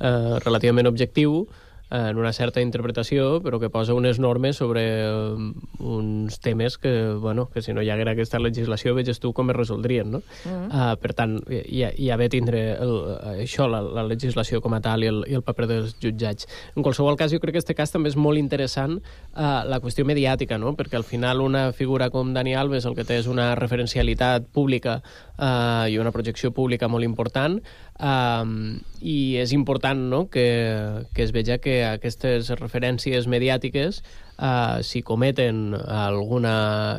eh, 0.00 0.38
relativament 0.44 0.86
objectiu 0.88 1.46
en 1.90 2.18
una 2.18 2.32
certa 2.32 2.62
interpretació, 2.62 3.40
però 3.42 3.58
que 3.58 3.70
posa 3.70 3.94
unes 3.98 4.20
normes 4.22 4.56
sobre 4.56 4.84
um, 5.10 5.52
uns 5.78 6.38
temes 6.40 6.78
que, 6.78 7.12
bueno, 7.18 7.48
que 7.50 7.62
si 7.62 7.74
no 7.74 7.82
hi 7.82 7.90
haguera 7.90 8.14
aquesta 8.14 8.38
legislació, 8.38 8.94
veges 8.94 9.18
tu 9.20 9.32
com 9.34 9.50
es 9.50 9.56
resoldrien, 9.56 10.10
no? 10.10 10.22
Mhm. 10.44 10.70
Uh, 10.70 10.94
per 11.02 11.14
tant, 11.18 11.38
hi 11.50 11.82
ha, 11.84 11.90
hi 11.96 12.10
ha 12.10 12.18
bé 12.20 12.30
tindre 12.30 12.62
el, 12.78 12.94
això, 13.42 13.66
la, 13.70 13.82
la 13.82 14.06
legislació 14.06 14.60
com 14.62 14.74
a 14.78 14.80
tal 14.84 15.04
i 15.04 15.10
el, 15.10 15.24
i 15.26 15.34
el 15.38 15.42
paper 15.46 15.66
dels 15.70 15.96
jutjats. 16.02 16.46
En 16.76 16.86
qualsevol 16.86 17.18
cas, 17.18 17.34
jo 17.34 17.40
crec 17.42 17.58
que 17.58 17.64
aquest 17.64 17.74
cas 17.76 17.92
també 17.92 18.12
és 18.12 18.16
molt 18.16 18.38
interessant 18.38 19.00
uh, 19.00 19.62
la 19.66 19.80
qüestió 19.82 20.06
mediàtica, 20.06 20.58
no? 20.62 20.76
perquè 20.78 20.96
al 21.00 21.06
final 21.06 21.42
una 21.42 21.70
figura 21.76 22.10
com 22.14 22.32
Dani 22.34 22.54
Alves 22.54 22.86
el 22.86 22.94
que 22.94 23.04
té 23.04 23.18
és 23.18 23.26
una 23.30 23.52
referencialitat 23.58 24.46
pública 24.54 25.00
uh, 25.02 25.90
i 25.90 25.98
una 25.98 26.14
projecció 26.14 26.54
pública 26.54 26.88
molt 26.88 27.04
important 27.06 27.58
um, 28.00 28.80
i 29.00 29.36
és 29.40 29.52
important 29.56 30.00
no? 30.10 30.24
que, 30.32 31.06
que 31.14 31.22
es 31.24 31.32
veja 31.32 31.58
que 31.62 31.80
aquestes 31.86 32.50
referències 32.58 33.28
mediàtiques 33.30 34.00
uh, 34.40 34.80
si 34.84 35.02
cometen 35.06 35.74
alguna 35.74 36.54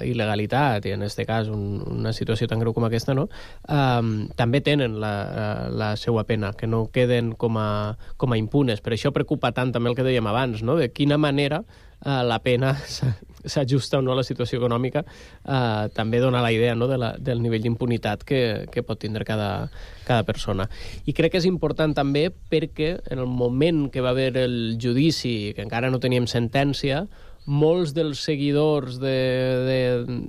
il·legalitat, 0.05 0.87
i 0.87 0.95
en 0.95 1.05
aquest 1.05 1.23
cas 1.27 1.51
un, 1.51 1.81
una 1.99 2.13
situació 2.15 2.47
tan 2.49 2.61
greu 2.63 2.73
com 2.77 2.85
aquesta, 2.87 3.15
no? 3.17 3.27
um, 3.67 4.29
també 4.37 4.63
tenen 4.65 4.99
la, 5.01 5.13
eh, 5.21 5.67
la 5.77 5.91
seva 5.99 6.25
pena, 6.29 6.53
que 6.57 6.69
no 6.69 6.85
queden 6.93 7.33
com 7.33 7.57
a, 7.61 7.97
com 8.17 8.33
a 8.33 8.39
impunes. 8.39 8.81
Per 8.81 8.95
això 8.95 9.13
preocupa 9.13 9.53
tant 9.55 9.73
també 9.73 9.91
el 9.91 9.97
que 9.97 10.07
dèiem 10.07 10.29
abans, 10.29 10.63
no? 10.65 10.77
de 10.79 10.91
quina 10.93 11.19
manera 11.21 11.63
uh, 11.65 12.21
la 12.25 12.41
pena 12.43 12.75
s'ajusta 13.45 13.99
o 13.99 14.05
no 14.05 14.13
a 14.13 14.19
la 14.19 14.25
situació 14.27 14.59
econòmica, 14.59 15.03
uh, 15.03 15.87
també 15.95 16.19
dona 16.21 16.43
la 16.43 16.51
idea 16.53 16.75
no? 16.75 16.87
de 16.87 16.99
la, 17.01 17.13
del 17.17 17.41
nivell 17.41 17.63
d'impunitat 17.63 18.25
que, 18.27 18.41
que 18.71 18.83
pot 18.83 19.01
tindre 19.01 19.25
cada, 19.27 19.69
cada 20.07 20.23
persona. 20.27 20.67
I 21.05 21.15
crec 21.17 21.33
que 21.33 21.41
és 21.41 21.49
important 21.49 21.95
també 21.97 22.29
perquè 22.31 22.93
en 23.11 23.23
el 23.23 23.27
moment 23.27 23.87
que 23.91 24.03
va 24.03 24.13
haver 24.15 24.35
el 24.37 24.77
judici, 24.81 25.53
que 25.55 25.65
encara 25.65 25.91
no 25.91 26.01
teníem 26.03 26.29
sentència, 26.29 27.05
molts 27.45 27.95
dels 27.97 28.21
seguidors 28.21 28.99
de, 29.01 29.17
de, 29.65 29.79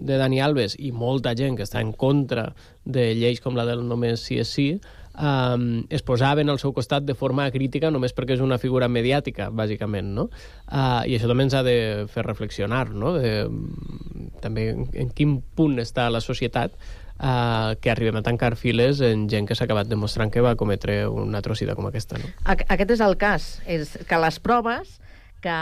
de 0.00 0.16
Dani 0.16 0.40
Alves 0.40 0.76
i 0.80 0.92
molta 0.96 1.34
gent 1.36 1.58
que 1.58 1.66
està 1.66 1.82
en 1.84 1.92
contra 1.92 2.52
de 2.84 3.12
lleis 3.14 3.42
com 3.44 3.56
la 3.56 3.66
del 3.68 3.84
només 3.84 4.24
sí 4.24 4.40
és 4.40 4.48
sí, 4.48 4.68
um, 5.22 5.84
es 5.88 6.02
posaven 6.02 6.50
al 6.50 6.58
seu 6.58 6.72
costat 6.74 7.06
de 7.06 7.14
forma 7.18 7.46
crítica 7.54 7.90
només 7.94 8.14
perquè 8.16 8.36
és 8.36 8.42
una 8.44 8.58
figura 8.62 8.88
mediàtica, 8.90 9.48
bàsicament, 9.54 10.10
no? 10.16 10.28
Uh, 10.66 11.02
I 11.06 11.16
això 11.16 11.30
també 11.30 11.46
ens 11.46 11.54
ha 11.56 11.62
de 11.66 11.76
fer 12.12 12.26
reflexionar, 12.26 12.88
no? 12.90 13.14
De, 13.18 13.46
també 14.42 14.70
en, 14.74 15.12
quin 15.14 15.38
punt 15.56 15.78
està 15.82 16.08
la 16.12 16.22
societat 16.24 16.74
uh, 16.74 17.72
que 17.80 17.92
arribem 17.94 18.18
a 18.18 18.24
tancar 18.26 18.54
files 18.60 19.02
en 19.06 19.28
gent 19.32 19.48
que 19.48 19.56
s'ha 19.58 19.68
acabat 19.68 19.90
demostrant 19.90 20.32
que 20.32 20.44
va 20.44 20.56
cometre 20.58 21.04
una 21.08 21.42
atrocitat 21.44 21.78
com 21.78 21.88
aquesta, 21.88 22.18
no? 22.18 22.32
Aquest 22.44 22.98
és 22.98 23.04
el 23.04 23.16
cas, 23.20 23.54
és 23.70 23.96
que 24.08 24.20
les 24.26 24.42
proves 24.42 24.98
que 25.42 25.58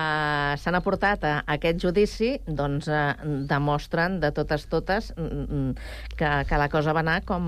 s'han 0.61 0.76
aportat 0.76 1.24
a 1.24 1.35
aquest 1.57 1.81
judici 1.83 2.35
doncs, 2.47 2.89
eh, 2.93 3.14
demostren 3.49 4.20
de 4.20 4.31
totes 4.37 4.66
totes 4.70 5.11
mm, 5.16 5.43
mm, 5.43 5.74
que, 6.16 6.31
que 6.49 6.61
la 6.61 6.68
cosa 6.72 6.95
va 6.97 7.03
anar 7.05 7.20
com, 7.24 7.45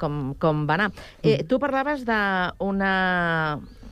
com, 0.00 0.34
com 0.40 0.66
va 0.68 0.78
anar. 0.80 0.90
Eh, 1.22 1.42
tu 1.48 1.60
parlaves 1.62 2.06
d'una 2.08 2.92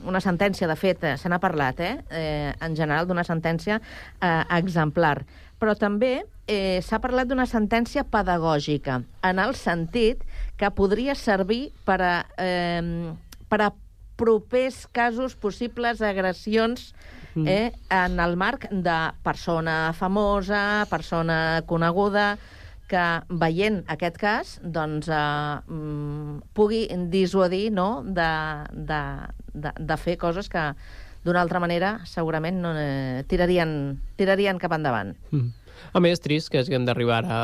una 0.05 0.21
sentència, 0.21 0.67
de 0.69 0.75
fet, 0.77 1.03
eh, 1.03 1.15
se 1.17 1.29
n'ha 1.29 1.39
parlat, 1.41 1.79
eh? 1.81 1.95
eh, 2.13 2.53
en 2.61 2.75
general, 2.77 3.07
d'una 3.09 3.23
sentència 3.25 3.79
eh, 3.79 4.43
exemplar. 4.53 5.23
Però 5.57 5.73
també 5.79 6.19
eh, 6.45 6.81
s'ha 6.85 6.99
parlat 7.01 7.29
d'una 7.29 7.47
sentència 7.49 8.03
pedagògica, 8.05 8.99
en 9.25 9.41
el 9.41 9.55
sentit 9.57 10.21
que 10.59 10.69
podria 10.77 11.15
servir 11.17 11.71
per 11.87 11.97
a, 12.05 12.13
eh, 12.37 13.09
per 13.49 13.61
a 13.65 13.71
propers 14.15 14.85
casos, 14.93 15.35
possibles 15.35 16.01
agressions 16.05 16.93
Mm. 17.35 17.47
eh, 17.47 17.71
en 17.91 18.19
el 18.19 18.35
marc 18.37 18.69
de 18.71 18.99
persona 19.23 19.93
famosa, 19.93 20.87
persona 20.89 21.63
coneguda, 21.67 22.37
que 22.87 23.05
veient 23.41 23.81
aquest 23.89 24.17
cas 24.21 24.59
doncs, 24.61 25.09
eh, 25.09 25.57
mm, 25.67 26.53
pugui 26.53 26.85
dissuadir 27.11 27.71
no? 27.73 28.03
de, 28.05 28.29
de, 28.71 29.01
de, 29.53 29.73
de 29.77 29.97
fer 29.97 30.17
coses 30.21 30.49
que 30.49 30.71
d'una 31.25 31.41
altra 31.41 31.59
manera 31.59 31.99
segurament 32.05 32.61
no, 32.61 32.73
eh, 32.77 33.23
tirarien, 33.27 33.97
tirarien 34.15 34.61
cap 34.61 34.75
endavant. 34.77 35.15
Mm. 35.31 35.64
A 35.93 36.01
més, 36.03 36.21
trist 36.23 36.49
que 36.51 36.61
haguem 36.61 36.85
d'arribar 36.87 37.21
a, 37.27 37.39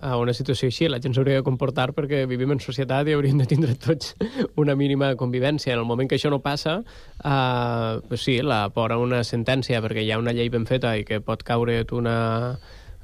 a 0.00 0.16
una 0.20 0.34
situació 0.36 0.70
així. 0.70 0.88
La 0.88 1.00
gent 1.02 1.14
s'hauria 1.16 1.40
de 1.40 1.46
comportar 1.46 1.90
perquè 1.96 2.22
vivim 2.30 2.54
en 2.54 2.62
societat 2.62 3.08
i 3.08 3.16
hauríem 3.16 3.40
de 3.42 3.48
tindre 3.50 3.76
tots 3.80 4.14
una 4.60 4.76
mínima 4.78 5.14
convivència. 5.20 5.74
En 5.74 5.82
el 5.82 5.88
moment 5.88 6.10
que 6.10 6.18
això 6.20 6.32
no 6.32 6.42
passa, 6.44 6.80
eh, 7.24 8.00
pues 8.08 8.26
sí, 8.26 8.40
la 8.42 8.68
por 8.74 8.92
a 8.92 9.00
una 9.00 9.24
sentència 9.24 9.82
perquè 9.84 10.04
hi 10.04 10.12
ha 10.12 10.20
una 10.22 10.36
llei 10.36 10.52
ben 10.52 10.66
feta 10.68 10.96
i 10.96 11.06
que 11.08 11.20
pot 11.24 11.44
caure 11.46 11.82
una 11.96 12.18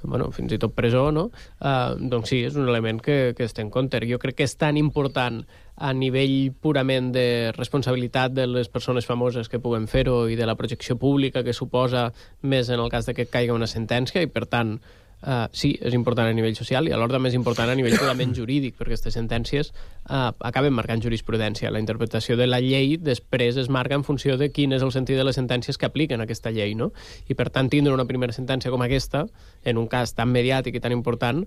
bueno, 0.06 0.30
fins 0.32 0.54
i 0.54 0.58
tot 0.62 0.74
presó, 0.76 1.10
no? 1.12 1.28
Uh, 1.60 1.96
doncs 1.98 2.32
sí, 2.32 2.42
és 2.46 2.56
un 2.56 2.68
element 2.70 3.00
que, 3.02 3.34
que 3.36 3.44
es 3.44 3.54
té 3.56 3.64
en 3.64 3.70
compte. 3.74 4.00
Jo 4.08 4.20
crec 4.22 4.38
que 4.40 4.46
és 4.48 4.56
tan 4.56 4.78
important 4.80 5.42
a 5.76 5.92
nivell 5.92 6.52
purament 6.64 7.10
de 7.12 7.52
responsabilitat 7.56 8.32
de 8.32 8.46
les 8.48 8.70
persones 8.72 9.06
famoses 9.06 9.50
que 9.52 9.60
puguen 9.60 9.88
fer-ho 9.90 10.24
i 10.32 10.38
de 10.38 10.46
la 10.48 10.56
projecció 10.56 10.96
pública 10.96 11.44
que 11.44 11.56
suposa 11.56 12.08
més 12.42 12.70
en 12.70 12.80
el 12.80 12.92
cas 12.92 13.06
de 13.06 13.14
que 13.14 13.28
caiga 13.28 13.56
una 13.56 13.68
sentència 13.68 14.24
i, 14.24 14.30
per 14.32 14.46
tant, 14.48 14.78
Uh, 15.24 15.48
sí, 15.50 15.72
és 15.80 15.94
important 15.96 16.28
a 16.28 16.34
nivell 16.36 16.54
social 16.54 16.86
i 16.86 16.92
alhora 16.92 17.16
també 17.16 17.30
és 17.30 17.36
important 17.38 17.70
a 17.72 17.74
nivell 17.74 17.96
purament 18.02 18.34
jurídic, 18.36 18.76
perquè 18.76 18.92
aquestes 18.92 19.16
sentències 19.16 19.72
uh, 19.72 20.28
acaben 20.44 20.74
marcant 20.76 21.00
jurisprudència. 21.02 21.72
La 21.72 21.80
interpretació 21.80 22.36
de 22.36 22.46
la 22.46 22.60
llei 22.60 22.98
després 23.00 23.56
es 23.56 23.70
marca 23.72 23.96
en 23.96 24.04
funció 24.04 24.36
de 24.36 24.50
quin 24.52 24.76
és 24.76 24.84
el 24.84 24.92
sentit 24.94 25.16
de 25.16 25.24
les 25.24 25.38
sentències 25.38 25.80
que 25.80 25.88
apliquen 25.88 26.20
aquesta 26.22 26.52
llei, 26.52 26.76
no? 26.76 26.92
I 27.32 27.34
per 27.34 27.48
tant, 27.50 27.72
tindre 27.72 27.96
una 27.96 28.06
primera 28.06 28.36
sentència 28.36 28.70
com 28.70 28.84
aquesta, 28.84 29.24
en 29.64 29.80
un 29.80 29.88
cas 29.88 30.12
tan 30.14 30.30
mediàtic 30.30 30.76
i 30.76 30.84
tan 30.84 30.94
important, 30.94 31.42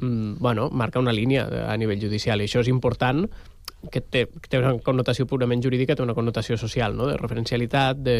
mm, 0.00 0.40
bueno, 0.40 0.70
marca 0.72 0.98
una 0.98 1.12
línia 1.12 1.46
a 1.68 1.76
nivell 1.76 2.00
judicial 2.00 2.40
i 2.40 2.48
això 2.48 2.64
és 2.64 2.72
important 2.72 3.28
que 3.92 4.00
té, 4.00 4.26
que 4.26 4.48
té 4.48 4.58
una 4.58 4.74
connotació 4.84 5.28
purament 5.28 5.62
jurídica, 5.62 5.94
té 5.94 6.02
una 6.02 6.16
connotació 6.16 6.56
social, 6.56 6.96
no? 6.96 7.06
de 7.06 7.20
referencialitat, 7.20 8.00
de, 8.00 8.16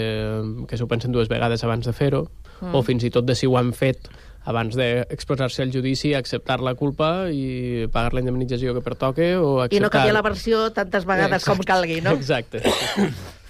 que 0.69 0.77
s'ho 0.77 0.89
pensen 0.89 1.13
dues 1.13 1.29
vegades 1.29 1.65
abans 1.65 1.89
de 1.89 1.93
fer-ho, 1.93 2.29
Mm. 2.61 2.75
o 2.77 2.83
fins 2.85 3.05
i 3.05 3.11
tot 3.13 3.25
de 3.25 3.37
si 3.37 3.49
ho 3.49 3.57
han 3.57 3.73
fet 3.77 4.11
abans 4.45 4.77
d'exposar-se 4.77 5.63
al 5.63 5.73
judici, 5.73 6.15
acceptar 6.15 6.61
la 6.65 6.75
culpa 6.75 7.29
i 7.29 7.87
pagar 7.93 8.15
la 8.17 8.23
indemnització 8.25 8.73
que 8.77 8.85
pertoque, 8.85 9.35
o 9.37 9.61
acceptar... 9.61 9.77
I 9.77 9.85
no 9.85 9.93
canviar 9.93 10.17
la 10.17 10.25
versió 10.25 10.63
tantes 10.77 11.05
vegades 11.09 11.45
com 11.45 11.61
calgui, 11.67 12.01
no? 12.05 12.17
Exacte. 12.17 12.63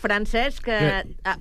Francesc, 0.01 0.65
que, 0.65 0.77
ah, 1.29 1.37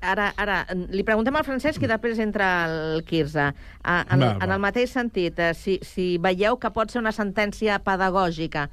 ara, 0.00 0.30
ara 0.40 0.58
li 0.88 1.04
preguntem 1.04 1.36
al 1.36 1.44
Francesc 1.44 1.82
i 1.84 1.90
després 1.90 2.18
entra 2.24 2.48
el 2.64 3.02
Quirze. 3.04 3.50
Ah, 3.82 4.00
en, 4.08 4.22
Va, 4.24 4.30
va. 4.32 4.46
en 4.46 4.54
el 4.56 4.62
mateix 4.64 4.94
sentit, 4.96 5.38
eh, 5.38 5.52
si, 5.54 5.76
si 5.84 6.14
veieu 6.22 6.56
que 6.56 6.72
pot 6.72 6.90
ser 6.90 7.02
una 7.02 7.12
sentència 7.12 7.76
pedagògica 7.84 8.70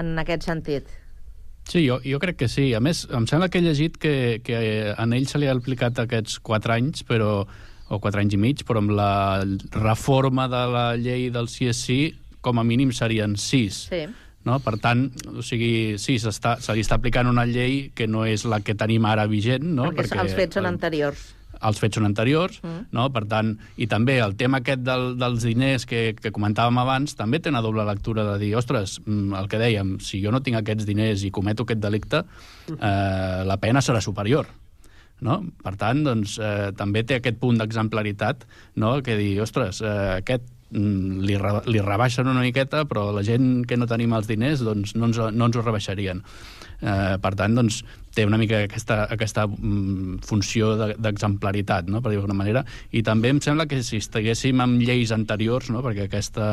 en 0.00 0.16
aquest 0.24 0.48
sentit. 0.48 0.88
Sí, 1.68 1.82
jo, 1.84 1.98
jo 2.00 2.16
crec 2.18 2.38
que 2.40 2.48
sí. 2.48 2.70
A 2.72 2.80
més, 2.80 3.04
em 3.12 3.28
sembla 3.28 3.50
que 3.52 3.60
he 3.60 3.66
llegit 3.66 3.98
que, 4.00 4.40
que 4.44 4.58
en 4.94 5.12
ell 5.12 5.28
se 5.28 5.36
li 5.36 5.50
ha 5.50 5.52
aplicat 5.52 6.00
aquests 6.00 6.40
4 6.40 6.78
anys, 6.78 7.04
però 7.04 7.42
o 7.88 7.98
4 8.00 8.20
anys 8.20 8.34
i 8.34 8.40
mig, 8.40 8.64
però 8.68 8.82
amb 8.82 8.90
la 8.96 9.44
reforma 9.72 10.48
de 10.48 10.62
la 10.72 10.86
llei 10.96 11.30
del 11.34 11.48
CSC 11.48 12.14
com 12.44 12.58
a 12.60 12.64
mínim 12.64 12.92
serien 12.92 13.36
6. 13.36 13.78
Sí. 13.90 14.02
No? 14.44 14.60
Per 14.64 14.76
tant, 14.80 15.08
o 15.36 15.42
sigui, 15.44 15.98
sí, 16.00 16.14
se 16.22 16.30
li 16.30 16.84
està 16.84 16.96
aplicant 16.96 17.26
una 17.28 17.44
llei 17.44 17.90
que 17.94 18.06
no 18.08 18.22
és 18.24 18.46
la 18.48 18.60
que 18.64 18.76
tenim 18.78 19.04
ara 19.04 19.26
vigent, 19.28 19.64
no? 19.76 19.90
perquè, 19.92 20.16
els 20.22 20.32
fets 20.38 20.56
són 20.56 20.68
anteriors. 20.70 21.34
els 21.60 21.80
fets 21.82 21.98
són 21.98 22.06
anteriors, 22.06 22.60
Mm. 22.62 22.68
mm. 22.70 22.84
no? 22.94 23.08
per 23.12 23.24
tant, 23.26 23.50
i 23.76 23.88
també 23.90 24.20
el 24.22 24.36
tema 24.38 24.60
aquest 24.62 24.84
del, 24.86 25.16
dels 25.18 25.42
diners 25.42 25.84
que, 25.90 26.14
que 26.14 26.30
comentàvem 26.32 26.78
abans 26.78 27.16
també 27.18 27.40
té 27.40 27.50
una 27.50 27.60
doble 27.60 27.84
lectura 27.84 28.24
de 28.32 28.38
dir, 28.38 28.54
ostres, 28.56 29.00
mm, 29.04 29.34
el 29.34 29.48
que 29.50 29.58
dèiem, 29.58 29.96
si 30.00 30.22
jo 30.22 30.30
no 30.30 30.40
tinc 30.40 30.56
aquests 30.62 30.86
diners 30.86 31.24
i 31.26 31.32
cometo 31.34 31.66
aquest 31.66 31.80
delicte, 31.82 32.22
eh, 32.78 33.42
la 33.44 33.56
pena 33.58 33.82
serà 33.82 34.00
superior. 34.00 34.46
No? 35.24 35.40
Per 35.64 35.74
tant, 35.80 36.04
doncs, 36.06 36.36
eh, 36.38 36.70
també 36.78 37.02
té 37.02 37.18
aquest 37.18 37.40
punt 37.42 37.58
d'exemplaritat, 37.58 38.46
no? 38.78 38.98
que 39.02 39.16
dir, 39.18 39.32
ostres, 39.42 39.80
eh, 39.82 40.20
aquest 40.20 40.44
mm, 40.70 41.24
li, 41.26 41.38
re, 41.40 41.54
li 41.66 41.82
rebaixen 41.82 42.30
una 42.30 42.44
miqueta, 42.44 42.84
però 42.90 43.08
la 43.14 43.24
gent 43.26 43.64
que 43.66 43.78
no 43.80 43.88
tenim 43.90 44.14
els 44.14 44.30
diners 44.30 44.62
doncs, 44.66 44.94
no, 44.94 45.10
ens, 45.10 45.18
no 45.34 45.50
ens 45.50 45.58
ho 45.58 45.64
rebaixarien. 45.64 46.22
Eh, 46.78 47.16
per 47.18 47.34
tant, 47.34 47.58
doncs, 47.58 47.82
té 48.18 48.26
una 48.26 48.38
mica 48.40 48.64
aquesta, 48.66 49.04
aquesta 49.14 49.46
mm, 49.46 50.18
funció 50.26 50.74
de- 50.80 50.94
d'exemplaritat, 50.98 51.86
no? 51.86 52.02
per 52.02 52.10
dir-ho 52.10 52.24
d'alguna 52.24 52.40
manera, 52.42 52.64
i 52.90 53.04
també 53.06 53.30
em 53.30 53.38
sembla 53.44 53.68
que 53.70 53.78
si 53.86 54.00
estiguéssim 54.02 54.58
amb 54.64 54.82
lleis 54.82 55.12
anteriors, 55.14 55.70
no? 55.70 55.84
perquè 55.86 56.08
aquesta 56.08 56.48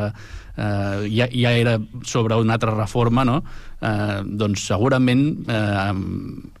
eh, 0.56 1.06
ja, 1.10 1.26
ja 1.32 1.52
era 1.58 1.76
sobre 2.06 2.38
una 2.38 2.54
altra 2.54 2.74
reforma, 2.76 3.24
no? 3.26 3.40
eh, 3.80 4.20
doncs 4.26 4.66
segurament 4.70 5.24
eh, 5.50 5.92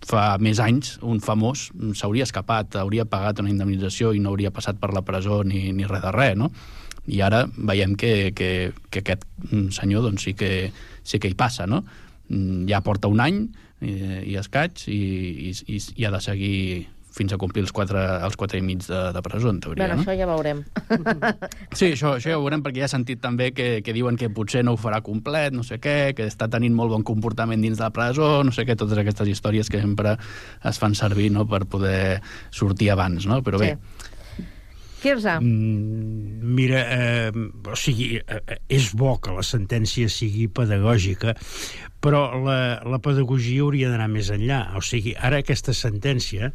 fa 0.06 0.24
més 0.42 0.58
anys 0.62 0.96
un 1.06 1.22
famós 1.24 1.68
s'hauria 1.96 2.26
escapat, 2.26 2.80
hauria 2.82 3.06
pagat 3.08 3.44
una 3.44 3.52
indemnització 3.52 4.10
i 4.16 4.22
no 4.22 4.34
hauria 4.34 4.50
passat 4.54 4.80
per 4.82 4.90
la 4.96 5.04
presó 5.06 5.42
ni, 5.46 5.70
ni 5.76 5.86
res 5.86 6.02
de 6.02 6.12
res, 6.16 6.34
no? 6.40 6.50
I 7.06 7.20
ara 7.22 7.44
veiem 7.54 7.94
que, 7.94 8.32
que, 8.34 8.72
que 8.90 9.04
aquest 9.04 9.22
mm, 9.52 9.68
senyor 9.76 10.02
doncs, 10.08 10.24
sí, 10.26 10.34
que, 10.34 10.72
sí 11.06 11.20
que 11.22 11.30
hi 11.30 11.36
passa, 11.38 11.68
no? 11.70 11.84
Mm, 12.28 12.64
Ja 12.66 12.80
porta 12.82 13.06
un 13.06 13.22
any 13.22 13.44
i, 13.80 13.94
i 14.32 14.36
escaig 14.40 14.86
i, 14.88 15.00
i, 15.50 15.54
i, 15.76 15.80
i 15.96 16.06
ha 16.06 16.12
de 16.14 16.20
seguir 16.24 16.60
fins 17.16 17.32
a 17.32 17.38
complir 17.40 17.62
els 17.64 17.72
quatre, 17.72 18.00
els 18.26 18.36
quatre 18.36 18.58
i 18.60 18.64
mig 18.64 18.82
de, 18.84 18.98
de 19.14 19.22
presó, 19.24 19.48
en 19.48 19.60
teoria. 19.64 19.86
Bueno, 19.86 19.96
no? 19.96 20.04
això 20.04 20.16
ja 20.18 20.26
veurem. 20.28 20.62
Sí, 21.78 21.90
això, 21.94 22.14
això 22.18 22.32
ja 22.34 22.40
veurem, 22.40 22.62
perquè 22.64 22.82
ja 22.82 22.88
he 22.90 22.92
sentit 22.92 23.22
també 23.22 23.50
que, 23.56 23.68
que 23.84 23.94
diuen 23.96 24.18
que 24.20 24.28
potser 24.32 24.62
no 24.66 24.74
ho 24.76 24.80
farà 24.80 25.00
complet, 25.04 25.54
no 25.56 25.64
sé 25.66 25.80
què, 25.82 26.12
que 26.16 26.26
està 26.28 26.50
tenint 26.52 26.76
molt 26.76 26.92
bon 26.92 27.06
comportament 27.06 27.64
dins 27.64 27.80
de 27.80 27.86
la 27.86 27.92
presó, 27.94 28.42
no 28.44 28.52
sé 28.52 28.66
què, 28.68 28.76
totes 28.76 29.00
aquestes 29.00 29.32
històries 29.32 29.72
que 29.72 29.80
sempre 29.80 30.16
es 30.68 30.82
fan 30.82 30.96
servir 30.98 31.30
no, 31.32 31.46
per 31.48 31.64
poder 31.70 32.20
sortir 32.52 32.92
abans, 32.92 33.28
no? 33.28 33.40
Però 33.46 33.60
bé, 33.60 33.74
Quirze. 35.06 35.38
Mm, 35.40 36.40
mira, 36.56 36.80
eh, 36.90 37.30
o 37.70 37.76
sigui, 37.76 38.16
eh, 38.16 38.56
és 38.66 38.88
bo 38.96 39.12
que 39.22 39.34
la 39.36 39.44
sentència 39.44 40.08
sigui 40.10 40.48
pedagògica, 40.48 41.36
però 42.00 42.28
la, 42.42 42.58
la 42.86 43.00
pedagogia 43.02 43.64
hauria 43.64 43.90
d'anar 43.92 44.08
més 44.12 44.30
enllà. 44.34 44.76
O 44.78 44.82
sigui, 44.84 45.14
ara 45.16 45.40
aquesta 45.42 45.74
sentència 45.76 46.52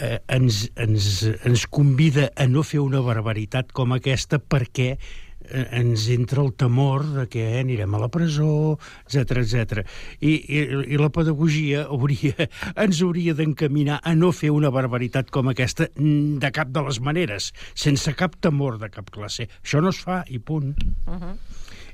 eh, 0.00 0.18
ens, 0.28 0.68
ens, 0.76 1.10
ens 1.44 1.66
convida 1.70 2.30
a 2.36 2.48
no 2.50 2.64
fer 2.66 2.82
una 2.82 3.02
barbaritat 3.04 3.72
com 3.76 3.94
aquesta 3.94 4.40
perquè 4.40 4.94
eh, 4.96 5.64
ens 5.78 6.08
entra 6.12 6.42
el 6.42 6.52
temor 6.58 7.04
de 7.14 7.26
que 7.30 7.44
anirem 7.60 7.94
a 7.94 8.02
la 8.02 8.10
presó, 8.12 8.76
etc 9.06 9.42
etc. 9.44 9.84
I, 10.20 10.34
i, 10.34 10.62
I 10.94 11.00
la 11.00 11.10
pedagogia 11.14 11.86
hauria, 11.86 12.48
ens 12.84 13.02
hauria 13.04 13.36
d'encaminar 13.38 14.00
a 14.02 14.14
no 14.18 14.32
fer 14.34 14.52
una 14.54 14.72
barbaritat 14.74 15.30
com 15.34 15.52
aquesta 15.52 15.88
de 15.94 16.54
cap 16.54 16.72
de 16.74 16.86
les 16.88 17.00
maneres, 17.00 17.52
sense 17.74 18.16
cap 18.18 18.38
temor 18.40 18.80
de 18.82 18.90
cap 18.92 19.10
classe. 19.14 19.48
Això 19.62 19.84
no 19.84 19.94
es 19.94 20.02
fa 20.02 20.24
i 20.28 20.40
punt. 20.40 20.74
Uh 21.06 21.18
-huh. 21.20 21.36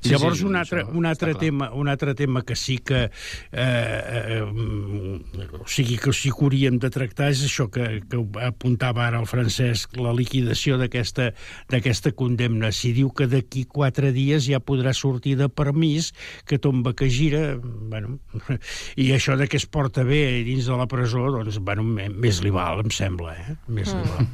Sí, 0.00 0.14
Llavors, 0.14 0.38
sí, 0.38 0.46
un, 0.48 0.56
altre, 0.56 0.84
un, 0.84 1.04
altre 1.04 1.34
tema, 1.34 1.70
un 1.76 1.88
altre 1.88 2.14
tema 2.14 2.40
que 2.42 2.56
sí 2.56 2.78
que 2.78 3.02
eh, 3.04 3.10
eh, 3.52 4.42
o 5.60 5.66
sigui 5.68 5.98
que 6.00 6.14
sí 6.16 6.30
que 6.32 6.46
hauríem 6.46 6.78
de 6.80 6.88
tractar 6.88 7.28
és 7.34 7.42
això 7.44 7.66
que, 7.68 8.00
que 8.08 8.20
apuntava 8.46 9.04
ara 9.04 9.20
el 9.20 9.28
Francesc, 9.28 9.98
la 10.00 10.14
liquidació 10.16 10.78
d'aquesta 10.80 11.30
d'aquesta 11.70 12.14
condemna. 12.16 12.70
Si 12.72 12.94
diu 12.96 13.10
que 13.12 13.28
d'aquí 13.28 13.66
quatre 13.68 14.14
dies 14.16 14.46
ja 14.48 14.62
podrà 14.64 14.94
sortir 14.96 15.36
de 15.36 15.50
permís, 15.52 16.14
que 16.48 16.56
tomba 16.58 16.94
que 16.96 17.10
gira, 17.12 17.58
bueno, 17.60 18.16
i 18.96 19.10
això 19.12 19.36
de 19.36 19.50
que 19.52 19.60
es 19.60 19.68
porta 19.68 20.04
bé 20.08 20.40
dins 20.48 20.64
de 20.64 20.80
la 20.80 20.88
presó, 20.88 21.26
doncs, 21.34 21.60
bueno, 21.60 21.84
més 21.84 22.40
li 22.40 22.54
val, 22.54 22.80
em 22.86 22.94
sembla, 22.94 23.36
eh? 23.36 23.58
Més 23.68 23.92
li 23.92 24.04
val. 24.08 24.26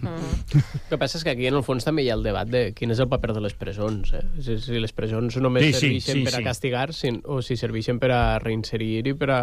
El 0.54 0.88
que 0.92 1.00
passa 1.00 1.18
és 1.18 1.26
que 1.26 1.34
aquí, 1.34 1.50
en 1.50 1.58
el 1.58 1.66
fons, 1.66 1.84
també 1.86 2.06
hi 2.06 2.12
ha 2.12 2.16
el 2.18 2.24
debat 2.26 2.46
de 2.46 2.68
quin 2.76 2.94
és 2.94 3.02
el 3.02 3.10
paper 3.10 3.34
de 3.34 3.42
les 3.44 3.56
presons. 3.58 4.14
Eh? 4.14 4.22
Si, 4.38 4.58
si 4.62 4.78
les 4.82 4.94
presons 4.94 5.40
només 5.42 5.55
Sí, 5.62 5.72
sí, 5.72 5.78
sí, 5.78 6.00
serveixen 6.00 6.18
sí, 6.18 6.24
per 6.24 6.34
a 6.34 6.38
sí. 6.38 6.44
castigar 6.44 6.86
si, 6.94 7.12
o 7.24 7.40
si 7.42 7.56
serveixen 7.56 8.00
per 8.02 8.10
a 8.14 8.22
reinserir 8.42 9.06
i 9.06 9.14
per 9.18 9.30
a... 9.32 9.40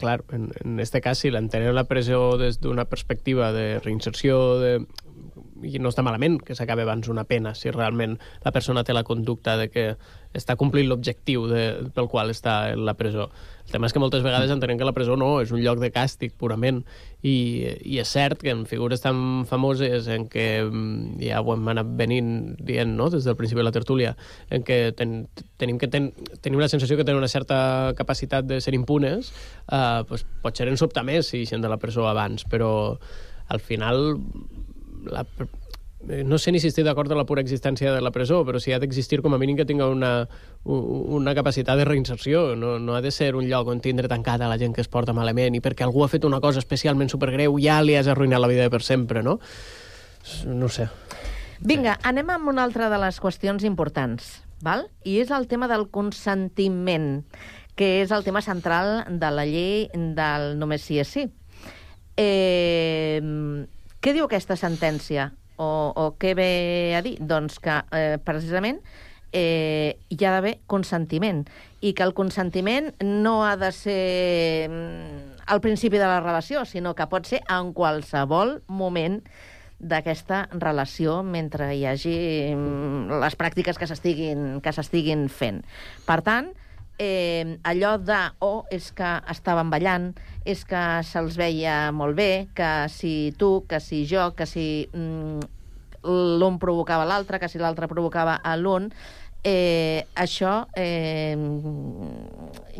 Clar, 0.00 0.20
en, 0.32 0.50
en 0.64 0.80
este 0.82 1.00
cas, 1.04 1.22
si 1.22 1.30
l'entenen 1.30 1.74
la 1.76 1.86
presó 1.90 2.36
des 2.40 2.60
d'una 2.62 2.86
perspectiva 2.90 3.52
de 3.54 3.78
reinserció, 3.80 4.58
de 4.60 4.74
i 5.62 5.78
no 5.82 5.92
està 5.92 6.04
malament 6.04 6.38
que 6.42 6.56
s'acabi 6.58 6.84
abans 6.86 7.08
una 7.12 7.24
pena, 7.28 7.54
si 7.58 7.70
realment 7.70 8.18
la 8.44 8.52
persona 8.52 8.84
té 8.84 8.94
la 8.94 9.04
conducta 9.06 9.56
de 9.60 9.68
que 9.72 9.86
està 10.36 10.56
complint 10.56 10.88
l'objectiu 10.88 11.44
pel 11.92 12.08
qual 12.08 12.32
està 12.32 12.72
en 12.72 12.86
la 12.86 12.94
presó. 12.96 13.28
El 13.66 13.74
tema 13.76 13.86
és 13.86 13.94
que 13.94 14.00
moltes 14.02 14.24
vegades 14.24 14.50
entenem 14.50 14.78
que 14.80 14.86
la 14.86 14.94
presó 14.96 15.14
no, 15.16 15.36
és 15.40 15.52
un 15.54 15.60
lloc 15.62 15.78
de 15.80 15.92
càstig 15.94 16.34
purament 16.40 16.80
i, 17.22 17.34
i 17.86 17.98
és 18.02 18.10
cert 18.10 18.40
que 18.42 18.50
en 18.50 18.64
figures 18.68 19.04
tan 19.04 19.44
famoses 19.48 20.08
en 20.10 20.26
què 20.32 20.46
mm, 20.64 21.20
ja 21.22 21.40
ho 21.40 21.54
hem 21.54 21.70
anat 21.74 21.92
venint 22.00 22.32
dient 22.58 22.96
no? 22.98 23.08
des 23.12 23.28
del 23.28 23.38
principi 23.38 23.62
de 23.62 23.68
la 23.68 23.74
tertúlia 23.74 24.16
en 24.50 24.66
què 24.66 24.80
ten, 24.98 25.28
tenim, 25.62 25.78
que 25.78 25.88
ten, 25.92 26.10
tenim 26.42 26.60
la 26.60 26.70
sensació 26.72 26.98
que 26.98 27.06
tenen 27.06 27.22
una 27.22 27.30
certa 27.30 27.92
capacitat 27.98 28.48
de 28.48 28.60
ser 28.60 28.74
impunes 28.74 29.30
eh, 29.70 30.02
pues, 30.08 30.26
pot 30.42 30.58
ser 30.58 30.68
en 30.72 30.80
sobte 30.80 31.04
més 31.06 31.30
si 31.30 31.44
eixen 31.44 31.62
de 31.62 31.70
la 31.70 31.80
presó 31.80 32.08
abans 32.10 32.48
però 32.50 32.72
al 33.52 33.60
final 33.60 34.16
la, 35.04 35.26
no 36.02 36.38
sé 36.38 36.50
ni 36.50 36.58
si 36.58 36.66
estic 36.72 36.84
d'acord 36.84 37.10
amb 37.12 37.20
la 37.20 37.26
pura 37.26 37.42
existència 37.42 37.92
de 37.94 38.00
la 38.02 38.10
presó, 38.10 38.40
però 38.44 38.58
si 38.60 38.72
ha 38.74 38.80
d'existir 38.82 39.20
com 39.22 39.34
a 39.34 39.38
mínim 39.38 39.56
que 39.56 39.66
tinga 39.68 39.86
una, 39.86 40.26
una 40.64 41.34
capacitat 41.34 41.78
de 41.78 41.86
reinserció. 41.86 42.56
No, 42.56 42.78
no 42.82 42.96
ha 42.96 43.02
de 43.02 43.12
ser 43.14 43.36
un 43.36 43.46
lloc 43.48 43.68
on 43.70 43.80
tindre 43.80 44.10
tancada 44.10 44.50
la 44.50 44.58
gent 44.58 44.74
que 44.74 44.82
es 44.82 44.90
porta 44.90 45.14
malament 45.14 45.54
i 45.54 45.62
perquè 45.62 45.86
algú 45.86 46.02
ha 46.04 46.10
fet 46.10 46.26
una 46.26 46.40
cosa 46.42 46.62
especialment 46.62 47.10
supergreu 47.12 47.58
ja 47.62 47.80
li 47.82 47.96
has 47.96 48.10
arruïnat 48.10 48.42
la 48.42 48.50
vida 48.50 48.70
per 48.70 48.82
sempre, 48.82 49.22
no? 49.22 49.38
No 50.46 50.70
sé. 50.70 50.88
Vinga, 51.62 51.96
anem 52.02 52.30
amb 52.34 52.50
una 52.50 52.64
altra 52.66 52.88
de 52.90 52.98
les 52.98 53.20
qüestions 53.22 53.62
importants, 53.66 54.40
val? 54.62 54.88
i 55.06 55.20
és 55.22 55.30
el 55.30 55.46
tema 55.46 55.68
del 55.70 55.86
consentiment, 55.94 57.22
que 57.78 58.02
és 58.02 58.10
el 58.10 58.26
tema 58.26 58.42
central 58.42 59.04
de 59.06 59.30
la 59.30 59.46
llei 59.46 59.86
del 59.94 60.56
només 60.58 60.82
sí 60.82 60.98
és 60.98 61.14
sí. 61.14 61.28
Eh, 62.18 63.22
què 64.02 64.12
diu 64.16 64.26
aquesta 64.26 64.58
sentència? 64.58 65.30
O, 65.62 65.92
o 65.94 66.04
què 66.18 66.34
ve 66.34 66.50
a 66.98 67.02
dir? 67.04 67.16
Doncs 67.22 67.60
que, 67.62 67.78
eh, 67.94 68.18
precisament, 68.24 68.80
eh, 69.32 69.98
hi 70.10 70.18
ha 70.24 70.32
d'haver 70.34 70.56
consentiment 70.66 71.44
i 71.80 71.94
que 71.96 72.04
el 72.04 72.12
consentiment 72.14 72.90
no 73.02 73.40
ha 73.46 73.54
de 73.56 73.70
ser 73.72 74.68
mm, 74.68 75.46
al 75.46 75.62
principi 75.64 75.98
de 75.98 76.08
la 76.08 76.20
relació, 76.20 76.66
sinó 76.66 76.96
que 76.98 77.08
pot 77.08 77.30
ser 77.30 77.42
en 77.48 77.72
qualsevol 77.76 78.60
moment 78.68 79.22
d'aquesta 79.82 80.44
relació 80.52 81.22
mentre 81.26 81.72
hi 81.74 81.86
hagi 81.90 82.16
mm, 82.54 83.22
les 83.22 83.38
pràctiques 83.38 83.78
que 83.78 83.88
s'estiguin 83.90 84.60
que 84.62 84.74
s'estiguin 84.74 85.28
fent. 85.30 85.62
Per 86.06 86.20
tant, 86.26 86.52
eh, 86.98 87.58
allò 87.64 87.96
de, 87.98 88.18
oh, 88.40 88.64
és 88.70 88.90
que 88.96 89.08
estaven 89.32 89.70
ballant, 89.72 90.12
és 90.44 90.64
que 90.68 90.82
se'ls 91.06 91.38
veia 91.38 91.90
molt 91.94 92.16
bé, 92.18 92.48
que 92.54 92.88
si 92.92 93.32
tu, 93.38 93.64
que 93.68 93.80
si 93.80 94.04
jo, 94.08 94.32
que 94.36 94.46
si 94.46 94.66
mm, 94.92 95.40
l'un 96.40 96.58
provocava 96.62 97.06
l'altre, 97.06 97.40
que 97.40 97.48
si 97.48 97.60
l'altre 97.62 97.88
provocava 97.90 98.36
a 98.42 98.56
l'un, 98.56 98.90
eh, 99.44 100.04
això 100.14 100.66
eh, 100.76 101.36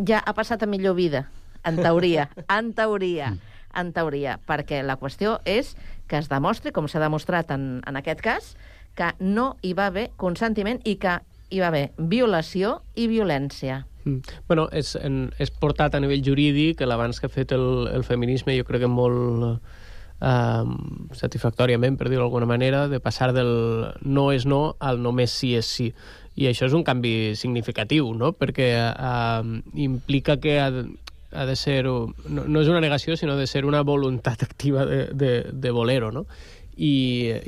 ja 0.06 0.22
ha 0.22 0.34
passat 0.34 0.62
a 0.62 0.70
millor 0.70 0.94
vida, 0.98 1.26
en 1.64 1.78
teoria, 1.78 2.28
en 2.58 2.72
teoria, 2.74 3.32
en 3.74 3.92
teoria, 3.92 4.38
perquè 4.46 4.82
la 4.84 4.98
qüestió 5.00 5.38
és 5.44 5.76
que 6.10 6.18
es 6.20 6.28
demostri, 6.28 6.72
com 6.74 6.88
s'ha 6.88 7.02
demostrat 7.02 7.50
en, 7.54 7.80
en 7.86 7.98
aquest 7.98 8.20
cas, 8.20 8.54
que 8.94 9.14
no 9.18 9.56
hi 9.62 9.72
va 9.72 9.88
haver 9.88 10.10
consentiment 10.20 10.82
i 10.84 10.98
que 11.00 11.16
hi 11.52 11.60
va 11.60 11.70
haver 11.72 11.90
violació 11.96 12.80
i 12.94 13.08
violència. 13.08 13.82
Mm. 14.04 14.34
Bueno, 14.48 14.68
és, 14.72 14.94
en, 14.98 15.30
és 15.42 15.52
portat 15.62 15.94
a 15.94 16.00
nivell 16.02 16.24
jurídic, 16.24 16.82
l'abans 16.86 17.20
que 17.20 17.28
ha 17.28 17.32
fet 17.32 17.54
el, 17.56 17.88
el 17.92 18.04
feminisme, 18.04 18.56
jo 18.58 18.66
crec 18.68 18.84
que 18.84 18.90
molt 18.90 19.60
eh, 20.22 20.64
satisfactòriament, 21.18 21.98
per 21.98 22.08
dir-ho 22.08 22.24
d'alguna 22.24 22.48
manera, 22.48 22.86
de 22.88 23.00
passar 23.02 23.32
del 23.36 23.52
no 24.02 24.30
és 24.32 24.46
no 24.46 24.76
al 24.80 25.02
només 25.02 25.34
sí 25.34 25.54
és 25.58 25.68
sí. 25.68 25.92
I 26.34 26.48
això 26.48 26.64
és 26.64 26.74
un 26.74 26.84
canvi 26.84 27.34
significatiu, 27.36 28.14
no? 28.16 28.32
perquè 28.32 28.72
eh, 28.88 29.52
implica 29.84 30.38
que 30.40 30.58
ha, 30.60 30.70
ha 31.32 31.46
de 31.46 31.56
ser... 31.56 31.84
No, 31.84 32.46
no 32.46 32.62
és 32.62 32.72
una 32.72 32.80
negació, 32.80 33.16
sinó 33.16 33.36
de 33.36 33.46
ser 33.46 33.66
una 33.68 33.82
voluntat 33.82 34.42
activa 34.42 34.86
de, 34.86 35.06
de, 35.12 35.32
de 35.52 35.70
voler-ho, 35.70 36.12
no? 36.12 36.26
I, 36.72 36.92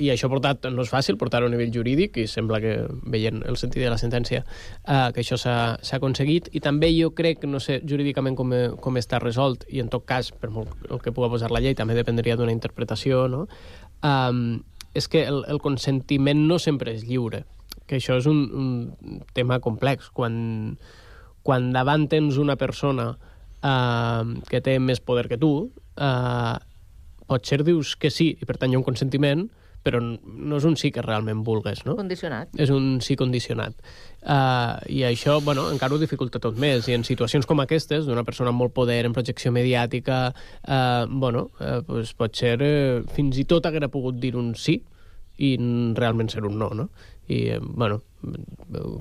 i 0.04 0.10
això 0.12 0.28
portat, 0.28 0.66
no 0.68 0.84
és 0.84 0.90
fàcil 0.92 1.16
portar-ho 1.16 1.48
a 1.48 1.52
nivell 1.52 1.72
jurídic 1.72 2.18
i 2.20 2.26
sembla 2.28 2.60
que, 2.60 2.74
veient 3.08 3.40
el 3.48 3.56
sentit 3.56 3.80
de 3.80 3.88
la 3.88 3.96
sentència, 4.00 4.42
eh, 4.84 5.08
que 5.16 5.22
això 5.22 5.38
s'ha 5.40 5.96
aconseguit 5.96 6.50
i 6.52 6.60
també 6.64 6.90
jo 6.92 7.14
crec, 7.16 7.46
no 7.48 7.60
sé 7.62 7.80
jurídicament 7.88 8.36
com, 8.36 8.52
eh, 8.52 8.68
com 8.84 9.00
està 9.00 9.20
resolt 9.22 9.64
i 9.72 9.80
en 9.80 9.88
tot 9.88 10.04
cas, 10.04 10.28
per 10.28 10.52
molt 10.52 10.74
el 10.90 11.00
que 11.00 11.12
pugui 11.12 11.32
posar 11.32 11.50
la 11.54 11.62
llei 11.64 11.76
també 11.78 11.96
dependria 11.96 12.36
d'una 12.36 12.52
interpretació 12.52 13.24
no? 13.32 13.46
um, 14.04 14.60
és 14.94 15.08
que 15.08 15.24
el, 15.24 15.40
el 15.48 15.60
consentiment 15.64 16.44
no 16.48 16.60
sempre 16.60 16.92
és 16.92 17.06
lliure 17.08 17.44
que 17.88 17.96
això 17.96 18.18
és 18.20 18.28
un, 18.28 18.44
un 18.52 19.22
tema 19.36 19.58
complex 19.64 20.10
quan, 20.12 20.76
quan 21.44 21.72
davant 21.72 22.06
tens 22.12 22.36
una 22.40 22.56
persona 22.60 23.10
uh, 23.16 24.22
que 24.48 24.60
té 24.64 24.78
més 24.80 25.00
poder 25.00 25.26
que 25.32 25.40
tu 25.40 25.52
uh, 25.64 26.56
potser 27.30 27.62
dius 27.64 27.94
que 27.96 28.10
sí 28.12 28.32
i 28.34 28.48
per 28.48 28.58
tant 28.58 28.72
hi 28.72 28.78
ha 28.78 28.82
un 28.82 28.86
consentiment 28.86 29.46
però 29.84 30.00
no 30.00 30.56
és 30.56 30.64
un 30.64 30.78
sí 30.80 30.88
que 30.94 31.02
realment 31.04 31.42
vulgues, 31.44 31.82
no? 31.84 31.94
Condicionat. 31.98 32.48
És 32.56 32.72
un 32.72 33.02
sí 33.04 33.18
condicionat. 33.20 33.76
Uh, 34.22 34.80
I 34.88 35.02
això, 35.10 35.36
bueno, 35.44 35.66
encara 35.74 35.94
ho 35.94 36.00
dificulta 36.00 36.40
tot 36.40 36.56
més. 36.56 36.88
I 36.88 36.96
en 36.96 37.04
situacions 37.04 37.44
com 37.46 37.60
aquestes, 37.60 38.08
d'una 38.08 38.24
persona 38.24 38.54
amb 38.54 38.64
molt 38.64 38.72
poder, 38.72 39.02
en 39.04 39.12
projecció 39.12 39.52
mediàtica, 39.52 40.22
uh, 40.32 41.04
bueno, 41.12 41.50
uh, 41.60 41.82
pues 41.84 42.14
pot 42.16 42.32
ser, 42.40 42.56
uh, 42.64 43.04
fins 43.12 43.38
i 43.38 43.44
tot 43.50 43.68
haguera 43.68 43.92
pogut 43.92 44.16
dir 44.16 44.32
un 44.40 44.54
sí 44.56 44.80
i 45.44 45.56
realment 45.98 46.30
ser 46.32 46.46
un 46.48 46.56
no, 46.58 46.70
no? 46.72 46.88
I, 47.28 47.38
eh, 47.56 47.60
bueno, 47.62 48.02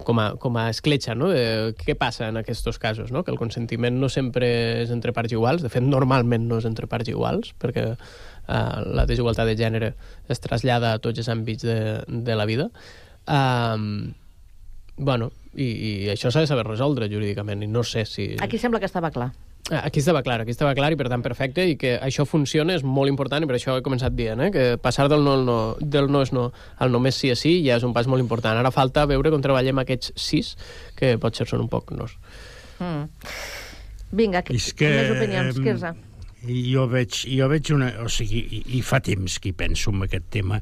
com 0.03 0.19
a, 0.19 0.33
com 0.39 0.57
a 0.57 0.69
escletxa, 0.71 1.15
no? 1.15 1.29
De 1.31 1.73
què 1.79 1.95
passa 1.99 2.27
en 2.31 2.39
aquests 2.39 2.79
casos, 2.79 3.11
no? 3.11 3.23
Que 3.23 3.31
el 3.31 3.39
consentiment 3.39 3.99
no 3.99 4.09
sempre 4.11 4.49
és 4.83 4.91
entre 4.95 5.13
parts 5.15 5.33
iguals, 5.35 5.63
de 5.63 5.71
fet, 5.73 5.83
normalment 5.83 6.47
no 6.49 6.59
és 6.61 6.67
entre 6.69 6.87
parts 6.91 7.11
iguals, 7.11 7.53
perquè 7.59 7.85
eh, 7.93 7.95
la 8.47 9.07
desigualtat 9.09 9.49
de 9.49 9.55
gènere 9.59 9.93
es 10.31 10.43
trasllada 10.43 10.93
a 10.93 10.99
tots 11.03 11.23
els 11.23 11.31
àmbits 11.31 11.67
de, 11.67 11.79
de 12.07 12.35
la 12.39 12.47
vida. 12.49 12.69
Um, 13.23 14.13
bueno, 14.97 15.31
i, 15.55 15.67
i 15.67 15.93
això 16.13 16.31
s'ha 16.31 16.43
de 16.43 16.51
saber 16.51 16.67
resoldre 16.67 17.09
jurídicament, 17.11 17.63
i 17.63 17.71
no 17.71 17.83
sé 17.87 18.05
si... 18.09 18.33
Aquí 18.43 18.59
sembla 18.59 18.81
que 18.83 18.89
estava 18.89 19.11
clar. 19.11 19.31
Aquí 19.71 20.01
estava 20.01 20.19
clar, 20.23 20.41
aquí 20.43 20.51
estava 20.51 20.73
clar 20.75 20.89
i 20.91 20.97
per 20.99 21.07
tant 21.07 21.21
perfecte 21.23 21.63
i 21.71 21.77
que 21.79 21.93
això 22.03 22.25
funciona 22.27 22.75
és 22.75 22.83
molt 22.83 23.07
important 23.07 23.45
i 23.45 23.47
per 23.47 23.55
això 23.55 23.77
he 23.79 23.85
començat 23.85 24.11
dient 24.11 24.41
eh, 24.43 24.49
que 24.51 24.65
passar 24.83 25.07
del 25.07 25.23
no, 25.23 25.37
al 25.37 25.45
no, 25.47 25.57
del 25.79 26.09
no 26.11 26.19
és 26.25 26.33
no 26.35 26.49
al 26.83 26.91
només 26.91 27.15
sí 27.15 27.31
és 27.31 27.39
sí 27.39 27.53
ja 27.63 27.77
és 27.79 27.85
un 27.87 27.95
pas 27.95 28.09
molt 28.11 28.19
important. 28.19 28.59
Ara 28.59 28.73
falta 28.75 29.05
veure 29.07 29.31
com 29.31 29.43
treballem 29.43 29.79
aquests 29.79 30.11
sis 30.19 30.57
que 30.99 31.15
potser 31.15 31.47
són 31.47 31.63
un 31.63 31.71
poc 31.71 31.95
nos. 31.95 32.17
Mm. 32.83 33.07
Vinga, 34.13 34.43
que, 34.43 34.57
És 34.59 34.73
que, 34.77 34.89
més 34.93 35.13
opinions, 35.15 35.55
em, 35.55 35.63
Quirze. 35.63 35.93
Jo 36.43 36.83
veig, 36.91 37.21
jo 37.31 37.47
veig 37.47 37.71
una... 37.71 37.87
O 38.03 38.09
sigui, 38.11 38.43
i, 38.43 38.59
i 38.77 38.81
fa 38.83 38.99
temps 39.03 39.39
que 39.39 39.53
hi 39.53 39.55
penso 39.57 39.93
en 39.95 40.03
aquest 40.05 40.27
tema, 40.35 40.59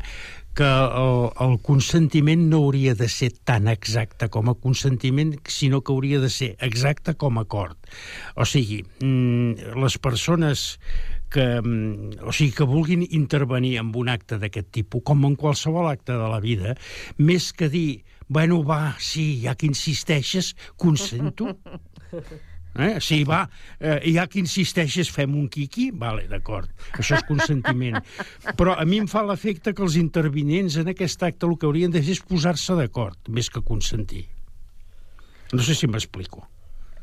que 0.53 0.67
el, 0.67 1.29
el 1.39 1.55
consentiment 1.63 2.49
no 2.51 2.59
hauria 2.65 2.93
de 2.95 3.07
ser 3.09 3.31
tan 3.47 3.69
exacte 3.71 4.27
com 4.33 4.51
a 4.51 4.55
consentiment, 4.59 5.33
sinó 5.47 5.81
que 5.81 5.93
hauria 5.93 6.19
de 6.19 6.29
ser 6.29 6.51
exacte 6.59 7.15
com 7.15 7.39
a 7.39 7.45
acord. 7.47 7.77
O 8.35 8.45
sigui, 8.45 8.81
mm, 8.99 9.71
les 9.79 9.97
persones 9.97 10.79
que, 11.31 11.61
mm, 11.61 12.27
o 12.27 12.35
sigui, 12.35 12.51
que 12.51 12.67
vulguin 12.67 13.07
intervenir 13.09 13.77
en 13.79 13.95
un 13.95 14.11
acte 14.11 14.37
d'aquest 14.37 14.71
tipus, 14.75 15.03
com 15.07 15.23
en 15.25 15.39
qualsevol 15.39 15.87
acte 15.87 16.11
de 16.11 16.27
la 16.27 16.41
vida, 16.43 16.75
més 17.17 17.53
que 17.53 17.71
dir, 17.71 18.03
bueno, 18.27 18.61
va, 18.63 18.97
sí, 18.99 19.41
ja 19.43 19.55
que 19.55 19.71
insisteixes, 19.71 20.55
consento. 20.75 21.55
Eh? 22.79 23.01
Sí, 23.03 23.23
va, 23.27 23.49
eh, 23.79 23.99
ja 24.15 24.27
que 24.31 24.39
insisteixes 24.39 25.09
fem 25.11 25.33
un 25.35 25.49
quiqui, 25.51 25.89
vale, 25.91 26.23
d'acord, 26.31 26.69
això 26.95 27.17
és 27.17 27.25
consentiment. 27.27 27.97
Però 28.59 28.77
a 28.79 28.85
mi 28.87 29.01
em 29.03 29.09
fa 29.11 29.25
l'efecte 29.27 29.73
que 29.75 29.83
els 29.83 29.97
intervinents 29.99 30.77
en 30.79 30.87
aquest 30.93 31.23
acte 31.27 31.45
el 31.49 31.57
que 31.59 31.67
haurien 31.67 31.91
de 31.91 31.99
fer 32.01 32.15
és 32.15 32.23
posar-se 32.23 32.77
d'acord, 32.79 33.17
més 33.27 33.49
que 33.51 33.59
consentir. 33.61 34.23
No 35.51 35.59
sé 35.61 35.75
si 35.75 35.87
m'explico. 35.91 36.45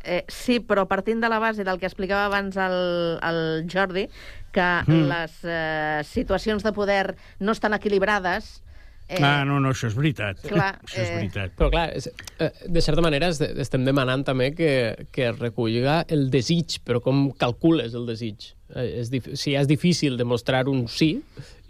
Eh, 0.08 0.22
sí, 0.32 0.56
però 0.64 0.86
partint 0.88 1.20
de 1.20 1.28
la 1.28 1.40
base 1.42 1.64
del 1.66 1.76
que 1.76 1.84
explicava 1.84 2.24
abans 2.30 2.56
el, 2.56 3.18
el 3.20 3.66
Jordi, 3.68 4.06
que 4.54 4.68
Mm. 4.86 5.02
les 5.10 5.34
eh, 5.44 6.00
situacions 6.08 6.64
de 6.64 6.72
poder 6.72 7.16
no 7.40 7.52
estan 7.52 7.74
equilibrades, 7.76 8.62
Eh... 9.08 9.22
Ah, 9.24 9.42
no, 9.48 9.56
no, 9.60 9.70
això 9.72 9.88
és 9.88 9.94
veritat. 9.96 10.42
Clar, 10.44 10.74
això 10.84 11.00
és 11.00 11.08
eh, 11.08 11.14
veritat. 11.16 11.54
Però 11.56 11.70
clar, 11.72 11.86
és, 11.96 12.10
eh, 12.44 12.50
de 12.68 12.82
certa 12.84 13.00
manera 13.00 13.30
es- 13.32 13.40
estem 13.40 13.86
demanant 13.86 14.24
també 14.28 14.50
que, 14.54 14.70
que 15.12 15.30
es 15.30 15.38
reculliga 15.40 16.02
el 16.12 16.26
desig, 16.30 16.76
però 16.84 17.00
com 17.00 17.30
calcules 17.40 17.94
el 17.96 18.04
desig? 18.10 18.50
Eh, 18.76 19.00
és 19.00 19.08
dif- 19.08 19.30
si 19.40 19.54
és 19.56 19.66
difícil 19.66 20.18
demostrar 20.20 20.66
un 20.68 20.82
sí, 20.92 21.22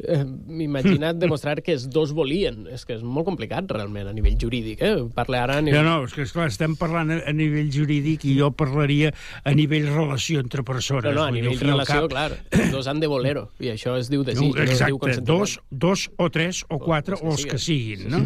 eh, 0.02 0.24
imagina't 0.58 1.18
demostrar 1.20 1.60
que 1.62 1.72
els 1.76 1.84
dos 1.94 2.10
volien. 2.12 2.64
És 2.74 2.82
que 2.84 2.96
és 2.96 3.04
molt 3.06 3.24
complicat, 3.28 3.70
realment, 3.70 4.08
a 4.10 4.12
nivell 4.16 4.34
jurídic. 4.40 4.82
Eh? 4.82 5.04
Parle 5.14 5.38
ara 5.38 5.58
a 5.58 5.60
No, 5.62 5.66
nivell... 5.70 5.84
no, 5.86 6.04
és 6.08 6.12
que 6.16 6.22
esclar, 6.26 6.48
estem 6.50 6.74
parlant 6.74 7.12
a, 7.14 7.20
a 7.30 7.32
nivell 7.32 7.70
jurídic 7.70 8.24
i 8.26 8.34
jo 8.40 8.50
parlaria 8.50 9.12
a 9.44 9.54
nivell 9.54 9.86
relació 9.92 10.40
entre 10.42 10.64
persones. 10.66 11.06
No, 11.14 11.20
no, 11.20 11.26
a 11.28 11.30
nivell 11.30 11.60
relació, 11.60 12.08
cap- 12.08 12.10
clar, 12.10 12.34
dos 12.72 12.86
han 12.90 12.98
de 12.98 13.06
voler-ho, 13.06 13.46
i 13.62 13.70
això 13.76 13.94
es 14.00 14.10
diu 14.10 14.24
desig, 14.26 14.50
no, 14.56 14.62
Exacte, 14.66 14.98
consentiment. 14.98 15.28
dos, 15.38 15.60
dos 15.70 16.08
o 16.18 16.28
tres 16.34 16.64
o 16.68 16.80
quatre 16.82 17.14
els 17.14 17.22
o 17.22 17.28
que 17.28 17.36
els 17.36 17.46
que 17.46 17.58
siguin. 17.62 18.08
no? 18.10 18.24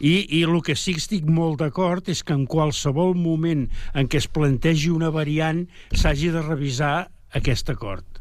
I, 0.00 0.24
I 0.32 0.42
el 0.48 0.62
que 0.64 0.74
sí 0.74 0.94
que 0.96 1.02
estic 1.02 1.26
molt 1.28 1.60
d'acord 1.60 2.06
és 2.08 2.22
que 2.24 2.32
en 2.32 2.46
qualsevol 2.48 3.14
moment 3.14 3.66
en 3.94 4.08
què 4.08 4.16
es 4.16 4.26
plantegi 4.32 4.88
una 4.90 5.10
variant 5.12 5.66
s'hagi 5.92 6.30
de 6.32 6.40
revisar 6.42 7.10
aquest 7.36 7.70
acord. 7.70 8.20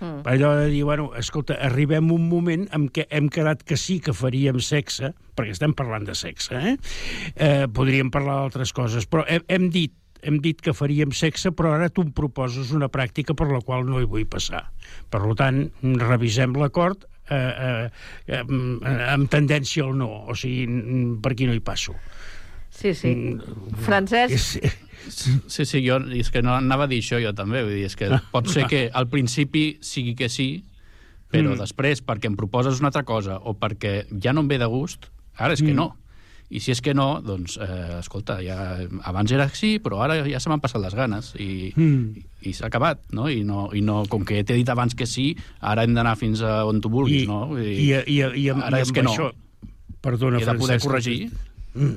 Mm. 0.00 0.26
Allò 0.28 0.52
de 0.58 0.68
dir, 0.68 0.82
bueno, 0.84 1.10
escolta, 1.16 1.56
arribem 1.64 2.10
un 2.12 2.28
moment 2.28 2.66
en 2.76 2.88
què 2.92 3.06
hem 3.08 3.30
quedat 3.32 3.62
que 3.64 3.78
sí 3.80 3.98
que 4.04 4.12
faríem 4.16 4.60
sexe, 4.60 5.14
perquè 5.36 5.54
estem 5.56 5.72
parlant 5.76 6.04
de 6.04 6.16
sexe, 6.16 6.56
eh? 6.56 6.74
eh 7.36 7.64
podríem 7.72 8.12
parlar 8.12 8.42
d'altres 8.42 8.74
coses, 8.76 9.08
però 9.08 9.24
hem, 9.28 9.46
hem 9.48 9.70
dit 9.72 9.94
hem 10.26 10.40
dit 10.42 10.58
que 10.60 10.72
faríem 10.74 11.12
sexe, 11.14 11.52
però 11.54 11.74
ara 11.76 11.90
tu 11.92 12.02
em 12.02 12.10
proposes 12.14 12.72
una 12.74 12.88
pràctica 12.90 13.36
per 13.36 13.46
la 13.50 13.60
qual 13.62 13.84
no 13.86 14.00
hi 14.00 14.08
vull 14.10 14.24
passar. 14.26 14.64
Per 15.12 15.20
tant, 15.38 15.60
revisem 16.00 16.56
l'acord 16.58 17.04
eh, 17.30 17.36
eh, 17.36 17.90
eh, 18.34 18.42
amb 19.12 19.30
tendència 19.30 19.84
al 19.84 19.94
no, 19.98 20.08
o 20.26 20.34
sigui, 20.34 20.66
mm, 20.66 21.20
per 21.22 21.34
aquí 21.36 21.46
no 21.46 21.54
hi 21.54 21.62
passo. 21.62 21.94
Sí, 22.70 22.92
sí. 22.94 23.14
Mm, 23.14 23.76
Francesc, 23.86 24.66
Sí, 25.10 25.64
sí, 25.64 25.82
jo 25.86 25.98
i 26.12 26.20
és 26.20 26.30
que 26.30 26.42
no 26.42 26.54
anava 26.56 26.84
a 26.84 26.90
dir 26.90 27.00
això 27.02 27.20
jo 27.22 27.32
també, 27.36 27.62
vull 27.62 27.74
dir, 27.78 27.84
és 27.86 27.96
que 27.96 28.08
pot 28.32 28.48
ser 28.48 28.66
que 28.70 28.90
al 28.92 29.06
principi 29.08 29.78
sigui 29.80 30.14
que 30.18 30.28
sí, 30.28 30.64
però 31.30 31.52
Mm. 31.54 31.58
després 31.60 32.02
perquè 32.06 32.26
em 32.30 32.36
proposes 32.36 32.78
una 32.80 32.88
altra 32.88 33.02
cosa 33.04 33.38
o 33.42 33.54
perquè 33.58 34.06
ja 34.22 34.32
no 34.32 34.40
em 34.44 34.48
ve 34.48 34.58
de 34.58 34.66
gust, 34.70 35.08
ara 35.36 35.52
és 35.54 35.60
que 35.62 35.72
Mm. 35.72 35.76
no. 35.76 35.96
I 36.48 36.60
si 36.62 36.70
és 36.70 36.78
que 36.80 36.92
no, 36.94 37.20
doncs, 37.20 37.56
eh, 37.58 37.96
escolta, 37.98 38.36
ja, 38.40 38.78
abans 39.02 39.32
era 39.34 39.48
sí, 39.50 39.80
però 39.82 39.98
ara 40.04 40.20
ja 40.28 40.38
se 40.38 40.48
m'han 40.48 40.60
passat 40.62 40.80
les 40.80 40.94
ganes 40.94 41.32
i, 41.42 41.72
Mm. 41.74 42.22
i 42.42 42.52
s'ha 42.54 42.66
acabat, 42.68 43.00
no? 43.10 43.28
I, 43.28 43.42
no, 43.42 43.70
I 43.74 43.80
no, 43.82 44.04
com 44.06 44.22
que 44.24 44.44
t'he 44.44 44.54
dit 44.54 44.68
abans 44.70 44.94
que 44.94 45.06
sí, 45.10 45.36
ara 45.60 45.82
hem 45.82 45.92
d'anar 45.94 46.14
fins 46.16 46.40
a 46.42 46.64
on 46.64 46.80
tu 46.80 46.88
vulguis, 46.88 47.24
I, 47.24 47.26
no? 47.26 47.58
I, 47.58 47.90
i, 48.06 48.20
i, 48.22 48.48
amb, 48.54 48.62
ara 48.62 48.78
i 48.78 48.82
és 48.86 48.92
que 48.92 49.02
no. 49.02 49.10
això, 49.10 49.32
perdona, 50.00 50.38
I 50.38 50.42
he 50.42 50.46
de 50.46 50.54
poder 50.54 50.78
Francesc, 50.78 50.86
corregir. 50.86 51.30
Mm. 51.74 51.96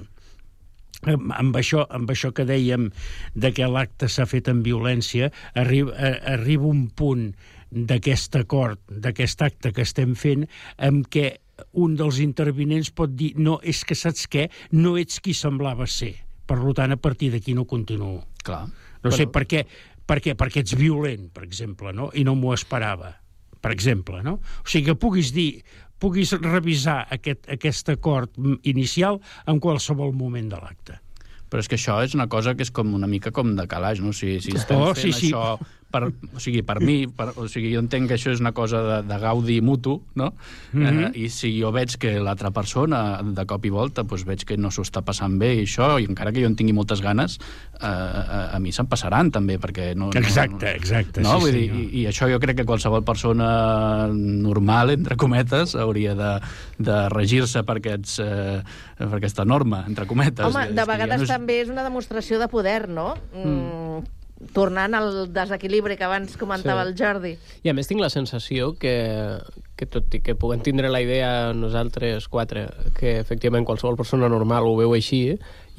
Amb, 1.07 1.55
això, 1.55 1.85
amb 1.95 2.09
això 2.11 2.33
que 2.35 2.43
dèiem 2.43 2.89
de 3.35 3.53
que 3.55 3.67
l'acte 3.71 4.09
s'ha 4.11 4.25
fet 4.27 4.49
amb 4.51 4.65
violència, 4.67 5.29
arriba, 5.55 5.95
arriba 6.27 6.67
un 6.67 6.89
punt 6.91 7.29
d'aquest 7.69 8.35
acord, 8.41 8.81
d'aquest 8.89 9.45
acte 9.45 9.71
que 9.71 9.85
estem 9.85 10.15
fent, 10.17 10.47
en 10.77 11.03
què 11.05 11.37
un 11.79 11.95
dels 11.99 12.19
intervinents 12.23 12.91
pot 12.95 13.13
dir 13.15 13.33
no, 13.37 13.59
és 13.63 13.83
que 13.85 13.97
saps 13.97 14.27
què? 14.31 14.47
No 14.75 14.95
ets 14.99 15.19
qui 15.23 15.35
semblava 15.37 15.87
ser. 15.87 16.15
Per 16.49 16.57
tant, 16.73 16.95
a 16.95 16.97
partir 16.97 17.29
d'aquí 17.33 17.53
no 17.53 17.67
continuo. 17.69 18.23
Clar. 18.43 18.63
No 19.03 19.11
sé 19.13 19.27
per 19.31 19.45
què, 19.47 19.63
per 20.09 20.19
què, 20.23 20.33
perquè 20.39 20.63
ets 20.63 20.75
violent, 20.77 21.29
per 21.33 21.43
exemple, 21.45 21.93
no? 21.93 22.09
i 22.17 22.25
no 22.25 22.33
m'ho 22.35 22.55
esperava, 22.55 23.13
per 23.61 23.71
exemple. 23.75 24.23
No? 24.25 24.39
O 24.63 24.67
sigui, 24.67 24.89
que 24.89 24.97
puguis 24.99 25.31
dir, 25.35 25.61
puguis 25.99 26.31
revisar 26.39 27.05
aquest, 27.11 27.45
aquest 27.51 27.89
acord 27.95 28.31
inicial 28.63 29.19
en 29.47 29.59
qualsevol 29.59 30.13
moment 30.15 30.49
de 30.51 30.59
l'acte. 30.61 30.99
Però 31.49 31.63
és 31.63 31.67
que 31.67 31.79
això 31.79 31.97
és 32.05 32.13
una 32.13 32.27
cosa 32.29 32.53
que 32.53 32.61
és 32.61 32.69
com 32.71 32.93
una 32.93 33.07
mica 33.09 33.31
com 33.33 33.55
de 33.57 33.65
calaix, 33.67 33.99
no? 34.05 34.13
Si, 34.13 34.35
si 34.39 34.53
estem 34.55 34.77
Oh, 34.77 34.93
fent 34.93 35.01
sí, 35.01 35.11
sí. 35.13 35.31
això 35.33 35.57
per, 35.91 36.03
o 36.05 36.39
sigui, 36.39 36.61
per 36.61 36.79
mi, 36.81 37.07
per, 37.07 37.31
o 37.35 37.47
sigui, 37.49 37.71
jo 37.73 37.79
entenc 37.81 38.07
que 38.11 38.15
això 38.19 38.29
és 38.31 38.39
una 38.43 38.51
cosa 38.53 38.81
de, 38.85 38.97
de 39.09 39.17
gaudi 39.19 39.59
mutu, 39.61 39.95
no? 40.15 40.33
Mhm. 40.73 41.03
eh, 41.09 41.11
I 41.25 41.29
si 41.33 41.51
jo 41.59 41.71
veig 41.73 41.95
que 41.97 42.19
l'altra 42.19 42.51
persona, 42.51 43.21
de 43.23 43.45
cop 43.49 43.65
i 43.65 43.71
volta, 43.73 44.03
doncs 44.03 44.25
veig 44.25 44.45
que 44.45 44.57
no 44.57 44.69
s'ho 44.71 44.83
està 44.85 45.01
passant 45.03 45.39
bé 45.41 45.55
i 45.55 45.63
això, 45.65 45.95
i 45.99 46.05
encara 46.05 46.31
que 46.31 46.41
jo 46.43 46.47
en 46.47 46.55
tingui 46.55 46.73
moltes 46.77 47.01
ganes, 47.01 47.39
eh, 47.81 47.85
a, 47.85 48.55
a 48.55 48.59
mi 48.59 48.71
se'n 48.71 48.87
passaran 48.87 49.31
també, 49.31 49.57
perquè 49.59 49.95
no... 49.95 50.11
no 50.13 50.19
Exacte, 50.19 50.75
exacte, 50.75 51.21
No? 51.21 51.39
sí, 51.39 51.45
Vull 51.47 51.51
dir, 51.57 51.65
senyor. 51.69 51.89
i, 51.89 52.03
I 52.03 52.05
això 52.11 52.29
jo 52.31 52.39
crec 52.39 52.57
que 52.61 52.65
qualsevol 52.69 53.03
persona 53.03 53.49
normal, 54.13 54.91
entre 54.91 55.17
cometes, 55.17 55.75
hauria 55.75 56.13
de, 56.15 56.31
de 56.77 56.99
regir-se 57.09 57.63
per, 57.65 57.79
aquests, 57.81 58.19
eh, 58.21 58.61
per 58.99 59.15
aquesta 59.17 59.45
norma, 59.45 59.83
entre 59.87 60.05
cometes. 60.05 60.45
home, 60.45 60.67
de 60.69 60.73
que 60.75 60.79
ja 60.85 60.85
vegades 60.93 61.17
no 61.17 61.23
és- 61.25 61.33
també 61.33 61.61
és 61.63 61.69
una 61.73 61.83
demostració 61.83 62.39
de 62.39 62.47
poder, 62.47 62.87
no? 62.89 63.15
Mm. 63.33 64.05
Tornant 64.53 64.93
al 64.95 65.33
desequilibri 65.33 65.97
que 65.99 66.05
abans 66.07 66.37
comentava 66.39 66.83
Sí. 66.85 66.89
el 66.89 66.95
Jordi. 66.97 67.37
I 67.63 67.69
a 67.69 67.73
més 67.73 67.87
tinc 67.89 67.99
la 67.99 68.09
sensació 68.09 68.73
que, 68.79 68.93
que 69.79 69.87
tot 69.87 70.11
i 70.11 70.19
que 70.19 70.35
puguem 70.35 70.59
tindre 70.59 70.91
la 70.91 70.99
idea 70.99 71.53
nosaltres 71.55 72.27
quatre, 72.27 72.65
que 72.97 73.15
efectivament 73.21 73.63
qualsevol 73.63 73.95
persona 73.95 74.27
normal 74.27 74.67
ho 74.67 74.75
veu 74.75 74.91
així, 74.97 75.21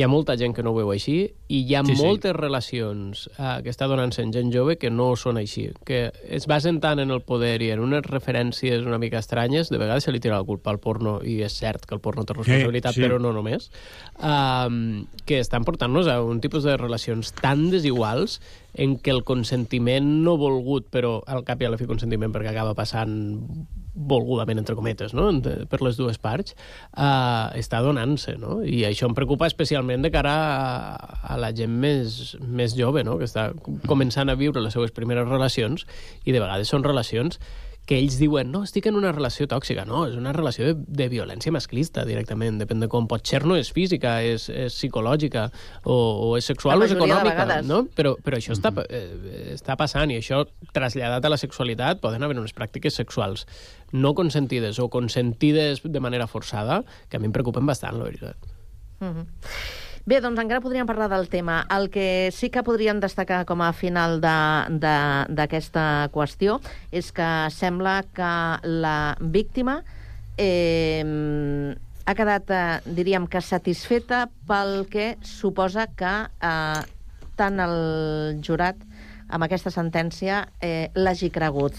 hi 0.01 0.05
ha 0.05 0.09
molta 0.09 0.39
gent 0.41 0.55
que 0.57 0.63
no 0.65 0.73
ho 0.73 0.79
veu 0.79 0.89
així 0.95 1.19
i 1.53 1.59
hi 1.69 1.75
ha 1.77 1.83
Sí, 1.85 1.93
sí, 1.93 1.99
sí. 1.99 2.07
moltes 2.07 2.33
relacions 2.37 3.27
eh, 3.35 3.59
que 3.65 3.73
està 3.73 3.89
donant-se 3.91 4.23
en 4.25 4.33
gent 4.33 4.53
jove 4.55 4.79
que 4.81 4.89
no 4.89 5.11
són 5.21 5.37
així, 5.37 5.67
que 5.85 6.01
es 6.25 6.47
basen 6.49 6.79
tant 6.81 7.03
en 7.03 7.13
el 7.13 7.21
poder 7.27 7.59
i 7.61 7.71
en 7.75 7.83
unes 7.85 8.07
referències 8.07 8.87
una 8.87 9.01
mica 9.03 9.21
estranyes, 9.21 9.69
de 9.69 9.81
vegades 9.81 10.09
se 10.09 10.15
li 10.15 10.23
tira 10.25 10.39
la 10.39 10.49
culpa 10.49 10.73
al 10.73 10.81
porno 10.81 11.19
i 11.21 11.41
és 11.45 11.59
cert 11.61 11.85
que 11.85 11.97
el 11.97 12.01
porno 12.01 12.25
té 12.25 12.37
responsabilitat, 12.37 12.97
sí. 12.97 13.05
però 13.05 13.21
no 13.21 13.35
només, 13.37 13.69
um, 14.17 15.05
que 15.29 15.43
estan 15.45 15.69
portant-nos 15.69 16.09
a 16.09 16.21
un 16.25 16.41
tipus 16.41 16.65
de 16.65 16.79
relacions 16.81 17.35
tan 17.37 17.69
desiguals 17.69 18.39
en 18.81 18.97
què 19.03 19.13
el 19.13 19.25
consentiment 19.29 20.23
no 20.25 20.39
volgut, 20.41 20.89
però 20.89 21.19
al 21.27 21.45
cap 21.45 21.61
i 21.61 21.69
a 21.69 21.75
la 21.75 21.81
fi 21.81 21.91
consentiment 21.91 22.33
perquè 22.33 22.55
acaba 22.55 22.77
passant 22.79 23.19
volgudament, 24.09 24.61
entre 24.63 24.77
cometes, 24.79 25.15
no? 25.17 25.29
Per 25.43 25.81
les 25.85 25.99
dues 26.01 26.19
parts, 26.23 26.57
uh, 26.97 27.51
està 27.59 27.83
donant-se, 27.85 28.37
no? 28.41 28.61
I 28.65 28.85
això 28.89 29.09
em 29.11 29.17
preocupa 29.17 29.49
especialment 29.51 30.05
de 30.07 30.13
cara 30.15 30.35
a, 30.35 31.25
a 31.35 31.41
la 31.41 31.53
gent 31.57 31.75
més, 31.83 32.37
més 32.41 32.77
jove, 32.79 33.05
no? 33.07 33.19
Que 33.21 33.29
està 33.29 33.51
començant 33.91 34.33
a 34.33 34.39
viure 34.41 34.63
les 34.65 34.77
seues 34.77 34.95
primeres 34.97 35.29
relacions 35.29 35.87
i 36.25 36.33
de 36.33 36.41
vegades 36.41 36.73
són 36.73 36.87
relacions 36.87 37.41
que 37.89 37.99
ells 37.99 38.21
diuen, 38.21 38.53
no, 38.53 38.63
estic 38.67 38.87
en 38.87 38.95
una 38.99 39.11
relació 39.11 39.49
tòxica. 39.51 39.83
No, 39.89 40.05
és 40.07 40.15
una 40.19 40.33
relació 40.37 40.69
de, 40.69 40.75
de 41.01 41.09
violència 41.11 41.53
masclista, 41.55 42.05
directament. 42.07 42.61
Depèn 42.61 42.85
de 42.85 42.89
com. 42.93 43.09
Pot 43.11 43.27
ser 43.27 43.43
no 43.49 43.57
és 43.59 43.73
física, 43.75 44.19
és, 44.23 44.47
és 44.53 44.77
psicològica, 44.77 45.49
o, 45.83 45.97
o 45.97 46.31
és 46.39 46.47
sexual 46.47 46.79
o 46.79 46.87
és 46.87 46.95
econòmica. 46.95 47.61
No? 47.67 47.83
Però, 47.97 48.15
però 48.23 48.39
això 48.39 48.55
està, 48.55 48.71
eh, 48.87 49.57
està 49.57 49.75
passant, 49.81 50.13
i 50.15 50.21
això, 50.21 50.45
traslladat 50.77 51.27
a 51.27 51.35
la 51.35 51.41
sexualitat, 51.41 52.03
poden 52.05 52.23
haver 52.23 52.39
unes 52.39 52.55
pràctiques 52.55 52.95
sexuals 53.01 53.47
no 53.93 54.15
consentides 54.15 54.79
o 54.79 54.89
consentides 54.89 55.83
de 55.83 56.01
manera 56.01 56.29
forçada, 56.31 56.85
que 57.09 57.19
a 57.19 57.21
mi 57.21 57.27
em 57.27 57.35
preocupen 57.35 57.67
bastant, 57.67 57.99
la 57.99 58.07
veritat. 58.07 58.37
Mhm. 59.01 59.27
Bé, 60.09 60.17
doncs 60.25 60.41
encara 60.41 60.63
podríem 60.65 60.89
parlar 60.89 61.11
del 61.13 61.29
tema. 61.29 61.67
El 61.69 61.91
que 61.93 62.31
sí 62.33 62.49
que 62.49 62.63
podríem 62.65 63.01
destacar 63.03 63.45
com 63.45 63.61
a 63.61 63.73
final 63.77 64.17
d'aquesta 64.23 66.09
qüestió 66.15 66.57
és 66.91 67.13
que 67.13 67.29
sembla 67.53 68.01
que 68.17 68.33
la 68.65 69.15
víctima 69.21 69.83
eh, 70.41 71.05
ha 72.07 72.17
quedat, 72.17 72.49
eh, 72.49 72.81
diríem 72.97 73.29
que 73.29 73.45
satisfeta 73.45 74.25
pel 74.49 74.87
que 74.89 75.19
suposa 75.21 75.87
que 75.93 76.15
eh, 76.25 76.81
tant 77.37 77.61
el 77.61 78.41
jurat 78.41 78.81
amb 79.29 79.45
aquesta 79.45 79.71
sentència 79.71 80.47
eh, 80.65 80.89
l'hagi 80.97 81.29
cregut 81.31 81.77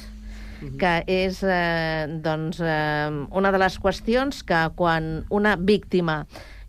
que 0.78 0.94
és 1.10 1.42
eh, 1.42 2.06
doncs, 2.22 2.62
eh, 2.62 3.10
una 3.34 3.52
de 3.52 3.60
les 3.62 3.78
qüestions 3.82 4.44
que 4.46 4.62
quan 4.78 5.26
una 5.34 5.56
víctima 5.58 6.22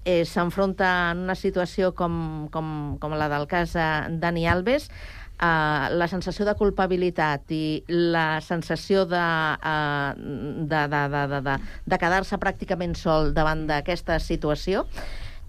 eh, 0.05 0.25
s'enfronta 0.29 0.93
en 1.13 1.25
una 1.27 1.37
situació 1.39 1.93
com, 1.95 2.49
com, 2.53 2.69
com 3.03 3.17
la 3.19 3.29
del 3.33 3.49
cas 3.51 3.75
de 3.77 3.89
Dani 4.23 4.47
Alves, 4.51 4.89
eh, 4.89 5.89
la 5.95 6.09
sensació 6.11 6.47
de 6.49 6.57
culpabilitat 6.59 7.53
i 7.55 7.83
la 7.89 8.41
sensació 8.45 9.05
de, 9.11 9.25
eh, 9.73 10.13
de, 10.17 10.87
de, 10.95 11.03
de, 11.17 11.27
de, 11.35 11.43
de, 11.49 11.59
de 11.87 12.01
quedar-se 12.05 12.41
pràcticament 12.43 12.97
sol 12.99 13.33
davant 13.37 13.67
d'aquesta 13.71 14.19
situació, 14.23 14.87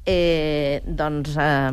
eh, 0.05 0.81
doncs 0.85 1.37
eh, 1.39 1.71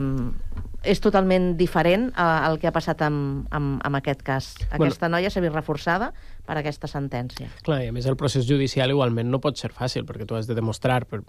és 0.83 1.01
totalment 1.03 1.55
diferent 1.59 2.09
eh, 2.11 2.23
al 2.23 2.59
que 2.61 2.69
ha 2.71 2.75
passat 2.75 3.03
amb, 3.05 3.47
amb, 3.53 3.81
amb 3.85 4.01
aquest 4.01 4.23
cas. 4.27 4.55
Aquesta 4.71 5.07
bueno, 5.07 5.17
noia 5.19 5.33
s'ha 5.33 5.43
vist 5.45 5.57
reforçada 5.57 6.13
per 6.51 6.57
aquesta 6.59 6.89
sentència. 6.91 7.47
Clar, 7.63 7.83
i 7.85 7.91
a 7.91 7.95
més 7.95 8.09
el 8.11 8.17
procés 8.19 8.47
judicial 8.49 8.91
igualment 8.91 9.29
no 9.31 9.39
pot 9.43 9.61
ser 9.61 9.71
fàcil, 9.77 10.07
perquè 10.09 10.27
tu 10.27 10.35
has 10.35 10.49
de 10.49 10.57
demostrar 10.59 11.05
per, 11.07 11.21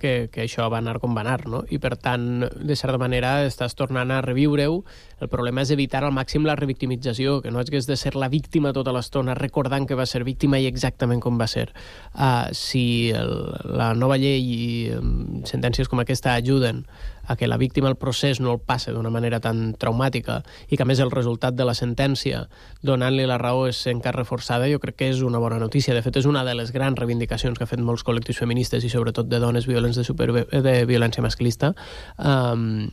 que, 0.00 0.30
que 0.32 0.44
això 0.46 0.68
va 0.72 0.78
anar 0.80 0.96
com 1.02 1.16
va 1.16 1.24
anar, 1.24 1.42
no? 1.50 1.64
I 1.68 1.80
per 1.82 1.96
tant, 2.00 2.46
de 2.46 2.76
certa 2.78 3.00
manera, 3.02 3.34
estàs 3.48 3.76
tornant 3.76 4.14
a 4.14 4.22
reviure-ho. 4.24 4.80
El 5.20 5.28
problema 5.28 5.66
és 5.66 5.74
evitar 5.74 6.04
al 6.06 6.14
màxim 6.16 6.46
la 6.48 6.56
revictimització, 6.56 7.42
que 7.44 7.52
no 7.52 7.60
hagués 7.60 7.90
de 7.90 7.98
ser 8.00 8.14
la 8.16 8.30
víctima 8.32 8.72
tota 8.72 8.94
l'estona 8.94 9.36
recordant 9.36 9.88
que 9.88 9.98
va 9.98 10.06
ser 10.08 10.24
víctima 10.24 10.62
i 10.62 10.70
exactament 10.70 11.20
com 11.20 11.36
va 11.40 11.50
ser. 11.50 11.68
Uh, 12.14 12.48
si 12.56 13.10
el, 13.12 13.34
la 13.68 13.92
nova 13.98 14.16
llei 14.16 14.40
i 14.40 14.64
um, 14.96 15.42
sentències 15.48 15.90
com 15.90 16.00
aquesta 16.00 16.38
ajuden 16.38 16.86
a 17.28 17.36
que 17.36 17.46
la 17.46 17.58
víctima 17.60 17.88
el 17.92 17.96
procés 18.00 18.40
no 18.40 18.52
el 18.56 18.58
passe 18.58 18.92
d'una 18.92 19.12
manera 19.12 19.38
tan 19.44 19.74
traumàtica 19.78 20.40
i 20.68 20.76
que 20.76 20.82
a 20.82 20.88
més 20.88 20.98
el 21.04 21.12
resultat 21.12 21.54
de 21.54 21.66
la 21.68 21.76
sentència 21.76 22.46
donant-li 22.82 23.28
la 23.28 23.38
raó 23.38 23.68
és 23.68 23.84
encara 23.92 24.18
reforçada, 24.18 24.66
jo 24.72 24.80
crec 24.82 24.98
que 24.98 25.12
és 25.12 25.22
una 25.22 25.38
bona 25.38 25.60
notícia. 25.60 25.94
De 25.94 26.02
fet, 26.02 26.16
és 26.16 26.26
una 26.26 26.44
de 26.48 26.56
les 26.56 26.72
grans 26.72 26.98
reivindicacions 26.98 27.58
que 27.58 27.68
ha 27.68 27.70
fet 27.70 27.84
molts 27.84 28.04
col·lectius 28.08 28.40
feministes 28.40 28.84
i 28.84 28.90
sobretot 28.90 29.28
de 29.28 29.38
dones 29.38 29.68
violents 29.68 30.00
de, 30.00 30.44
de 30.64 30.76
violència 30.88 31.22
masclista. 31.22 31.74
Um, 32.16 32.90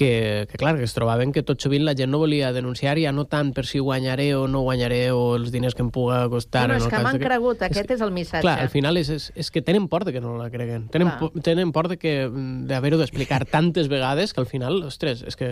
que, 0.00 0.46
que 0.48 0.56
clar, 0.56 0.78
que 0.78 0.86
es 0.88 0.94
trobaven 0.96 1.28
que 1.36 1.42
tot 1.44 1.60
sovint 1.60 1.84
la 1.84 1.92
gent 1.92 2.08
no 2.08 2.16
volia 2.22 2.54
denunciar 2.56 2.94
ja 2.96 3.10
no 3.12 3.26
tant 3.28 3.50
per 3.52 3.66
si 3.68 3.82
guanyaré 3.84 4.30
o 4.38 4.46
no 4.48 4.62
guanyaré 4.64 5.10
o 5.12 5.34
els 5.36 5.50
diners 5.52 5.74
que 5.76 5.82
em 5.84 5.90
puga 5.92 6.22
costar... 6.32 6.62
Bueno, 6.70 6.78
en 6.78 6.80
és 6.80 6.86
el 6.88 6.94
que 6.94 7.02
m'han 7.04 7.18
de 7.20 7.26
cregut, 7.26 7.60
aquest 7.68 7.90
és 7.92 8.00
el 8.06 8.12
missatge. 8.16 8.40
Clar, 8.46 8.54
al 8.64 8.70
final 8.72 8.96
és, 8.96 9.10
és, 9.12 9.26
és 9.36 9.50
que 9.52 9.60
tenen 9.60 9.88
por 9.92 10.06
de 10.08 10.14
que 10.16 10.22
no 10.24 10.38
la 10.38 10.48
creguen. 10.48 10.86
Tenen, 10.88 11.10
por, 11.20 11.34
tenen 11.44 11.72
por 11.76 11.90
de 11.92 11.98
que 12.00 12.14
d'haver-ho 12.32 12.96
d'explicar 13.02 13.42
tantes 13.56 13.90
vegades 13.92 14.32
que 14.32 14.40
al 14.40 14.48
final, 14.48 14.80
ostres, 14.88 15.20
és 15.28 15.36
que 15.36 15.50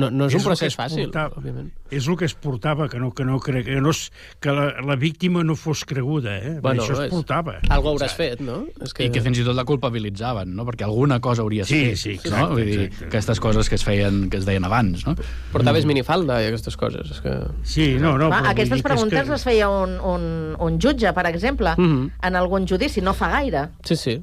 no, 0.00 0.08
no 0.10 0.30
és, 0.30 0.32
És 0.32 0.38
un 0.40 0.40
que 0.40 0.48
procés 0.48 0.72
es 0.72 0.78
fàcil, 0.80 1.10
portava. 1.12 1.36
òbviament. 1.42 1.68
És 1.92 2.08
el 2.08 2.16
que 2.16 2.24
es 2.24 2.34
portava, 2.34 2.88
que 2.88 2.98
no, 2.98 3.12
que 3.12 3.28
no, 3.28 3.36
cre... 3.44 3.60
que, 3.68 3.76
no 3.84 3.92
es... 3.92 4.08
que 4.40 4.50
la, 4.56 4.70
la 4.80 4.96
víctima 4.96 5.44
no 5.44 5.54
fos 5.60 5.84
creguda, 5.84 6.38
eh? 6.40 6.56
Bueno, 6.64 6.82
Això 6.82 6.96
es 6.96 7.04
és- 7.10 7.12
portava. 7.12 7.58
Algo 7.68 7.92
hauràs 7.92 8.16
fet, 8.16 8.40
no? 8.40 8.62
És 8.80 8.96
Que... 8.96 9.10
I 9.10 9.12
que 9.12 9.20
fins 9.20 9.38
i 9.38 9.44
tot 9.44 9.54
la 9.54 9.66
culpabilitzaven, 9.68 10.56
no? 10.56 10.64
Perquè 10.64 10.88
alguna 10.88 11.20
cosa 11.20 11.44
hauries 11.44 11.68
Sí, 11.68 11.84
fet. 11.92 12.00
sí, 12.00 12.14
no? 12.16 12.20
exacte, 12.24 12.54
Vull 12.56 12.64
dir, 12.64 12.80
exacte. 12.88 13.10
aquestes 13.12 13.40
coses 13.44 13.68
que 13.68 13.73
es 13.74 13.84
feien, 13.84 14.28
que 14.30 14.36
es 14.38 14.46
deien 14.46 14.64
abans, 14.64 15.06
no? 15.06 15.14
Portaves 15.52 15.86
minifalda 15.86 16.40
i 16.42 16.48
aquestes 16.50 16.76
coses. 16.76 17.10
És 17.10 17.20
que... 17.24 17.34
Sí, 17.62 17.94
no, 18.00 18.16
no, 18.18 18.30
Va, 18.30 18.42
aquestes 18.50 18.78
dir 18.78 18.82
que 18.82 18.88
preguntes 18.88 19.28
les 19.28 19.44
feia 19.44 19.68
un, 19.70 19.98
un, 20.00 20.28
un 20.58 20.78
jutge, 20.80 21.12
per 21.12 21.26
exemple, 21.30 21.74
Mhm. 21.78 22.10
en 22.22 22.36
algun 22.36 22.66
judici, 22.66 23.00
no 23.00 23.14
fa 23.14 23.30
gaire, 23.30 23.68
Sí, 23.84 23.96
sí. 23.96 24.22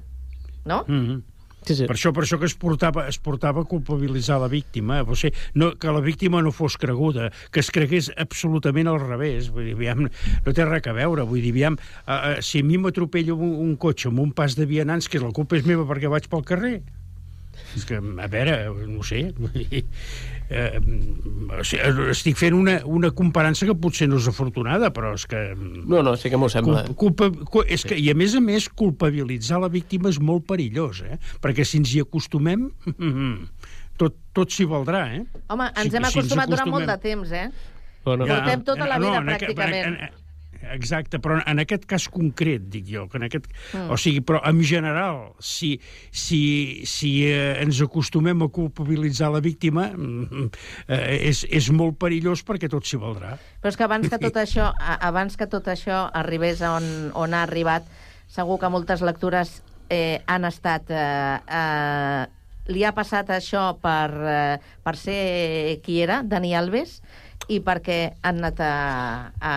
no? 0.66 0.86
Mm 0.88 1.06
-hmm. 1.08 1.22
Sí, 1.64 1.76
sí. 1.76 1.86
Per 1.86 1.95
això, 1.95 2.12
per 2.12 2.24
això 2.24 2.39
que 2.39 2.47
es 2.47 2.56
portava, 2.56 3.08
es 3.08 3.20
portava 3.20 3.62
a 3.62 3.66
culpabilitzar 3.66 4.39
la 4.41 4.47
víctima, 4.47 5.04
o 5.04 5.16
sigui, 5.16 5.36
no, 5.54 5.76
que 5.78 5.91
la 5.93 5.99
víctima 6.02 6.41
no 6.41 6.52
fos 6.52 6.76
creguda, 6.76 7.32
que 7.52 7.60
es 7.60 7.70
cregués 7.70 8.12
absolutament 8.18 8.88
al 8.88 8.99
revés. 8.99 9.52
Vull 9.52 9.66
dir, 9.66 9.76
aviam, 9.76 10.10
no 10.45 10.54
té 10.54 10.66
res 10.66 10.88
a 10.88 10.91
veure. 10.93 11.22
Vull 11.22 11.39
dir, 11.41 11.52
aviam, 11.52 11.74
uh, 12.08 12.12
uh, 12.12 12.41
si 12.41 12.60
a 12.62 12.64
mi 12.64 12.80
m'atropella 12.80 13.36
un, 13.36 13.54
un 13.62 13.76
cotxe 13.78 14.08
amb 14.10 14.20
un 14.20 14.32
pas 14.34 14.56
de 14.56 14.66
vianants, 14.66 15.08
que 15.08 15.20
la 15.20 15.30
culpa 15.32 15.56
és 15.56 15.64
meva 15.64 15.86
perquè 15.86 16.10
vaig 16.10 16.28
pel 16.28 16.43
carrer. 16.43 16.82
És 17.76 17.86
que, 17.88 17.95
a 17.95 18.28
veure, 18.28 18.55
no 18.88 18.99
ho 18.99 19.03
sé, 19.07 19.22
eh, 20.49 20.80
o 21.59 21.64
sigui, 21.64 22.09
estic 22.12 22.38
fent 22.39 22.55
una, 22.57 22.80
una 22.86 23.12
comparança 23.16 23.66
que 23.70 23.76
potser 23.80 24.07
no 24.12 24.20
és 24.20 24.28
afortunada, 24.32 24.89
però 24.93 25.14
és 25.16 25.26
que... 25.30 25.39
No, 25.55 26.01
no, 26.03 26.16
sí 26.20 26.30
que 26.32 26.39
m'ho 26.41 26.49
sembla. 26.51 26.84
Culpa, 26.91 27.30
culpa, 27.32 27.49
cu- 27.51 27.66
és 27.68 27.86
que, 27.88 27.95
I 27.99 28.09
a 28.12 28.16
més 28.18 28.36
a 28.36 28.41
més, 28.43 28.68
culpabilitzar 28.70 29.62
la 29.64 29.70
víctima 29.72 30.12
és 30.12 30.20
molt 30.20 30.45
perillós, 30.49 31.03
eh? 31.07 31.20
Perquè 31.43 31.64
si 31.68 31.80
ens 31.82 31.93
hi 31.95 32.01
acostumem, 32.03 32.68
tot, 34.01 34.18
tot 34.36 34.51
s'hi 34.51 34.66
valdrà, 34.70 35.05
eh? 35.20 35.24
Home, 35.53 35.70
ens 35.76 35.88
Si- 35.91 35.95
hem 35.97 36.03
si 36.03 36.03
ens 36.03 36.16
acostumat 36.16 36.49
durant 36.51 36.70
molt 36.74 36.88
de 36.89 36.95
acostumem- 36.97 37.28
temps, 37.28 37.32
eh? 37.32 37.78
Bueno, 38.03 38.26
Portem 38.26 38.64
tota 38.66 38.88
la 38.89 38.97
vida, 38.97 39.18
en 39.22 39.28
aquest- 39.30 39.51
pràcticament. 39.53 39.86
en- 39.88 39.99
en- 40.09 40.21
Exacte, 40.72 41.18
però 41.20 41.39
en 41.47 41.62
aquest 41.64 41.88
cas 41.89 42.06
concret, 42.12 42.68
dic 42.72 42.86
jo, 42.91 43.08
que 43.10 43.18
en 43.20 43.26
aquest... 43.28 43.47
Mm. 43.74 43.89
O 43.93 43.97
sigui, 43.99 44.22
però 44.26 44.41
en 44.47 44.62
general, 44.68 45.22
si, 45.41 45.74
si, 46.12 46.41
si 46.88 47.12
eh, 47.28 47.56
ens 47.64 47.82
acostumem 47.84 48.45
a 48.45 48.49
culpabilitzar 48.54 49.32
la 49.34 49.41
víctima, 49.43 49.88
mm, 49.95 50.49
eh, 50.88 51.18
és, 51.32 51.43
és 51.49 51.72
molt 51.76 51.97
perillós 52.02 52.45
perquè 52.47 52.70
tot 52.72 52.86
s'hi 52.88 52.99
valdrà. 53.02 53.38
Però 53.64 53.74
és 53.74 53.80
que 53.80 53.88
abans 53.88 54.12
que 54.12 54.22
tot 54.22 54.38
això, 54.43 54.70
abans 54.99 55.39
que 55.39 55.49
tot 55.49 55.72
això 55.72 56.04
arribés 56.22 56.62
on, 56.68 56.86
on 57.18 57.34
ha 57.34 57.45
arribat, 57.47 57.88
segur 58.32 58.60
que 58.62 58.72
moltes 58.72 59.04
lectures 59.06 59.60
eh, 59.89 60.22
han 60.28 60.45
estat... 60.49 60.93
Eh, 60.93 61.58
eh, 61.62 62.30
li 62.72 62.84
ha 62.86 62.93
passat 62.95 63.32
això 63.34 63.72
per, 63.82 64.10
eh, 64.14 64.58
per 64.86 64.93
ser 64.95 65.80
qui 65.84 65.97
era, 66.04 66.22
Dani 66.24 66.54
Alves, 66.56 66.99
i 67.52 67.60
perquè 67.66 68.14
han 68.22 68.39
anat 68.39 68.62
a, 68.64 68.74
a, 69.41 69.56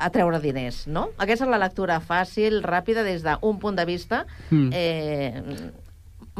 a 0.00 0.08
treure 0.10 0.40
diners, 0.40 0.86
no? 0.88 1.10
Aquesta 1.20 1.44
és 1.44 1.50
la 1.52 1.58
lectura 1.60 2.00
fàcil, 2.00 2.62
ràpida, 2.64 3.04
des 3.04 3.22
d'un 3.22 3.58
punt 3.60 3.76
de 3.76 3.84
vista 3.84 4.24
Mm. 4.50 4.70
eh, 4.72 5.42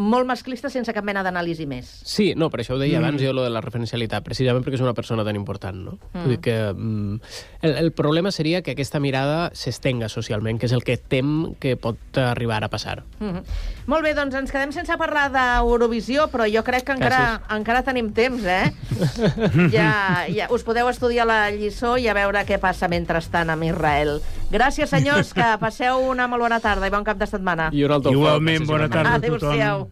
molt 0.01 0.27
masclista 0.29 0.71
sense 0.73 0.93
cap 0.97 1.05
mena 1.05 1.23
d'anàlisi 1.27 1.67
més. 1.69 1.91
Sí, 2.09 2.33
no, 2.37 2.49
per 2.51 2.63
això 2.63 2.75
ho 2.75 2.81
deia 2.81 2.99
Mm. 2.99 3.05
abans 3.05 3.23
jo, 3.23 3.33
lo 3.37 3.45
de 3.45 3.51
la 3.53 3.61
referencialitat, 3.61 4.25
precisament 4.25 4.65
perquè 4.65 4.79
és 4.81 4.85
una 4.85 4.95
persona 4.97 5.25
tan 5.25 5.37
important, 5.37 5.77
no? 5.77 5.99
Mm. 6.13 6.23
Vull 6.23 6.35
dir 6.35 6.41
que 6.41 6.57
mm, 6.73 7.21
el, 7.63 7.77
el 7.85 7.93
problema 7.93 8.33
seria 8.33 8.63
que 8.63 8.73
aquesta 8.73 9.01
mirada 9.01 9.51
s'estenga 9.53 10.09
socialment, 10.09 10.59
que 10.59 10.67
és 10.67 10.73
el 10.73 10.83
que 10.83 10.97
tem 10.97 11.55
que 11.61 11.77
pot 11.77 12.19
arribar 12.19 12.63
a 12.65 12.69
passar. 12.69 13.05
Mm 13.21 13.31
-hmm. 13.31 13.43
Molt 13.87 14.03
bé, 14.03 14.15
doncs 14.15 14.35
ens 14.35 14.51
quedem 14.51 14.73
sense 14.73 14.97
parlar 14.97 15.31
d'Eurovisió, 15.33 16.29
però 16.31 16.47
jo 16.51 16.63
crec 16.65 16.85
que 16.85 16.93
encara, 16.93 17.43
encara 17.51 17.83
tenim 17.83 18.13
temps, 18.13 18.45
eh? 18.45 18.73
ja, 19.77 20.27
ja 20.29 20.49
us 20.51 20.63
podeu 20.65 20.89
estudiar 20.89 21.27
la 21.27 21.51
lliçó 21.51 21.99
i 21.99 22.09
a 22.09 22.15
veure 22.15 22.47
què 22.47 22.59
passa 22.59 22.89
mentrestant 22.89 23.51
amb 23.51 23.65
Israel. 23.65 24.21
Gràcies, 24.51 24.91
senyors, 24.91 25.31
que 25.31 25.47
passeu 25.63 26.03
una 26.11 26.27
molt 26.27 26.43
bona 26.43 26.59
tarda 26.59 26.89
i 26.91 26.93
bon 26.93 27.07
cap 27.07 27.19
de 27.21 27.27
setmana. 27.31 27.71
I 27.71 27.85
un 27.87 27.95
altre 27.95 28.13
Igualment, 28.17 28.67
bona 28.67 28.91
tarda 28.91 29.15
a 29.15 29.23
tothom. 29.23 29.55
Adéu-siau. 29.55 29.89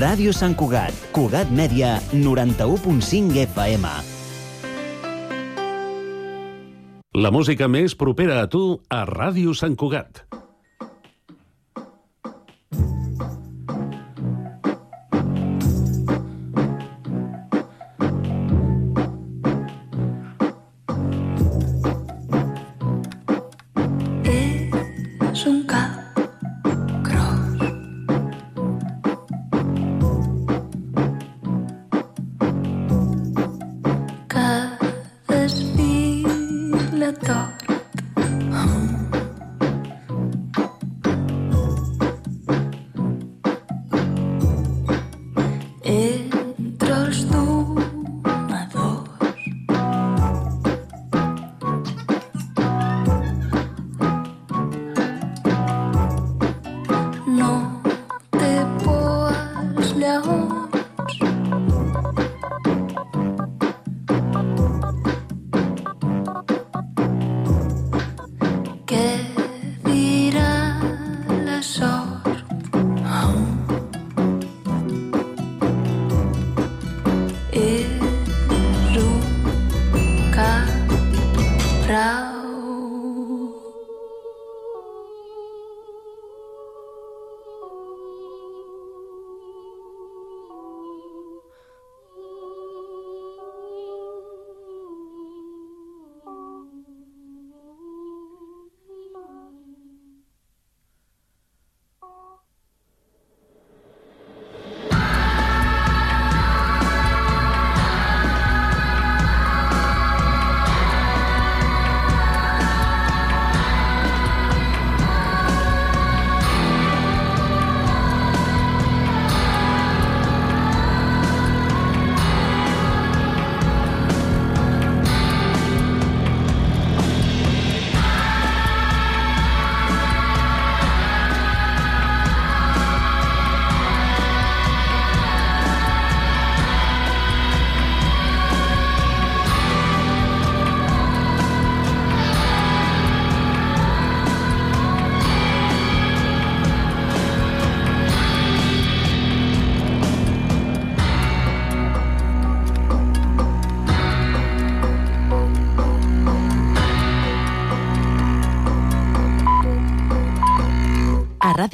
Ràdio 0.00 0.30
Sant 0.36 0.54
Cugat, 0.54 0.94
Cugat 1.12 1.48
Mèdia, 1.52 1.96
91.5 2.12 3.40
FM. 3.48 3.88
La 7.20 7.32
música 7.34 7.66
més 7.68 7.96
propera 7.98 8.38
a 8.44 8.46
tu 8.48 8.62
a 8.88 9.02
Ràdio 9.08 9.56
Sant 9.56 9.74
Cugat. 9.76 10.22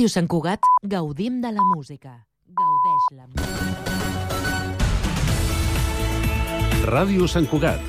Ràdio 0.06 0.14
Sant 0.14 0.28
Cugat 0.30 0.66
gaudim 0.86 1.40
de 1.42 1.50
la 1.50 1.62
música. 1.66 2.12
Gaudeix 2.58 3.06
la 3.16 3.24
música. 3.26 3.96
Ràdio 6.86 7.26
Sant 7.26 7.48
Cugat, 7.50 7.82